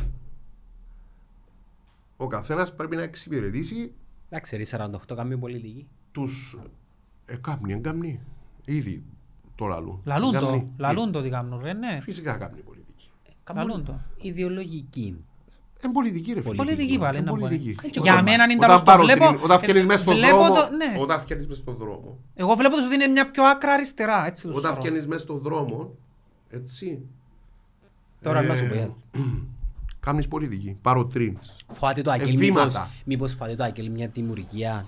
[2.18, 3.92] ο καθένας πρέπει να εξυπηρετήσει
[4.30, 5.88] Εντάξει, ρε, 48 καμία πολιτική.
[6.12, 6.60] τους...
[7.32, 8.20] Ε, κάμνη, εγκάμνη.
[8.66, 9.04] Ήδη
[9.56, 10.02] το λαλούν.
[10.04, 10.68] Λαλούν το, Εγκάμνη.
[10.78, 12.00] λαλούν το ότι κάνουν ρε, ναι.
[12.04, 13.10] Φυσικά κάμνη πολιτική.
[13.56, 14.00] Λαλούν το.
[14.22, 15.16] Ιδεολογική.
[15.84, 16.56] Είναι πολιτική ρε φίλε.
[16.56, 17.42] Πολιτική πάλι, Είναι να πω, ναι.
[17.48, 17.90] πολιτική.
[18.00, 20.16] Για Όταν- μένα είναι όταν τα στο πάρω βλέπω, την- Όταν ε, βγαίνεις μέσα στον
[20.16, 21.02] βλέπω δρόμο, το- ναι.
[21.02, 24.50] όταν βγαίνεις μέσα στον δρόμο, Εγώ βλέπω ότι είναι μια πιο άκρα αριστερά, έτσι το
[24.50, 24.82] όταν θεωρώ.
[24.82, 25.94] βγαίνεις μέσα στον δρόμο,
[26.50, 27.02] έτσι,
[28.22, 28.96] Τώρα να σου Ε, πω.
[30.06, 31.56] κάνεις πολιτική, παροτρύνεις.
[31.72, 32.90] Φοβάται το Αγγέλ Ε, μήπως, βήματα.
[33.06, 34.86] μήπως φοβάται το Αγγέλ μια δημιουργία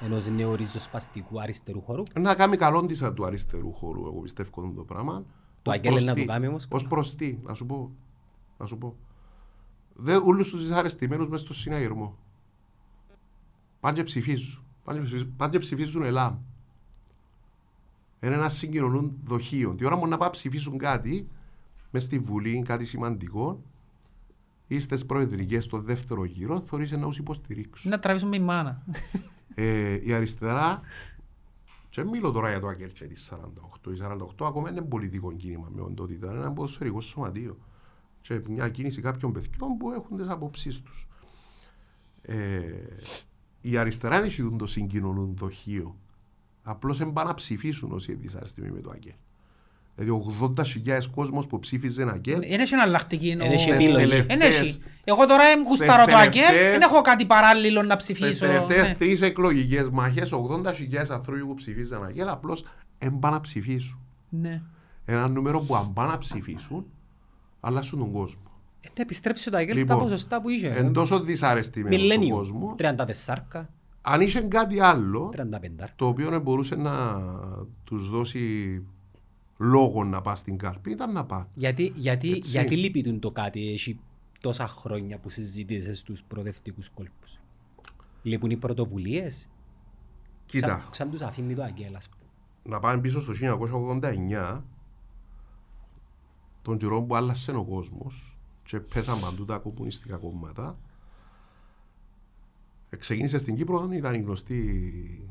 [0.00, 2.02] ενός νέου ριζοσπαστικού αριστερού χώρου.
[2.20, 5.24] Να κάνει καλό της του αριστερού χώρου, εγώ πιστεύω αυτό το πράγμα.
[5.62, 6.20] Το Ως Αγγέλ προς να τι.
[6.20, 6.66] το κάνει όμως.
[6.70, 7.90] Ως προς τι, να σου πω.
[8.58, 8.96] Να σου πω.
[9.94, 12.16] Δεν όλους τους δυσαρεστημένους μες στο συναγερμό.
[13.80, 14.62] Πάνε και ψηφίζουν.
[14.84, 16.36] Πάνε και ψηφίζουν- Πάνε και ψηφίζουν ΕΛΑΜ.
[18.20, 19.74] Είναι ένα συγκοινωνούν δοχείο.
[19.74, 21.28] Τι ώρα μου να πάνε ψηφίσουν κάτι
[21.90, 23.62] μες στη Βουλή, κάτι σημαντικό,
[24.66, 27.90] ή στις προεδρικές στο δεύτερο γύρο, θωρείς να τους υποστηρίξουν.
[27.90, 28.82] Να τραβήσουμε η μάνα.
[29.54, 30.80] Ε, η αριστερά,
[31.96, 33.92] και δεν μιλώ τώρα για το Αγγέλ και τη 48.
[33.92, 36.26] Η 48 ακόμα είναι πολιτικό κίνημα με οντότητα.
[36.26, 37.58] Είναι ένα ποδοσφαιρικό σωματείο.
[38.20, 41.08] Και μια κίνηση κάποιων παιδιών που έχουν τις απόψεις τους.
[42.22, 42.62] Ε,
[43.60, 45.96] η αριστερά είναι έχει το συγκοινωνούν δοχείο.
[46.62, 49.14] Απλώς δεν πάνε να ψηφίσουν όσοι είναι δυσαρεστημένοι με το Αγγέλ.
[49.96, 50.24] Δηλαδή
[50.86, 53.28] 80.000 κόσμος που ψήφιζε Αγγέλ Δεν έχει εναλλακτική.
[53.28, 54.04] Εν έχει ο- επιλογή.
[54.04, 54.80] Εν τελευταίες- έχει.
[55.04, 58.46] Εγώ τώρα δεν γουστάρω το Αγγέλ, τελευταίες- δεν έχω κάτι παράλληλο να Στις ψηφίσω.
[58.46, 58.94] τελευταίες ναι.
[58.94, 62.64] τρεις εκλογικές μάχες 80.000 άνθρωποι που ψηφίζαν Αγγέλ απλώς
[62.98, 64.00] δεν πάνε να ψηφίσουν.
[64.28, 64.62] Ναι.
[65.04, 66.86] Ένα νούμερο που αν πάνε να ψηφίσουν
[67.60, 68.40] αλλάσουν τον κόσμο.
[68.80, 70.68] Ε, Να επιστρέψει το Αγγέλ στα Λοιπόν, ποσοστά που είχε.
[70.68, 72.36] Εν τόσο δυσαρεστημένος ο Μιλένιο.
[72.36, 72.74] κόσμος.
[72.76, 73.68] 34,
[74.02, 75.92] Αν είχε κάτι άλλο 35.
[75.96, 76.92] το οποίο δεν μπορούσε να
[77.84, 78.38] τους δώσει
[79.58, 81.44] λόγο να πάει στην κάρπη ήταν να πάει.
[81.54, 82.50] Γιατί, γιατί, Έτσι.
[82.50, 83.98] γιατί λείπει του το κάτι έχει
[84.40, 87.40] τόσα χρόνια που συζήτησες στους προοδευτικούς κόλπους;
[88.22, 89.48] Λείπουν οι πρωτοβουλίες;
[90.46, 92.30] Κοίτα, Σαν, σαν τους αφήνει το Αγγέλ, ας πούμε.
[92.62, 94.62] να πάμε πίσω στο 1989
[96.62, 100.78] τον καιρό που άλλασε ο κόσμος και πέσαν παντού τα κομμουνιστικά κόμματα
[102.98, 105.30] ξεκίνησε στην Κύπρο ήταν η γνωστή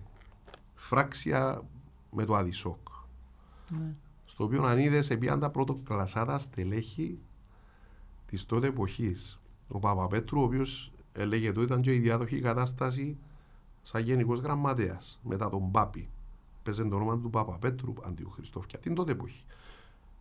[0.75, 1.63] φράξια
[2.11, 2.87] με το Αδισόκ
[4.35, 7.19] στο οποίο αν είδες επίαν τα πρωτοκλασσάτα στελέχη
[8.25, 9.39] της τότε εποχής.
[9.67, 13.17] Ο Παπαπέτρου ο οποίος έλεγε το ήταν και η διάδοχη κατάσταση
[13.81, 16.09] σαν γενικός γραμματέας μετά τον Πάπη.
[16.63, 19.45] Παίζε το όνομα του Παπαπέτρου αντί ο Χριστόφια την τότε εποχή.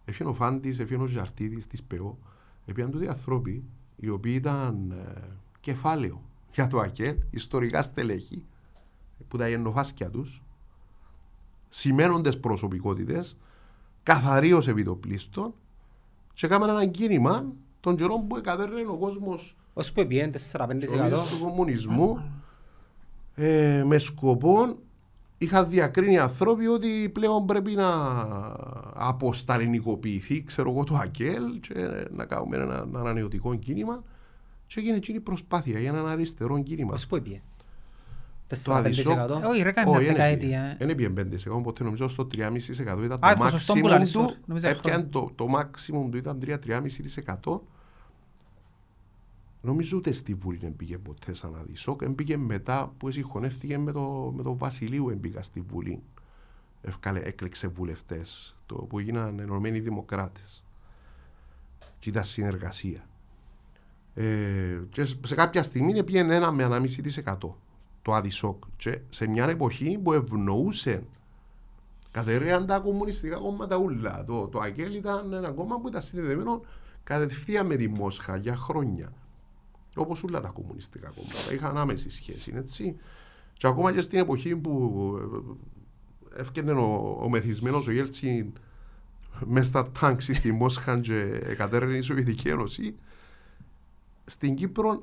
[0.04, 2.18] Έφυγε ο Φάντης, έφυγε ο Ζαρτίδης της ΠΕΟ
[2.64, 3.64] έπιαν τούτοι άνθρωποι
[3.96, 5.22] οι οποίοι ήταν ε,
[5.60, 6.22] κεφάλαιο
[6.52, 8.44] για το ΑΚΕΛ, ιστορικά στελέχη
[9.28, 10.42] που τα γεννοφάσκια τους
[11.68, 13.36] σημαίνοντες προσωπικότητες
[14.04, 15.54] καθαροί ως επιτοπλίστων
[16.34, 17.44] και έκαναν ένα κίνημα
[17.80, 22.22] των καιρών που εκατέρνε ο κόσμος Όσο που πήγαινε 4-5% εξορίες του κομμουνισμού
[23.34, 24.76] ε, με σκοπό
[25.38, 27.90] είχαν διακρίνει ανθρώποι ότι πλέον πρέπει να
[28.94, 34.02] αποσταλινικοποιηθεί ξέρω εγώ το ΑΚΕΛ και να κάνουμε ένα, ένα ανανεωτικό κίνημα
[34.66, 36.92] και έγινε εκείνη η προσπάθεια για έναν αριστερό κίνημα.
[36.94, 37.42] όσο που πήγαινε.
[38.64, 39.18] Το Αδισόκ.
[39.18, 39.42] 4-5%.
[39.48, 40.76] Όχι, ρε, κάνει μια δεκαετία.
[40.78, 44.18] Δεν έπιε 5%, ποτέ νομίζω στο 3,5% ήταν Α, το ποσοστό που maximum λαλείς του.
[44.18, 44.36] τώρα.
[44.46, 45.08] Νόμιζα Έπιαν χρόνια.
[45.08, 46.38] το, το maximum του ήταν
[47.44, 47.60] 3-3,5%.
[49.60, 52.02] Νομίζω ούτε στη Βουλή δεν πήγε ποτέ σαν Αδισόκ.
[52.02, 56.02] Έμπηκε μετά που συγχωνεύτηκε με το, με το Βασιλείου έμπηκα στη Βουλή.
[56.82, 60.64] Ευκάλε, έκλεξε βουλευτές το, που έγιναν ενωμένοι δημοκράτες.
[61.98, 63.06] Και ήταν συνεργασία.
[64.14, 64.24] Ε,
[64.90, 66.68] και σε κάποια στιγμή πήγαινε ένα με
[67.24, 67.36] 1,5%
[68.04, 68.64] το Αδισόκ.
[68.76, 71.02] Και σε μια εποχή που ευνοούσε
[72.10, 74.24] κατερέαν τα κομμουνιστικά κόμματα ούλα.
[74.24, 76.64] Το, το ΑΚΕΛ ήταν ένα κόμμα που ήταν συνδεδεμένο
[77.04, 79.12] κατευθείαν με τη Μόσχα για χρόνια.
[79.96, 81.52] Όπως όλα τα κομμουνιστικά κόμματα.
[81.52, 82.96] Είχαν άμεση σχέση, έτσι.
[83.52, 85.14] Και ακόμα και στην εποχή που
[86.34, 88.52] ε, έφτιανε ο, ο μεθυσμένος ο Γέλτσιν
[89.44, 91.22] μέσα στα τάξη στη Μόσχα και
[91.56, 92.96] κατέρνε η Σοβιετική Ένωση,
[94.24, 95.02] στην Κύπρο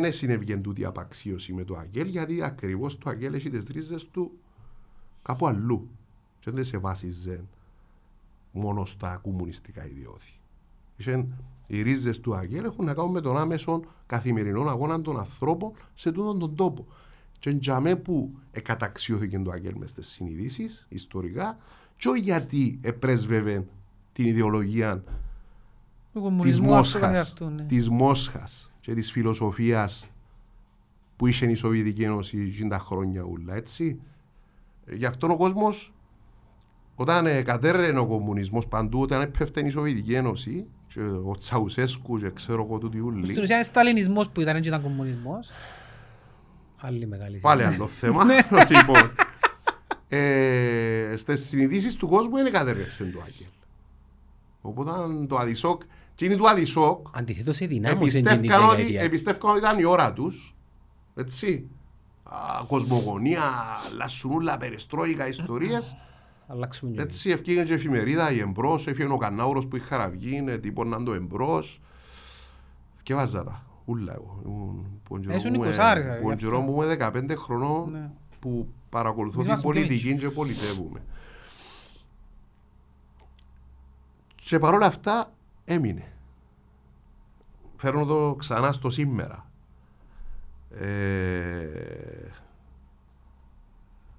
[0.00, 4.08] δεν συνέβγαινε τούτη η απαξίωση με το ΑΚΕΛ γιατί ακριβώς το ΑΚΕΛ έχει τις ρίζες
[4.08, 4.32] του
[5.22, 5.88] κάπου αλλού
[6.38, 7.44] και δεν σε βάσιζε
[8.52, 10.32] μόνο στα κομμουνιστικά ιδιώθη.
[10.96, 11.26] Είχε,
[11.66, 16.12] Οι ρίζες του Αγγέλ έχουν να κάνουν με τον άμεσο καθημερινό αγώνα των ανθρώπων σε
[16.12, 16.86] τούτον τον τόπο.
[17.38, 21.58] Και εντιαμέ που εκαταξιώθηκε το Αγγέλ μες στις συνειδήσεις ιστορικά,
[21.96, 23.66] και όχι γιατί επρέσβευε
[24.12, 24.96] την ιδεολογία
[26.12, 29.36] Του της κομμουνισμού αυτού καθ' Μόσχας, αυτού, ναι.
[29.36, 30.06] της Μόσχας και της φιλοσοφίας
[31.16, 34.00] που είχε η Σοβιετική Ένωση εκείνα τα χρόνια ούλα, έτσι.
[34.86, 35.92] Ε, Γι' αυτό ο κόσμος
[36.94, 42.30] όταν ε, κατέρρενε ο κομμουνισμός παντού, όταν έπεφτε η Σοβιετική Ένωση και ο Τσαουσέσκου και
[42.30, 45.50] ξέρω εγώ τούτοι ούλοι, Στην ουσία είναι σταλινισμός που ήταν και ήταν κομμουνισμός.
[46.76, 47.80] Άλλη μεγάλη πάλι συζήτηση.
[47.80, 48.24] άλλο θέμα.
[48.78, 49.12] λοιπόν,
[50.08, 53.46] ε, στις συνειδήσεις του κόσμου είναι κατέρρευσε το Άγγελ.
[54.60, 54.90] Οπότε
[55.28, 55.82] το Αδισόκ,
[56.14, 59.00] και είναι του Αδισόκ, Αντιθέτως ενδυνάμωσε την Εμπιστεύκαν ότι, δεκαετία.
[59.02, 60.54] εμπιστεύκαν ότι ήταν η ώρα τους.
[61.14, 61.68] Έτσι.
[62.22, 63.42] Α, κοσμογονία,
[63.96, 65.96] λασσουνούλα, περιστρόικα, ιστορίες.
[66.46, 67.12] Αλλάξουμε και εμείς.
[67.14, 71.80] Έτσι ευκήγαν και εφημερίδα, η εμπρός, έφυγε ο Κανάουρος που είχε χαραυγεί, τύπωναν το εμπρός.
[73.02, 73.66] Και βάζα τα.
[73.84, 74.42] Ούλα εγώ.
[74.46, 76.46] Ήμουν- που τον καιρό Ήσουν μου είμαι- εικοσάρης, ε, που γι' τον αυτό.
[76.46, 78.10] καιρό μου είμαι 15 χρονών Ναι.
[78.40, 81.00] που παρακολουθώ Εμείς την ήμασταν πιο πολιτική και πολιτεύουμε.
[84.34, 85.32] Και παρόλα αυτά
[85.72, 86.12] έμεινε.
[87.76, 89.50] Φέρνω το ξανά στο σήμερα.
[90.70, 91.66] Ε,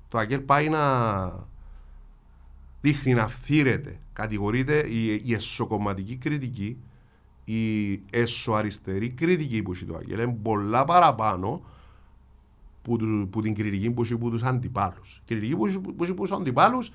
[0.08, 0.82] το Αγγέλ πάει να
[2.82, 4.00] δείχνει να φθήρεται.
[4.14, 6.78] Κατηγορείται η, η εσωκομματική κριτική,
[7.46, 11.64] η εσωαριστερή κριτική που έχει το Αγγέλ είναι πολλά παραπάνω
[12.82, 15.22] που, του, που την κριτική που έχει που τους αντιπάλους.
[15.24, 16.92] Η κριτική που έχει που, έχει που τους αντιπάλους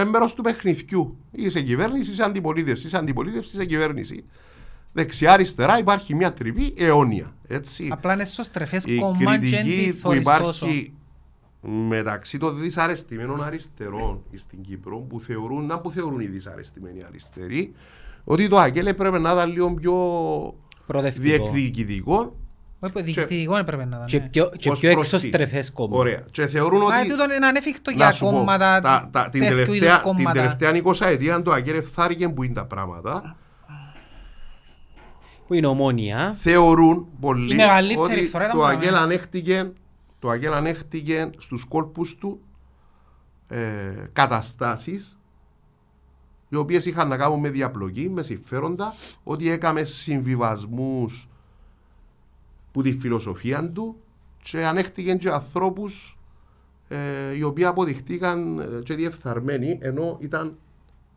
[0.00, 1.18] είναι μέρος του παιχνιδιού.
[1.30, 4.24] Είσαι κυβέρνηση, είσαι αντιπολίτευση, είσαι αντιπολίτευση, είσαι κυβέρνηση.
[4.92, 7.36] Δεξιά-αριστερά υπάρχει μια τριβή αιώνια.
[7.46, 7.88] Έτσι.
[7.90, 10.66] Απλά είναι σωστρεφές Η κόμμα και κριτική που αντιθωρείς τόσο.
[10.66, 10.92] υπάρχει
[11.60, 17.72] μεταξύ των δυσαρεστημένων αριστερών στην Κύπρο που θεωρούν, να που θεωρούν οι δυσαρεστημένοι αριστεροί
[18.24, 19.94] ότι το Αγγέλ έπρεπε να ήταν λίγο πιο
[20.86, 21.26] Προοδευτικό.
[21.26, 22.30] διεκδικητικό Όχι,
[22.94, 24.24] Διοικητικό έπρεπε να Και ήταν.
[24.24, 24.30] ναι.
[24.30, 25.14] πιο, και ως πιο προς τι.
[25.16, 25.96] εξωστρεφές κόμμα.
[25.96, 26.24] Ωραία.
[26.30, 27.08] Και θεωρούν Μα ότι.
[27.08, 30.02] τούτο είναι ανέφικτο Να για σου πω, κόμματα, τα- τα- την, τέτοιου είδους τελευταία, την
[30.02, 30.32] κόμματα.
[30.32, 33.36] τελευταία 20 ετία το Αγγέλ ευθάρηκε που είναι τα πράγματα.
[35.46, 36.32] Που είναι ομόνια.
[36.38, 39.02] θεωρούν πολλοί Η μεγαλύτερη ότι φορά ήταν το που Αγγέλ πάμε.
[39.04, 39.72] ανέχτηκε,
[40.18, 42.40] το Αγγέλ ανέχτηκε στους κόλπους του
[43.48, 43.58] ε,
[44.12, 45.18] καταστάσεις
[46.48, 51.28] οι οποίες είχαν να κάνουν με διαπλοκή, με συμφέροντα, ότι έκαμε συμβιβασμούς
[52.72, 53.96] που τη φιλοσοφία του
[54.42, 56.18] και ανέχτηκε και ανθρώπους
[56.88, 60.56] ε, οι οποίοι αποδειχτήκαν ε, και διεφθαρμένοι ενώ ήταν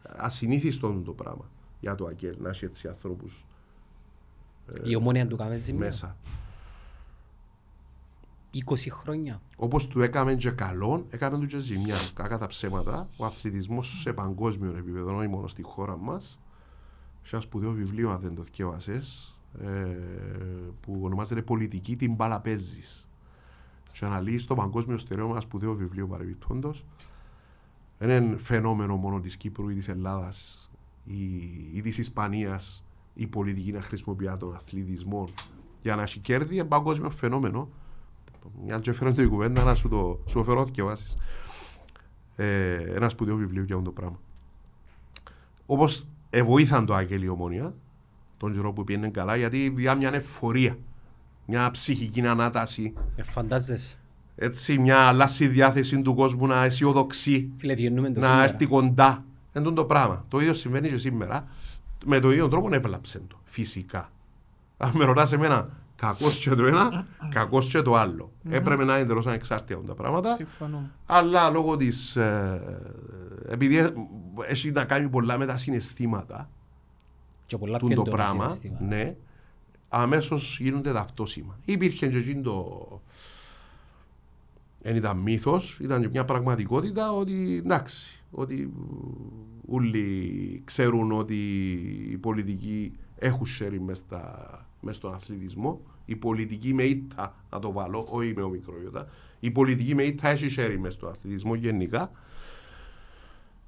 [0.01, 1.49] ασυνήθιστο το πράγμα
[1.79, 3.45] για το Αγγέλ να έχει έτσι ανθρώπους
[4.83, 5.85] Η ομόνια του κάμε ζημιά.
[5.85, 6.17] μέσα.
[8.65, 9.41] 20 χρόνια.
[9.57, 11.95] Όπως του έκαμε και καλό, έκαμε του και ζημιά.
[12.13, 13.07] Κακά τα ψέματα.
[13.17, 16.39] Ο αθλητισμός σε παγκόσμιο επίπεδο, όχι μόνο στη χώρα μας.
[17.23, 19.01] Σε ένα σπουδαίο βιβλίο, αν δεν το θυκεύασε,
[20.81, 22.81] που ονομάζεται Πολιτική την μπάλα παίζει.
[23.91, 26.73] Και αναλύει στο παγκόσμιο στερεό ένα σπουδαίο βιβλίο παρεμπιπτόντω.
[27.97, 30.69] Δεν είναι φαινόμενο μόνο της Κύπρου ή της Ελλάδας
[31.03, 31.23] ή,
[31.73, 32.83] ή της Ισπανίας
[33.13, 35.27] η πολιτική να χρησιμοποιεί τον αθλητισμό
[35.81, 36.53] για να έχει κέρδη.
[36.55, 37.69] Είναι παγκόσμιο φαινόμενο
[38.63, 41.17] μια και φέρνω την κουβέντα να σου το σου φέρω και βάσεις.
[42.35, 44.19] Ε, ένα σπουδαίο βιβλίο για αυτό το πράγμα.
[45.65, 47.73] Όπως εβοήθαν το Άγγελη Ομόνια,
[48.41, 50.77] τον καιρό που πήγαινε καλά, γιατί διά μια εφορία,
[51.45, 53.95] μια ψυχική ανάταση, Ε, φαντάζεσαι.
[54.35, 58.43] έτσι, μια αλλάση διάθεση του κόσμου να αισιοδοξεί, Φίλε, βιώνουμε το να σήμερα.
[58.43, 59.23] έρθει κοντά.
[59.53, 60.25] Εν τούτο το πράγμα.
[60.27, 61.47] Το ίδιο συμβαίνει και σήμερα.
[62.05, 63.39] Με το ίδιο τρόπο έβλαψε το.
[63.43, 64.11] Φυσικά.
[64.77, 68.31] Αν με ρωτάς εμένα, κακός και το ένα, κακός και το άλλο.
[68.49, 70.35] Έπρεπε να είναι εντελώς ανεξάρτητα τα πράγματα.
[70.35, 70.89] Συμφωνώ.
[71.05, 72.15] Αλλά λόγω της...
[72.15, 72.61] Ε,
[73.49, 73.93] επειδή ε,
[74.47, 76.49] έχει να κάνει πολλά με τα συναισθήματα
[77.51, 78.83] Και πολλά του πιο το έντονα πράγμα, συναισθήματα.
[78.95, 79.15] ναι,
[79.89, 81.59] αμέσως γίνονται ταυτόσημα.
[81.65, 83.01] Υπήρχε και εκείνο το...
[84.81, 88.71] Δεν ήταν μύθος, ήταν και μια πραγματικότητα ότι εντάξει, ότι
[89.67, 91.35] όλοι ξέρουν ότι
[92.11, 95.81] οι πολιτικοί έχουν σέρι μες, στα- μες στον αθλητισμό.
[96.05, 99.07] Η πολιτική με ήττα, να το βάλω, όχι με ομικρόιωτα.
[99.39, 102.11] Η πολιτική με ήττα έχει σέρι μες στον αθλητισμό γενικά.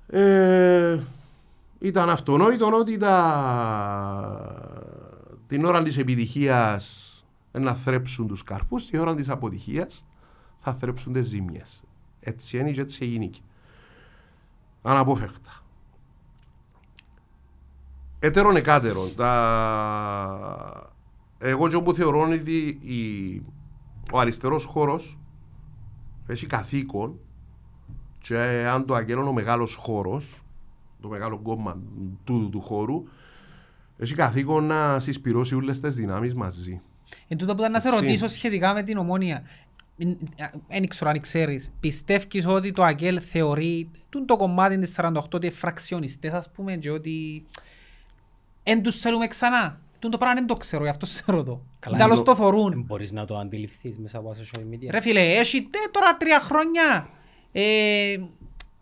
[0.07, 0.99] Ε,
[1.84, 3.18] ήταν αυτονόητο ότι τα...
[5.47, 7.10] την ώρα της επιτυχίας
[7.51, 10.05] να θρέψουν τους καρπούς, την ώρα της αποτυχίας
[10.55, 11.84] θα θρέψουν τις ζήμιες.
[12.19, 13.30] Έτσι είναι και έτσι έγινε.
[14.81, 15.64] Αναπόφευκτα.
[18.19, 19.15] Έτερον εκάτερον.
[19.15, 20.91] Τα...
[21.38, 23.41] Εγώ και όπου θεωρώ ότι η...
[24.14, 25.19] ο αριστερός χώρος
[26.27, 27.19] έχει καθήκον
[28.19, 28.38] και
[28.68, 30.43] αν το αγγέλωνε ο μεγάλος χώρος
[31.03, 31.81] το μεγάλο κόμμα
[32.23, 33.03] του, του χώρου
[33.97, 36.81] έχει καθήκον να συσπυρώσει όλες τις δυνάμεις μαζί.
[37.27, 37.99] Εν τούτο που ήταν να σε Έτσι.
[37.99, 39.43] ρωτήσω σχετικά με την ομόνια.
[40.67, 41.71] Δεν ξέρω αν ξέρεις.
[41.80, 46.75] Πιστεύεις ότι το ΑΚΕΛ θεωρεί τούν το κομμάτι της 48 ότι είναι φραξιονιστές ας πούμε
[46.75, 47.45] και ότι
[48.63, 49.81] εν τους θέλουμε ξανά.
[49.99, 51.65] Τούν το πράγμα δεν το ξέρω, γι' αυτό σε ρωτώ.
[51.80, 52.71] Τέλος εν το μπο- θωρούν.
[52.71, 54.88] εν Μπορείς να το αντιληφθείς μέσα από τα social media.
[54.91, 57.09] Ρε φίλε, έχει τε τώρα τρία χρόνια.
[57.51, 58.15] Ε,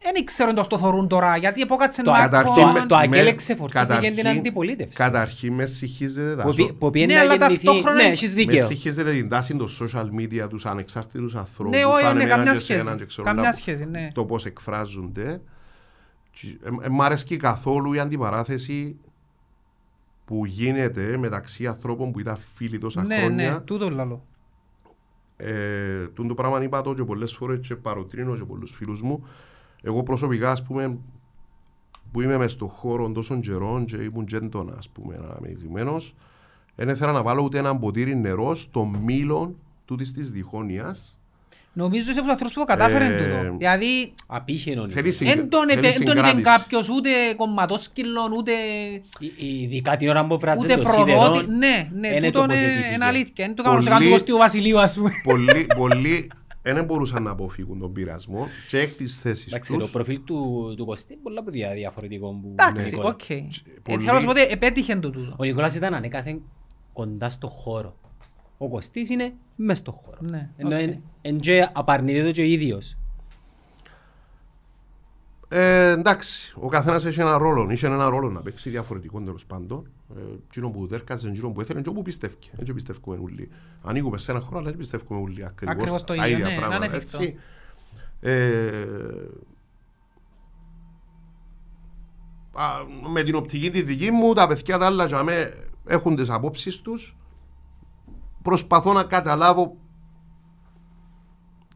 [0.04, 3.24] Δεν ξέρω αν το θωρούν τώρα, γιατί επόκατσε Το να Καταρχήν, έρθουν- με- το ΑΚΕΛ
[3.24, 4.98] με- εξεφορτώθηκε καταρχήν- την αντιπολίτευση.
[4.98, 7.66] Καταρχήν με συγχύζεται τα Που πει- σο- Που πήγαινε Ναι, να αλλά γεννηθεί...
[7.66, 8.66] ταυτόχρονα- Ναι, έχεις με δίκαιο.
[8.66, 12.52] συγχύζεται την τάση των social media, τους ανεξάρτητους ανθρώπους, Ναι, όχι, σαν ναι, εμένα καμιά
[12.52, 12.80] και σχέση.
[12.80, 14.10] εσένα και ξέρω Καμιά να- σχέση, ναι.
[14.14, 15.42] το πώς εκφράζονται.
[16.32, 18.96] Και, ε, ε, Μ' αρέσκει καθόλου η αντιπαράθεση
[20.26, 23.52] που γίνεται μεταξύ ανθρώπων που ήταν φίλοι τόσα Ναι, χρόνια.
[23.52, 24.26] ναι, τούτο λαλό.
[25.38, 29.28] Ε, τούν το πράγμα είπα το και πολλές φορές και παροτρύνω και πολλούς φίλους μου.
[29.82, 30.98] Εγώ προσωπικά, ας πούμε,
[32.12, 36.16] που είμαι μες στον χώρο τόσων καιρών και ήμουν τζέντονα, ας πούμε, αναμειγμένος,
[36.76, 39.56] δεν ήθελα να βάλω ούτε ένα ποτήρι νερό στο μήλο
[39.86, 41.16] τούτης της διχόνοιας.
[41.74, 43.58] Νομίζω είσαι από τους ανθρώπους που το κατάφεραν Ε, τούτο.
[43.58, 45.16] Δηλαδή, Απήχε ο Θέλεις Νίκος.
[45.16, 46.44] συγκ- δεν τον θέλεις είπε εν τον είπε συγκράτηση.
[46.44, 48.52] κάποιος ούτε κομματόσκυλον, ούτε,
[49.20, 51.10] Ε- Ειδικά την ώρα που βράζει ούτε το προδότη.
[51.12, 51.58] σίδερο.
[51.58, 52.94] Ναι, ναι, είναι τούτο είναι τοποθετηθήκε.
[52.96, 53.46] είναι αλήθεια.
[53.46, 55.12] Είναι το κάνω σε Πολλοί- κάτω του Βασιλείου, ας πούμε.
[55.24, 56.32] πολλοί, πολλοί
[56.62, 59.92] δεν μπορούσαν να αποφύγουν τον πειρασμό και εκ της θέσης Εντάξει, το τους.
[59.92, 63.14] προφίλ του, του Κωστή είναι πολλά δια- διαφορετικό που Εντάξει, του Νικόλα.
[63.14, 63.30] οκ.
[63.30, 63.42] Ε,
[63.84, 65.36] πολλοί- Θέλω να σου πω ότι επέτυχε το τούτο.
[65.38, 66.42] Ο Νικόλας ήταν ανέκαθεν
[66.94, 67.96] κοντά στο χώρο.
[68.58, 70.18] Ο Κωστής είναι μες στο χώρο.
[70.22, 70.82] Ναι, Ενώ οκ.
[70.82, 72.96] εν- εν και απαρνείται το και ο ίδιος.
[75.54, 77.72] Ε, εντάξει, ο καθένας έχει ένα ρόλο.
[77.72, 79.88] Είχε ένα ρόλο να παίξει διαφορετικό τέλος πάντων.
[80.18, 82.36] Ε, Εκείνο που ταίρκαζε, εκείνο που ήθελε, και όπου πιστεύει.
[82.60, 83.50] Έτσι πιστεύουμε όλοι.
[83.84, 86.56] Ανοίγουμε σε ένα χώρο, αλλά δεν πιστεύουμε όλοι ακριβώς Ακριβώς το τα ίδιο, ίδια ναι,
[86.56, 86.80] πράγματα.
[86.80, 87.22] να είναι εφικτό.
[87.24, 87.36] έτσι.
[88.20, 88.88] Ε,
[92.54, 92.66] α,
[93.12, 95.54] με την οπτική τη δική μου, τα παιδιά τα άλλα για μέ,
[95.86, 97.18] έχουν τις απόψεις τους.
[98.42, 99.78] Προσπαθώ να καταλάβω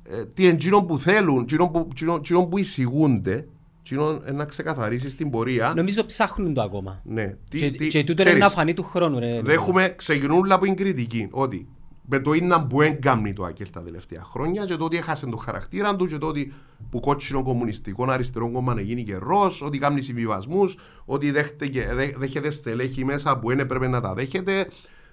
[0.04, 3.48] ε, τι είναι εκείνο που θέλουν, εκείνο που, εκείνο- εκείνο που εισηγούνται,
[3.86, 5.74] εκείνο ε, να ξεκαθαρίσεις στην πορεία.
[5.76, 7.02] Νομίζω ψάχνουν το ακόμα.
[7.04, 9.20] Ναι, τι, Και, τι, και τούτο είναι ξέρεις, να φανεί του χρόνου.
[9.20, 11.68] Ρε, Δέχομαι, ξεκινούν από την κριτική ότι
[12.08, 15.40] με το είναι που έγκαμνει το ΑΚΕΛ τα τελευταία χρόνια και το ότι έχασε τον
[15.40, 16.54] χαρακτήρα του και το ότι
[16.90, 22.50] που κότσινο κομμουνιστικό αριστερό κόμμα να γίνει καιρό, ότι κάνει συμβιβασμούς, ότι δέχεται, δέ- δέχεται
[22.50, 24.68] στελέχη μέσα που δεν έπρεπε να τα δέχεται,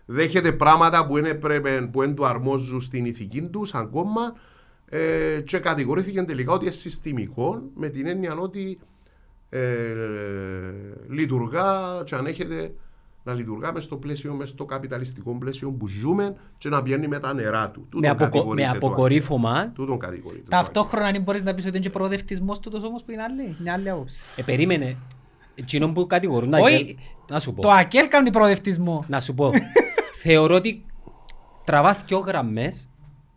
[0.05, 4.35] δέχεται πράγματα που δεν έπρεπε, που δεν του αρμόζουν στην ηθική τους σαν κόμμα
[4.95, 8.79] ε, και κατηγορήθηκε τελικά ότι είναι συστημικό με την έννοια ότι
[9.49, 9.61] ε,
[11.09, 12.75] λειτουργά και αν έχετε
[13.23, 17.19] να λειτουργά μες στο πλαίσιο, μες στο καπιταλιστικό πλαίσιο που ζούμε και να πιάνει με
[17.19, 17.81] τα νερά του.
[17.81, 19.59] με, Τούτον αποκο, κατηγορείται με το αποκορύφωμα.
[19.59, 19.73] ΑΚΕΛ.
[19.75, 20.43] Τούτον κατηγορείται.
[20.43, 23.57] το Ταυτόχρονα αν μπορείς να πεις ότι είναι και προοδευτισμός τούτος όμως που είναι άλλη,
[23.59, 24.23] μια άλλη άποψη.
[24.37, 24.97] Ε, περίμενε.
[25.55, 26.53] Εκείνο που κατηγορούν.
[26.53, 26.97] Όχι, ΑΚΕΛ,
[27.31, 27.63] Να σου πω.
[27.63, 29.05] Το ΑΚΕΛ κάνει προοδευτισμό.
[29.09, 29.51] Να σου πω.
[30.23, 30.85] Θεωρώ ότι
[31.65, 32.89] τραβά δυο γραμμές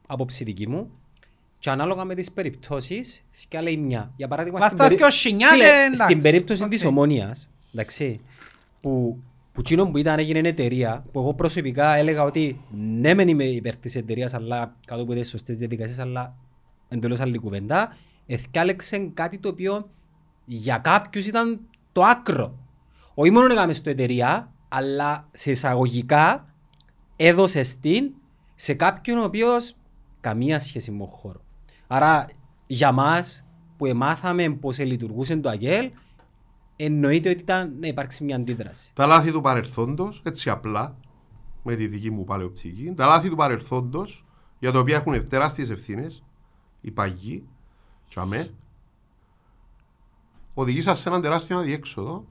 [0.07, 0.91] άποψη δική μου
[1.65, 4.11] και ανάλογα με τις περιπτώσεις θκιαλέει μια.
[4.15, 6.01] Για παράδειγμα, Βαστά περί- δυο σινιά Φίλε, και εντάξει.
[6.01, 6.69] στην περίπτωση Οκ.
[6.69, 8.19] της ομόνιας, εντάξει,
[8.81, 9.19] που,
[9.51, 12.59] που εκείνο που ήταν έγινε εταιρεία, που εγώ προσωπικά έλεγα ότι
[12.99, 16.35] ναι μεν είμαι υπέρ της εταιρείας, αλλά κάτω από τις σωστές διαδικασίες, αλλά
[16.89, 19.89] εντελώς άλλη κουβέντα, εθιάλεξε κάτι το οποίο
[20.45, 21.59] για κάποιους ήταν
[21.91, 22.57] το άκρο.
[23.13, 26.53] Όχι μόνο έκαμε στο εταιρεία, αλλά σε εισαγωγικά
[27.15, 28.11] έδωσε την
[28.55, 29.75] σε κάποιον ο οποίος
[30.21, 31.43] καμία σχέση με τον χώρο.
[31.87, 32.27] Άρα
[32.67, 33.45] για μας
[33.77, 35.91] που εμάθαμε πώς λειτουργούσε το ΑΓΕΛ,
[36.75, 38.91] εννοείται ότι ήταν να υπάρξει μια αντίδραση.
[38.93, 40.97] Τα λάθη του παρελθόντος, έτσι απλά,
[41.63, 44.25] με τη δική μου παλαιοπτική, τα λάθη του παρελθόντος,
[44.59, 46.23] για τα οποία έχουν τεράστιες ευθύνες,
[46.81, 47.47] οι παγιοί,
[48.09, 48.49] τσαμέ,
[50.53, 52.25] οδηγήσαν σε έναν τεράστιο αδιέξοδο,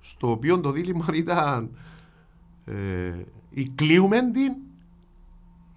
[0.00, 1.76] στο οποίο το δίλημα ήταν
[2.64, 2.74] ε,
[3.50, 4.52] ή κλείουμε την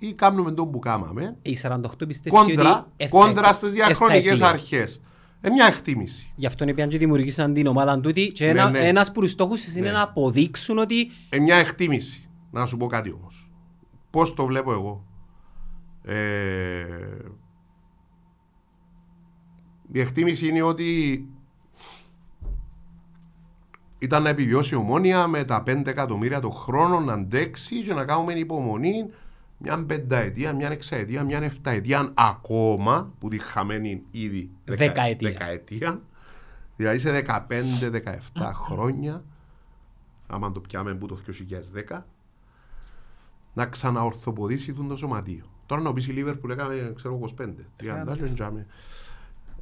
[0.03, 3.79] ή κάνουμε τον που κάμαμε, Οι 48 πιστεύει κόντρα, ότι ε, θα- κόντρα στις ε,
[3.79, 4.47] θα διαχρονικές εκλείω.
[4.47, 5.01] αρχές.
[5.41, 6.31] Ε, μια εκτίμηση.
[6.35, 8.79] Γι' αυτό είπαν και δημιουργήσαν την ομάδα τούτη και Ναι, ένα, ναι.
[8.87, 9.91] ένας που τους στόχους είναι Ναι.
[9.93, 12.29] να αποδείξουν ότι Ε, μια εκτίμηση.
[12.51, 13.51] Να σου πω κάτι όμως.
[14.09, 15.05] Πώς το βλέπω εγώ.
[16.03, 16.15] Ε,
[19.91, 21.25] η εκτίμηση είναι ότι
[23.97, 28.05] ήταν να επιβιώσει η ομόνια με τα 5 εκατομμύρια το χρόνο να αντέξει και να
[28.05, 29.09] κάνουμε υπομονή
[29.61, 35.29] μια πενταετία, μια εξαετία, μια εφταετία ακόμα που τη χαμένη ήδη δεκα- Δεκαετία.
[35.29, 36.01] δεκαετία.
[36.75, 39.23] Δηλαδή σε 15-17 χρόνια
[40.27, 42.05] άμα το πιάμε που το 2010
[43.53, 45.45] να ξαναορθοποδήσει τον το σωματείο.
[45.65, 48.65] Τώρα να πεις η Λίβερ που λέγαμε ξέρω 25, 30 και εντιάμε.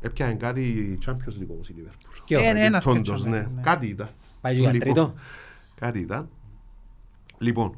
[0.01, 1.91] Έπιανε κάτι Champions League όμως η Λίβερ.
[2.25, 3.39] και Ε, ναι, ένας Φόντος, και ναι.
[3.39, 3.61] τσάμε, ναι.
[3.61, 4.09] Κάτι ήταν.
[4.41, 5.13] πάει και για Λοιπόν, τρίτο.
[5.75, 6.29] Κάτι ήταν.
[7.37, 7.75] Λοιπόν,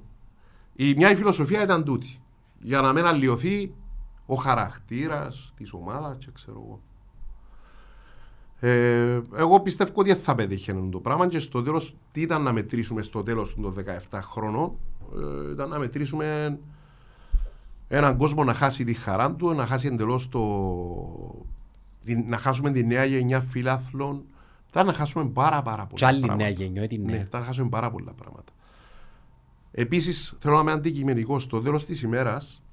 [0.87, 2.19] η μια η φιλοσοφία ήταν τούτη.
[2.59, 3.73] Για να μην αλλοιωθεί
[4.25, 6.81] ο χαρακτήρας της ομάδας και ξέρω εγώ.
[8.59, 12.51] Ε, εγώ πιστεύω ότι δεν θα πέτυχε το πράγμα και στο τέλος, τι ήταν να
[12.51, 13.73] μετρήσουμε στο τέλος των
[14.09, 14.75] 17 χρόνων,
[15.47, 16.59] ε, ήταν να μετρήσουμε
[17.87, 20.41] έναν κόσμο να χάσει τη χαρά του, να χάσει εντελώς το.
[22.27, 24.23] να χάσουμε τη νέα γενιά φιλάθλων.
[24.69, 25.95] Θα να χάσουμε πάρα, πάρα πολλά.
[25.95, 26.43] Κι άλλη πράγματα.
[26.43, 27.25] νέα γενιά, την Ναι, νέα.
[27.29, 28.51] θα να χάσουμε πάρα πολλά πράγματα.
[29.71, 31.43] Επίσης, θέλω να είμαι αντικειμενικός.
[31.43, 32.63] Στο τέλος της ημέρας,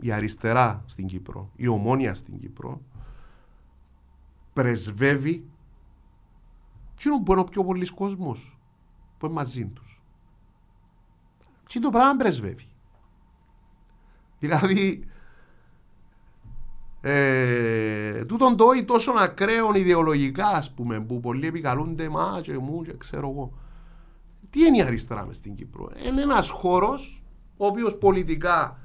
[0.00, 2.80] η αριστερά στην Κύπρο, η ομόνια στην Κύπρο,
[4.52, 5.44] πρεσβεύει
[6.94, 8.58] εκείνο που είναι ο πιο πολλής κόσμος
[9.18, 10.02] που είναι μαζί τους.
[11.68, 12.68] Τι το πράγμα πρεσβεύει.
[14.38, 15.08] Δηλαδή,
[17.00, 22.82] ε, τούτον το ή τόσο ακραίων ιδεολογικά, ας πούμε, που πολλοί επικαλούνται μα και μου
[22.82, 23.52] και ξέρω εγώ.
[24.58, 27.22] Τι είναι η αριστερά μες στην Κύπρο; Είναι ένας χώρος
[27.56, 28.78] ο οποίος πολιτικά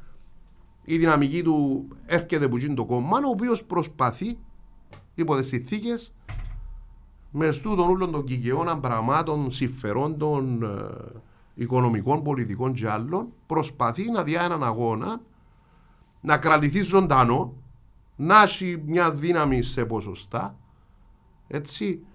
[0.84, 4.38] η δυναμική του έρχεται από εκείνο το κόμμα, ο οποίος προσπαθεί
[5.16, 6.14] υπό τις συνθήκες
[7.32, 11.22] μες στούτον όλων των κικαιών πραγμάτων, συμφερόντων, ε,
[11.54, 15.22] οικονομικών, πολιτικών και άλλων, προσπαθεί να διά έναν αγώνα,
[16.22, 17.54] να κρατηθεί ζωντανό,
[18.16, 20.58] να έχει μια δύναμη σε ποσοστά,
[21.48, 22.06] έτσι,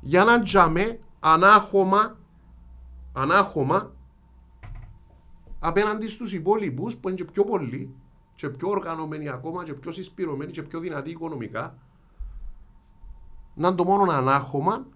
[0.00, 2.20] για να τζαμέ ανάχωμα,
[3.12, 3.92] ανάχωμα
[5.58, 7.94] απέναντι στους υπόλοιπους που είναι και πιο πολλοί
[8.34, 11.78] και πιο οργανωμένοι ακόμα και πιο συσπηρωμένοι και πιο δυνατοί οικονομικά
[13.54, 14.86] να είναι το μόνο ανάχωμα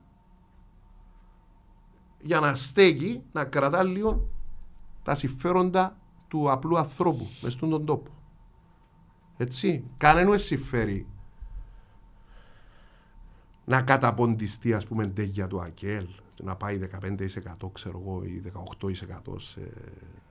[2.20, 4.28] για να στέκει, να κρατά λίγο
[5.02, 5.97] τα συμφέροντα
[6.28, 8.10] του απλού ανθρώπου μες στον τον τόπο.
[9.36, 11.06] Έτσι, κανένα δεν συμφέρει
[13.64, 16.06] να καταποντιστεί ας πούμε τέγια του ΑΚΕΛ
[16.42, 18.42] να πάει 15% ξέρω εγώ ή
[18.84, 19.60] 18% σε,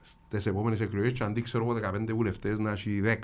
[0.02, 3.16] στις επόμενες εκλογές και αντί ξέρω εγώ 15 βουλευτές να έχει 10.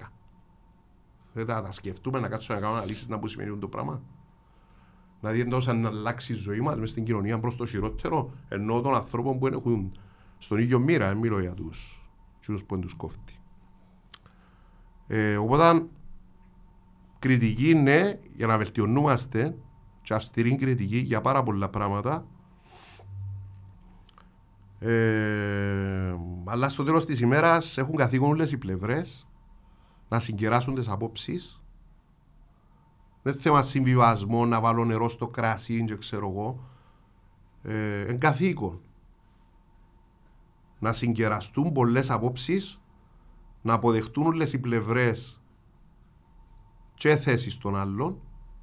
[1.32, 4.02] Δεν θα τα σκεφτούμε να κάτσουμε να κάνουμε αναλύσεις να που σημαίνει το πράγμα.
[5.20, 8.94] Δηλαδή εντός αν αλλάξει η ζωή μας μες στην κοινωνία προς το χειρότερο ενώ των
[8.94, 9.92] ανθρώπων που έχουν
[10.38, 12.08] στον ίδιο μοίρα, δεν μιλώ για τους,
[12.40, 13.36] τους που είναι τους κόφτει.
[15.06, 15.86] Ε, οπότε
[17.18, 19.56] κριτική ναι για να βελτιωνούμαστε
[20.02, 22.26] και αυστηρή κριτική για πάρα πολλά πράγματα
[24.84, 29.26] ε, αλλά στο τέλος της ημέρας έχουν καθήκον όλες οι πλευρές
[30.08, 31.62] να συγκεράσουν τις απόψεις
[33.22, 36.68] δεν θέμα συμβιβασμό να βάλω νερό στο κρασί και ξέρω εγώ
[37.62, 38.80] ε, εν καθήκον
[40.78, 42.80] να συγκεραστούν πολλές απόψεις
[43.62, 45.40] να αποδεχτούν όλες οι πλευρές
[46.94, 48.20] και θέσεις των άλλων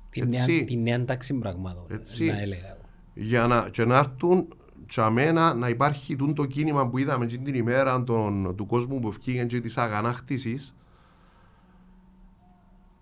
[0.10, 0.64] Την νέα, έτσι.
[0.64, 1.86] την νέα τάξη πραγμάτων.
[1.88, 2.26] Έτσι.
[2.26, 2.68] Να έλεγα.
[2.68, 2.82] εγώ.
[3.14, 4.48] για να, και να έρθουν
[4.90, 9.00] και μένα να υπάρχει τούν το κίνημα που είδαμε εκείνη την ημέρα των, του κόσμου
[9.00, 10.76] που ευκήγαν και της αγανάκτησης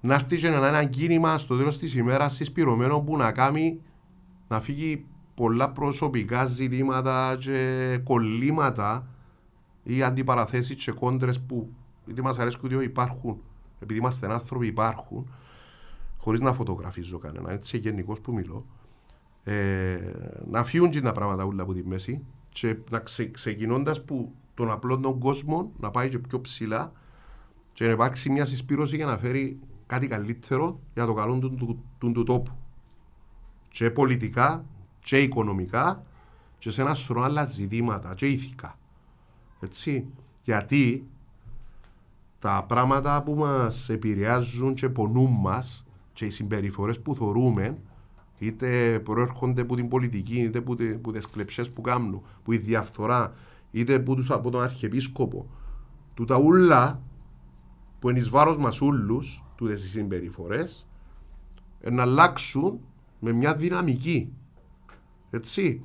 [0.01, 3.81] να έρθει και να είναι ένα κίνημα στο τέλος της ημέρας συσπηρωμένο που να κάνει
[4.47, 5.05] να φύγει
[5.35, 9.07] πολλά προσωπικά ζητήματα και κολλήματα
[9.83, 11.69] ή αντιπαραθέσεις και κόντρες που
[12.07, 13.41] είτε μας αρέσκουν είτε όχι υπάρχουν
[13.79, 15.29] επειδή είμαστε άνθρωποι υπάρχουν
[16.17, 18.65] χωρίς να φωτογραφίζω κανένα έτσι γενικός που μιλώ
[19.49, 19.99] ε,
[20.49, 24.71] να φύγουν και τα πράγματα όλα από τη μέση και να ξε, ξεκινώντας που τον
[24.71, 26.91] απλό τον κόσμο να πάει και πιο ψηλά
[27.73, 31.83] και να υπάρξει μια συσπήρωση για να φέρει κάτι καλύτερο για το καλό του, του,
[31.97, 32.51] του, του τόπου.
[33.69, 34.65] Και πολιτικά
[34.99, 36.03] και οικονομικά
[36.59, 38.77] και σε ένα σωρό άλλα ζητήματα και ηθικά.
[39.59, 40.05] Έτσι.
[40.43, 41.07] Γιατί
[42.39, 47.77] τα πράγματα που μας επηρεάζουν και πονούν μας και οι συμπεριφορές που θωρούμε
[48.39, 52.57] είτε προέρχονται από την πολιτική, είτε από, τε, από τις κλεψές που κάνουν, που η
[52.57, 53.33] διαφθορά,
[53.71, 55.49] είτε από, τους, από τον Αρχιεπίσκοπο.
[56.13, 57.01] Του τα ούλα
[57.99, 60.87] που είναι εις βάρος μας ούλους, τούτες οι συμπεριφορές,
[61.81, 62.79] ε, να αλλάξουν
[63.19, 64.33] με μια δυναμική.
[65.29, 65.83] Έτσι.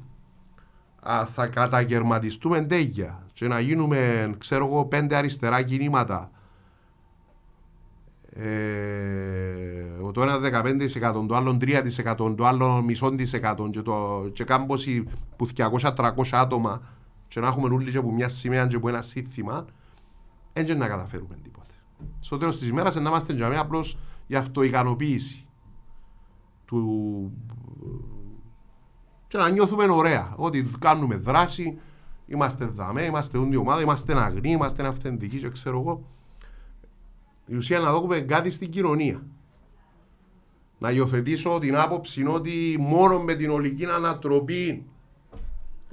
[1.08, 6.30] Α, θα καταγερματιστούμε εντέγια και να γίνουμε, ξέρω εγώ, πέντε αριστερά κινήματα
[8.34, 9.82] ε,
[10.12, 15.04] το ένα 15%, το άλλο 3%, το άλλο μισό της εκατό και, το, και κάμποση
[15.36, 16.82] που 200-300 άτομα
[17.28, 19.64] και να έχουμε όλοι και από μια σημαία και από ένα σύνθημα
[20.52, 21.74] δεν να καταφέρουμε τίποτε.
[22.20, 25.46] Στο τέλος της ημέρας να είμαστε για απλώς για αυτοικανοποίηση
[26.64, 27.32] του
[29.26, 31.78] και να νιώθουμε ωραία ότι κάνουμε δράση
[32.26, 36.02] είμαστε δαμέ, είμαστε ούντι ομάδα, είμαστε αγνοί, είμαστε αυθεντικοί και ξέρω εγώ
[37.46, 39.22] η ουσία να δούμε κάτι στην κοινωνία.
[40.78, 44.84] Να υιοθετήσω την άποψη ότι μόνο με την ολική ανατροπή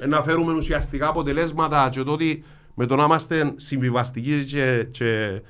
[0.01, 2.43] Ε, να φέρουμε ουσιαστικά αποτελέσματα και το ότι
[2.75, 5.41] με το να είμαστε συμβιβαστικοί και, και,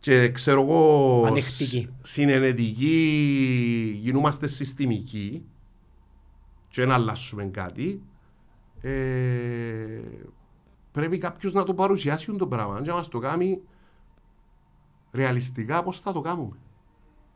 [0.00, 1.80] και ξέρω εγώ Ανεκτικοί.
[1.80, 2.96] σ- συνενετικοί
[4.02, 5.42] γινούμαστε συστημικοί
[6.68, 8.02] και να αλλάσουμε κάτι
[8.80, 8.90] ε,
[10.92, 13.60] πρέπει κάποιος να το παρουσιάσει το πράγμα και να μας το κάνει
[15.12, 16.56] ρεαλιστικά πώς θα το κάνουμε;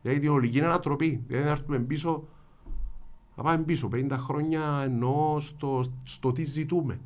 [0.01, 1.23] Δηλαδή την ολική ανατροπή.
[1.27, 2.27] Δηλαδή να έρθουμε πίσω,
[3.35, 6.99] να πάμε πίσω 50 χρόνια ενώ στο, στο τι ζητούμε.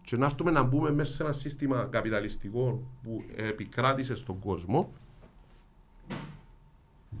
[0.00, 4.92] Και να έρθουμε να μπούμε μέσα σε ένα σύστημα καπιταλιστικό που επικράτησε στον κόσμο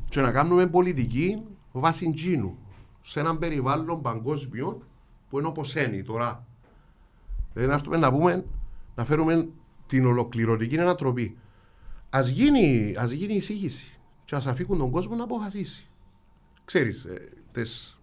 [0.08, 1.42] και να κάνουμε πολιτική
[1.72, 2.58] βάσει τζίνου
[3.00, 4.82] σε έναν περιβάλλον παγκόσμιο
[5.28, 6.46] που είναι όπως είναι τώρα.
[7.52, 8.44] Δηλαδή να έρθουμε να πούμε,
[8.94, 9.48] να φέρουμε
[9.86, 11.36] την ολοκληρωτική ανατροπή.
[12.10, 15.88] Ας γίνει, ας γίνει εισήγηση και ας αφήκουν τον κόσμο να αποφασίσει.
[16.64, 18.00] Ξέρεις, ε, τις,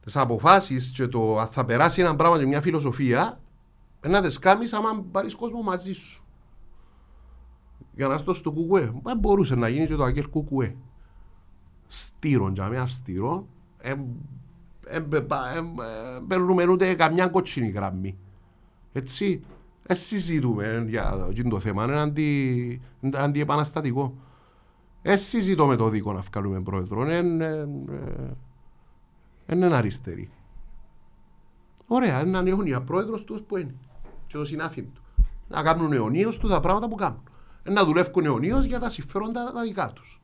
[0.00, 3.40] τις αποφάσεις και το αν θα περάσει ένα πράγμα και μια φιλοσοφία
[4.00, 6.24] ε, να τις κάνεις άμα πάρεις κόσμο μαζί σου.
[7.94, 9.00] Για να έρθω στο κουκουέ.
[9.02, 10.76] Δεν μπορούσε να γίνει και το αγγέλ κουκουέ.
[11.86, 13.46] Στήρον, για με αυστηρό,
[14.80, 15.08] δεν
[16.26, 18.18] παίρνουμε ούτε καμιά κότσινη γραμμή.
[18.92, 19.44] Έτσι,
[19.86, 24.14] δεν συζητούμε για εκείνο το θέμα, είναι αντι, είναι αντιεπαναστατικό.
[25.02, 27.68] Δεν συζητώ με το δίκο να βγάλουμε πρόεδρο, είναι
[29.46, 30.30] είναι αριστερή.
[31.86, 33.74] Ωραία, είναι έναν αιώνια πρόεδρος τους που είναι
[34.26, 35.02] και το συνάφι του.
[35.48, 37.22] Να κάνουν αιωνίως του τα πράγματα που κάνουν.
[37.62, 40.20] Ε, Να δουλεύουν αιωνίως για τα συμφέροντα τα δικά τους.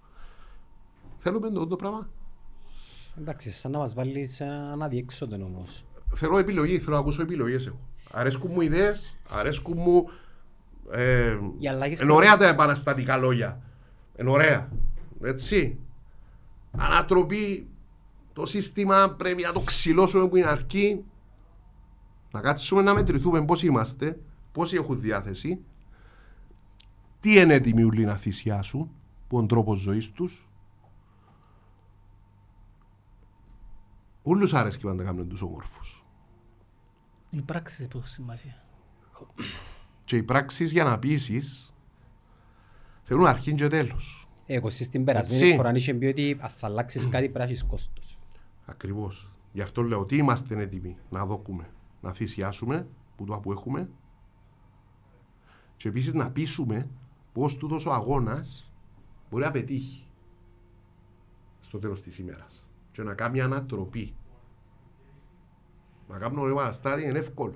[1.19, 2.09] Θέλουμε το, το πράγμα;
[3.19, 5.85] Εντάξει, σαν να μας βάλεις σε ένα αδιέξοδο όμως.
[6.15, 7.78] Θέλω επιλογή, θέλω να ακούσω επιλογές εγώ.
[8.12, 10.11] Αρέσκουν μου ιδέες, αρέσκουν μου...
[10.91, 13.61] Ε, Οι αλλαγές είναι που- ωραία τα επαναστατικά λόγια.
[14.19, 14.69] Είναι ωραία.
[15.23, 15.78] Έτσι.
[16.78, 17.69] Ανατροπή,
[18.32, 21.05] το σύστημα πρέπει να το ξυλώσουμε που είναι αρκεί.
[22.32, 24.19] Να κάτσουμε να μετρηθούμε πώς είμαστε,
[24.53, 25.61] πόσοι έχουν διάθεση,
[27.20, 28.91] τι είναι έτοιμοι όλοι να θυσιάσουν,
[29.28, 30.49] που είναι τρόπος ζωής τους.
[34.23, 35.99] Ούλους αρέσκει πάντα να κάνουν τους όμορφους.
[37.31, 38.65] Οι πράξεις που έχουν σημασία.
[40.05, 41.74] Και οι πράξεις για να πείσεις
[43.02, 44.28] θέλουν αρχή και τέλος.
[44.47, 45.57] Ε, Εγώ στην περασμένη Έτσι.
[45.57, 48.19] φορά είχε πει ότι αν θα αλλάξεις κάτι πρέπει να έχεις κόστος.
[48.65, 49.32] Ακριβώς.
[49.52, 51.70] Γι' αυτό λέω ότι είμαστε έτοιμοι να δόκουμε,
[52.01, 52.86] να θυσιάσουμε
[53.16, 53.90] που το που έχουμε
[55.77, 56.89] και επίσης να πείσουμε
[57.32, 58.73] πως τούτος ο αγώνας
[59.31, 60.07] μπορεί να πετύχει
[61.61, 64.15] στο τέλος της ημέρας και να κάνει ανατροπή.
[66.11, 67.55] Να κάνω ρε παραστάτη είναι εύκολο.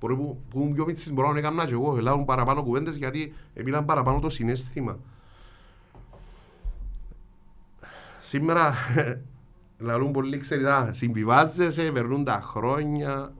[0.00, 3.34] Μπορεί που, που ήμουν πιο μίτσις μπορώ να έκανα και εγώ, ελάβουν παραπάνω κουβέντες γιατί
[3.54, 4.98] επίλαν παραπάνω το συνέστημα.
[8.20, 8.74] Σήμερα
[9.78, 13.32] λαλούν πολύ ξέρετε, συμβιβάζεσαι, περνούν τα χρόνια.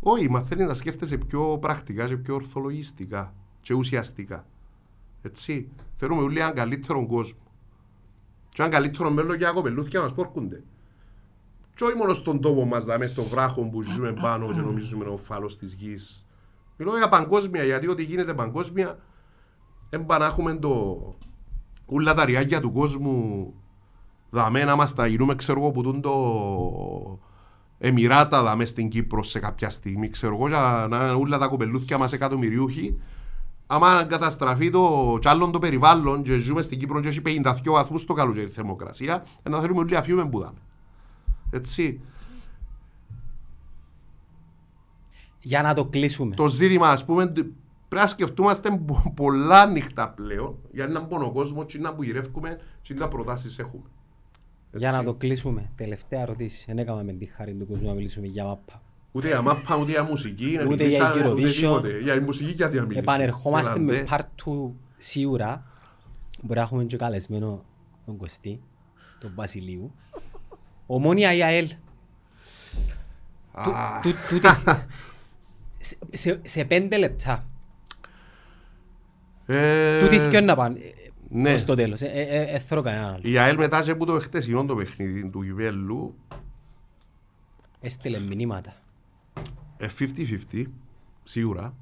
[0.00, 4.46] Όχι, μαθαίνεις να σκέφτεσαι πιο πρακτικά και πιο ορθολογιστικά και ουσιαστικά.
[5.22, 5.68] Έτσι.
[5.96, 7.40] Θέλουμε όλοι έναν καλύτερο κόσμο.
[8.48, 10.62] Και έναν καλύτερο μέλλον για κοπελούθια να μας πόρκονται.
[11.74, 15.16] Και όχι μόνο στον τόπο μας, δάμε στον βράχο που ζούμε πάνω και νομίζουμε ο
[15.16, 16.26] φάλος της γης.
[16.76, 18.98] Μιλώ για παγκόσμια, γιατί ό,τι γίνεται παγκόσμια,
[19.90, 21.14] δεν πάνε να έχουμε το...
[21.86, 23.54] Ούλα τα ριάκια του κόσμου
[24.30, 27.18] δαμέ να μας τα γινούμε, ξέρω εγώ, που τούν το
[27.78, 31.98] Εμμυράτα δαμέ στην Κύπρο σε κάποια στιγμή, ξέρω εγώ, για να είναι ούλα τα κοπελούθια
[31.98, 33.00] μας εκατομμυριούχοι.
[33.66, 38.04] Άμα καταστραφεί το κι άλλον το περιβάλλον και ζούμε στην Κύπρο και έχει 52 βαθμούς
[38.04, 40.58] το καλοκαίρι θερμοκρασία, ε, να θέλουμε όλοι αφιούμε που δάμε.
[41.50, 42.00] Έτσι.
[45.40, 46.34] Για να το κλείσουμε.
[46.34, 47.34] Το ζήτημα, ας πούμε, τε-
[47.88, 52.02] πρέπει να σκεφτούμαστε πο- πολλά ανοιχτά πλέον, γιατί να μπουν ο κόσμος και να που
[52.02, 53.82] γυρεύκουμε και να προτάσεις έχουμε.
[54.72, 55.00] Για Έτσι.
[55.00, 55.70] να το κλείσουμε.
[55.76, 56.64] Τελευταία ερωτήση.
[56.66, 58.82] Δεν έκαμε με τη χάρη του κόσμου να μιλήσουμε για μάπα.
[59.12, 61.50] Ούτε για μάπα, ούτε για μουσική, να Ούτε μιλήσαμε, για ούτε Eurovision.
[61.54, 61.98] τίποτε.
[62.00, 63.12] Για η μουσική γιατί να μιλήσουμε.
[63.12, 64.06] Επανερχόμαστε με Έλαντε.
[64.10, 65.66] part 2 σίγουρα.
[66.42, 67.64] Μπορεί να έχουμε και καλεσμένο
[68.06, 68.60] τον Κωστή,
[69.18, 69.94] τον Βασιλείου.
[70.86, 71.68] Ομόνια η ΑΕΛ;
[73.52, 73.64] Α,
[74.02, 74.48] Του- τούτη-
[75.78, 77.46] σε- σε- Σε πέντε λεπτά.
[79.46, 80.80] ε, Τούτοι δυο να πάνε.
[81.28, 81.52] ναι.
[81.52, 82.00] Ως το τέλος.
[82.02, 83.20] Ε, ε, ε, ε, θέλω κανέναν άλλο.
[83.22, 86.14] Η ΑΕΛ μετά και που το χτεσινό το παιχνίδι του Γιβέλου,
[87.80, 88.72] Έστειλε μηνύματα.
[89.76, 90.64] ε, 50-50,
[91.22, 91.74] σίγουρα,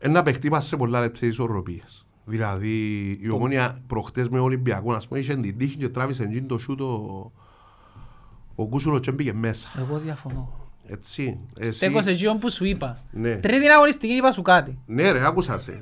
[0.00, 2.05] ένα παιχτεί πας σε πολλά λεπτές ισορροπίες.
[2.28, 6.58] Δηλαδή, η ομόνια προχτές με Ολυμπιακό, ας πούμε, είχε την τύχη και τράβησε εκείνο το
[6.58, 7.32] σούτ ο,
[8.54, 9.68] ο Κούσουλος και μπήκε μέσα.
[9.78, 10.52] Εγώ διαφωνώ.
[10.88, 11.38] Έτσι.
[11.58, 12.98] Εσύ, Στέκω εκείνον που σου είπα.
[13.10, 13.36] Ναι.
[13.36, 14.78] Τρίτη αγωνιστική είπα σου κάτι.
[14.86, 15.80] Ναι ρε, άκουσα σε.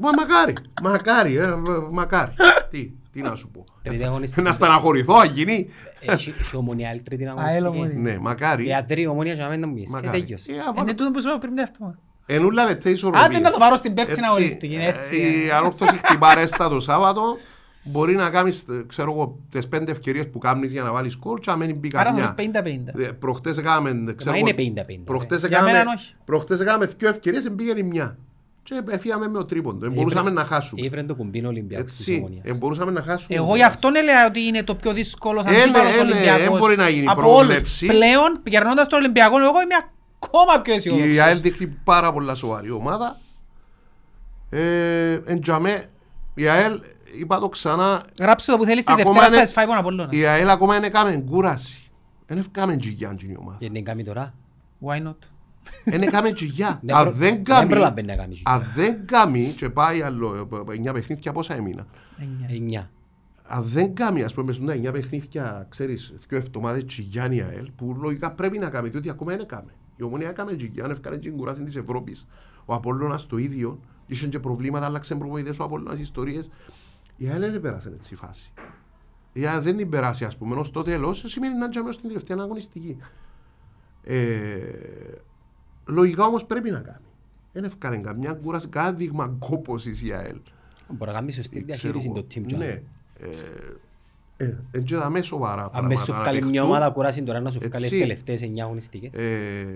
[0.00, 2.32] Μα μακάρι, μακάρι, ε, μ- μακάρι.
[2.70, 3.64] Τι, Τι να σου πω.
[3.82, 4.42] Τρίτη αγωνιστική.
[4.42, 5.68] Να στεναχωρηθώ, αν γίνει.
[6.00, 7.66] Έχει έχει ομονία άλλη τρίτη αέλ αγωνιστική.
[7.66, 7.98] ομονία.
[8.12, 8.66] Ναι, μακάρι.
[8.66, 9.84] Η αδρή ομονία για μένα μου πεις.
[9.84, 10.20] Και Μακάρι.
[10.20, 10.50] τέλειωσε.
[10.50, 11.94] Ε, Είναι αβάλω- τούτο που σου είπα πριν αυτό.
[12.34, 13.24] Ενούλα λεπτά ισορροπίες.
[13.24, 15.16] Άντε να το πάρω στην πέμπτη Έτσι, αγωνιστική, ε, έτσι.
[15.16, 17.22] Η ανόρθωση χτυπά ρέστα το Σάββατο.
[17.84, 21.40] Μπορεί να κάνεις, ε, ξέρω εγώ, τις πέντε ευκαιρίες που κάνεις για να βάλεις σκορ
[21.40, 22.22] και αμένει μπει Άρα θα καμιά.
[22.22, 23.00] δεις 50-50.
[23.02, 24.54] Ε, Προχτές έκαναμε, ξέρω Μα εγώ, είναι
[24.86, 25.02] 50-50.
[25.04, 26.14] προχτές Για έκαναμε- μένα όχι.
[26.24, 28.16] προχτές έκαναμε δύο ευκαιρίες, πήγαινε μια.
[28.64, 29.78] Και έφυγαμε με ο τρίποντο.
[29.78, 30.80] Δεν μπορούσαμε να χάσουμε.
[30.86, 32.42] Ήβρε το κουμπίνο Ολυμπιακός της Έτσι, ομονίας.
[32.44, 33.36] δεν μπορούσαμε να χάσουμε.
[33.38, 36.56] Εγώ γι' αυτό έλεγα ότι είναι το πιο δύσκολος Ε, ναι, αντίπαλος ε, ναι, Ολυμπιακός.
[36.56, 37.32] ε, μπορεί να γίνει Από όλους.
[37.36, 37.86] πρόβλεψη.
[37.86, 39.74] Πλέον, γερνώντας τον Ολυμπιακό, εγώ είμαι
[40.24, 41.18] ακόμα πιο Η αισιόδοξος.
[41.18, 43.18] ΑΕΛ δείχνει πάρα πολλά σοβαρή ομάδα.
[44.50, 45.84] Ε, εν τζαμέ,
[46.34, 46.80] η ΑΕΛ,
[47.18, 50.08] είπα το ξανά, Γράψε το που θέλεις τη Ακόμα Δευτέρα είναι- θα εσφάει τον Απόλλωνα.
[50.12, 51.90] η ΑΕΛ ακόμα δεν έκαμε κούραση.
[52.26, 53.56] Δεν έκαμε τζιγιά η ομάδα.
[53.60, 54.34] Γιατί δεν κάνει τώρα.
[54.86, 55.14] Why not;
[55.84, 56.80] Δεν έκαμε τζιγιά.
[56.82, 58.52] Δεν Αν προ- δεν δεν κάνει, προλαβαίνει να κάνει τζιγιά.
[58.52, 61.86] αν δεν κάνει και πάει άλλο, 9 παιχνίδια πόσα έμεινα;
[62.18, 62.46] Εννιά.
[62.50, 62.90] Εννιά.
[63.46, 67.96] Αν δεν κάνει, ας πούμε, στα 9 παιχνίδια, ξέρεις, δύο εβδομάδες τζιγιάνι η ΑΕΛ, που
[68.00, 69.72] λογικά πρέπει να κάνει, διότι ακόμα δεν έκαμε.
[70.02, 72.26] Η Ομονία έκαμε τζιγιά, έφκανε την κουράση της Ευρώπης.
[72.64, 76.50] Ο Απόλλωνας το ίδιο, είχε και προβλήματα, άλλαξε προπονητές ο Απόλλωνας ιστορίες.
[77.16, 78.52] Η ΑΕΛ δεν πέρασε έτσι η φάση.
[79.32, 82.08] Η ΑΕΛ δεν την περάσει, ας πούμε, ως το τέλος, σημαίνει να τζάμε ως την
[82.08, 82.96] τελευταία αγωνιστική.
[84.02, 84.16] Ε,
[85.84, 87.04] λογικά όμως πρέπει να κάνει.
[87.52, 90.38] Δεν έφκανε καμιά κούραση, κανένα δείγμα κόπωσης η ΑΕΛ.
[90.88, 92.40] Μπορεί να κάνει σωστή διαχείριση το team.
[92.40, 92.46] Ναι.
[92.46, 92.60] Τζον.
[92.60, 92.82] Ε,
[93.18, 93.28] ε,
[94.70, 96.76] εν και δαμέ σοβαρά Αν μες σου πράγματα βγάλει να μια παιχτούν.
[96.76, 97.98] ομάδα κουράσει τώρα να σου βγάλει τις Έτσι.
[97.98, 99.10] τελευταίες εννιά αγωνιστικές.
[99.12, 99.66] Ε,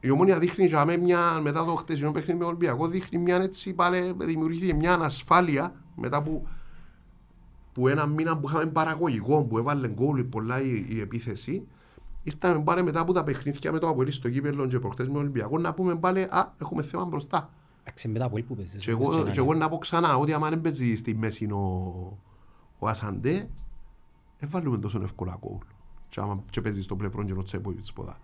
[0.00, 3.36] η Ομόνια δείχνει για μέ μια, μετά το χτεσινό παιχνίδι με τον Ολυμπιακό, δείχνει μια
[3.36, 6.46] έτσι πάλι, δημιουργήθηκε μια ανασφάλεια μετά που,
[7.72, 11.66] που ένα μήνα που είχαμε παραγωγικό, που έβαλε γκολ πολλά η, η επίθεση,
[12.22, 15.22] ήρθαμε πάλι μετά από τα παιχνίδια με το Αποέλη στο κύπελλο και προχτές με τον
[15.22, 17.50] Ολυμπιακό να πούμε πάλι, α, έχουμε θέμα μπροστά.
[17.80, 18.84] Εντάξει, μετά από που παίζεις.
[18.84, 19.58] Και όπως εγώ, να και εγώ είναι.
[19.64, 21.58] να πω ξανά ότι άμα δεν παίζει στη μέση ο,
[22.78, 23.48] ο Ασαντέ,
[24.38, 25.58] δεν βάλουμε τόσο εύκολα γκολ.
[26.08, 28.18] Και άμα και παίζεις στο πλευρό και ο Τσέποβιτς ποδά.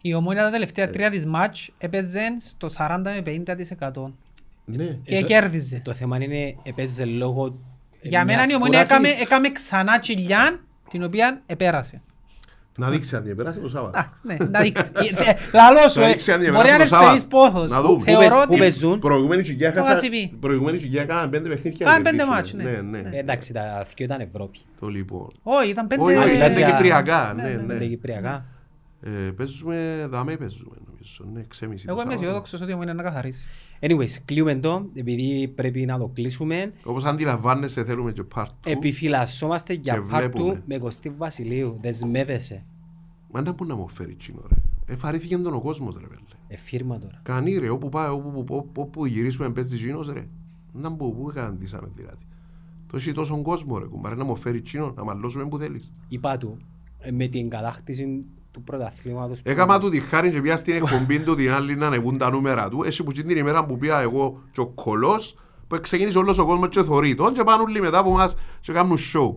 [0.00, 0.88] Η Ομόνια τα τελευταία Ε.
[0.90, 4.12] τρία της μάτς έπαιζε στο 40 με 50%.
[4.64, 4.84] Ναι.
[5.02, 5.80] Και Ε, το- κέρδιζε.
[5.84, 7.58] Το θέμα είναι έπαιζε λόγω
[8.02, 9.22] Για μένα μιας η Ομόνια έκαμε, κουράσης.
[9.24, 10.60] έκαμε ξανά τσιλιάν,
[10.90, 12.02] την οποία επέρασε.
[12.76, 13.98] Να δείξει αν διαπέρασε το Σάββατο.
[13.98, 14.90] Εντάξει, ναι, να δείξει.
[14.94, 17.12] Ε, ε, Λαλό σου, Να ε, δείξει αν μπορεί να διαπέρασε είναι το Σάββατο.
[17.14, 17.70] ευσεβής πόθος.
[17.70, 18.02] Να δούμε.
[18.04, 18.46] Θεωρώ Πού παίζ- ότι...
[18.52, 18.98] πού παίζουν.
[18.98, 20.36] Προηγούμενη χιλιά Το χάσα- Βασιπί.
[20.40, 21.86] προηγούμενη χιλιά κάναμε πέντε παιχνίδια.
[21.86, 22.62] Κάναμε να πέντε κερδίσουμε.
[22.62, 22.98] μάτς, ναι.
[22.98, 23.18] Ναι, Ε, ναι.
[23.18, 24.58] Εντάξει, τα δυο ήταν Ευρώπη.
[24.80, 25.28] Το λοιπόν.
[25.42, 26.02] Όχι, ήταν πέντε...
[26.02, 27.32] Όχι, όχι, μιλάς πέντε για- κυπριακά.
[27.36, 27.84] Ναι, Είναι ναι.
[27.86, 28.44] κυπριακά.
[29.02, 31.24] Ε, Παίζουμε, δάμε παίζουμε νομίζω.
[31.34, 32.26] Ναι, ξέμιση το Εγώ είμαι Σάββατο.
[32.28, 33.46] αισιόδοξος ότι η Ομόνια να καθαρίσει.
[33.80, 36.72] Anyways, κλείουμε το, επειδή πρέπει να το κλείσουμε.
[36.84, 38.46] Όπως αντιλαμβάνεσαι θέλουμε και part 2.
[38.64, 40.62] Επιφυλασσόμαστε για Και πάρτου βλέπουμε.
[40.66, 41.78] με Κωστή Βασιλείου.
[41.80, 42.64] Δεσμεύεσαι.
[43.32, 44.54] Μα να μπορεί να μου φέρει τσίνο ρε.
[44.94, 46.20] Εφαρήθηκε τον ο κόσμος ρε πέλε.
[46.48, 47.20] Ε, φίρμα τώρα.
[47.22, 50.28] Κανεί ρε, όπου, πάει, όπου, όπου, όπου, όπου γυρίσουμε παίζει τσίνος ρε.
[50.72, 52.24] Να μπω, πού καταντήσαμε δηλαδή.
[52.90, 55.94] Το έχει τόσο κόσμο ρε κουμπάρε να μου φέρει τσίνο, να μαλώσουμε που θέλεις.
[56.08, 56.56] Είπα του,
[56.98, 59.42] ε, με την κατάκτηση του πρωταθλήματος.
[59.42, 62.30] που- Έκαμα του τη χάρη και πια στην εκπομπή του την άλλη να ανεβούν τα
[62.30, 62.82] νούμερα του.
[62.84, 65.36] Εσύ που την ημέρα που πήγα εγώ και ο κολός
[65.68, 68.72] που ξεκίνησε όλος ο κόσμος και θωρεί τον και πάνε όλοι μετά από μας και
[68.72, 69.34] κάνουν show.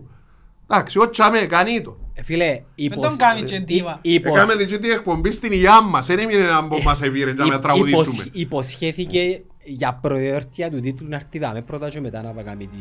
[0.70, 1.96] Εντάξει, ό τσάμε, κάνει το.
[2.14, 3.06] Ε, Φίλε, υποσ...
[3.08, 3.98] τον κάνει τζεντίβα.
[4.02, 7.32] υ- υποσ- Έκαμε την την εκπομπή στην υγειά μας, δεν έμεινε να μπω μας εβήρε
[7.32, 8.02] να με υπ- τραγουδήσουμε.
[8.04, 12.76] υποσ- Υποσχέθηκε για προεόρτια του τίτλου να έρθει δάμε πρώτα και μετά να κάνει τη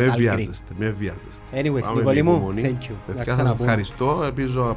[0.00, 0.16] Με total green.
[0.16, 1.42] βιάζεστε, με βιάζεστε.
[1.54, 2.60] Anyways, Πάμε Νικόλη με μου, υπομονή.
[2.64, 2.90] thank you.
[2.90, 3.64] Να Παιδιά, σας ξαναπούμε.
[3.64, 4.20] ευχαριστώ.
[4.24, 4.76] Ελπίζω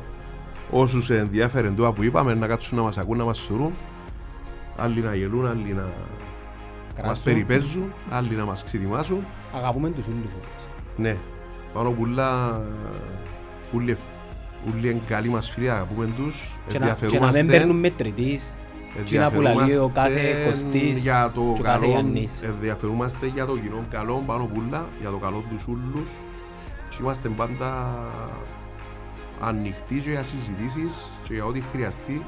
[0.71, 3.73] όσους ενδιαφέρον τούτα που είπαμε να κάτσουν να μας ακούν, να μας σουρούν.
[4.77, 5.91] Άλλοι να γελούν, άλλοι να μας
[6.95, 7.23] Κράσου.
[7.23, 9.25] περιπέζουν, άλλοι να μας ξετοιμάσουν.
[9.55, 10.65] Αγαπούμε τους ούλους όμως.
[10.97, 11.17] Ναι,
[11.73, 12.61] πάνω πουλά,
[13.73, 13.97] ούλοι
[14.73, 17.43] ούλοι είναι καλοί μας φίλοι, αγαπούμε τους, Και να, και να μην ενδιαφερούμαστε.
[17.43, 18.55] παίρνουν μετρητής
[19.03, 22.41] και να πουλαλεί ο κάθε ενδιαφερούμαστε Κωστής για το και ο κάθε καλό, Γιάννης.
[22.43, 26.09] ενδιαφερούμαστε για το κοινό καλό πάνω πουλά, για το καλό τους ούλους
[26.89, 27.95] και είμαστε πάντα
[29.41, 30.87] ανοιχτοί και για συζητήσει
[31.23, 32.25] και για ό,τι χρειαστεί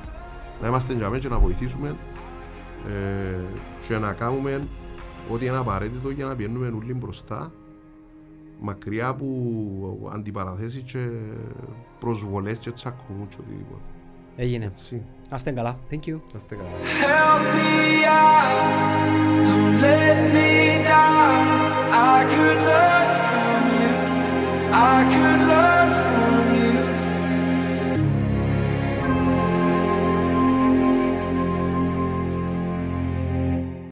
[0.61, 1.95] να είμαστε εντιαμένοι και να βοηθήσουμε
[2.87, 3.39] ε,
[3.87, 4.67] και να κάνουμε
[5.31, 7.51] ό,τι είναι απαραίτητο για να πηγαίνουμε όλοι μπροστά
[8.59, 9.25] μακριά από
[10.13, 11.07] αντιπαραθέσεις και
[11.99, 13.81] προσβολές και τσακωμούς και οτιδήποτε.
[14.35, 14.65] Έγινε.
[14.65, 15.01] Έτσι.
[15.29, 15.79] Άστε καλά.
[15.91, 16.19] Thank you.
[16.35, 16.69] Άστε καλά.
[17.03, 20.51] Help me out, don't let me
[20.93, 21.45] down.
[22.13, 23.93] I could learn from you,
[24.91, 26.16] I could learn from you.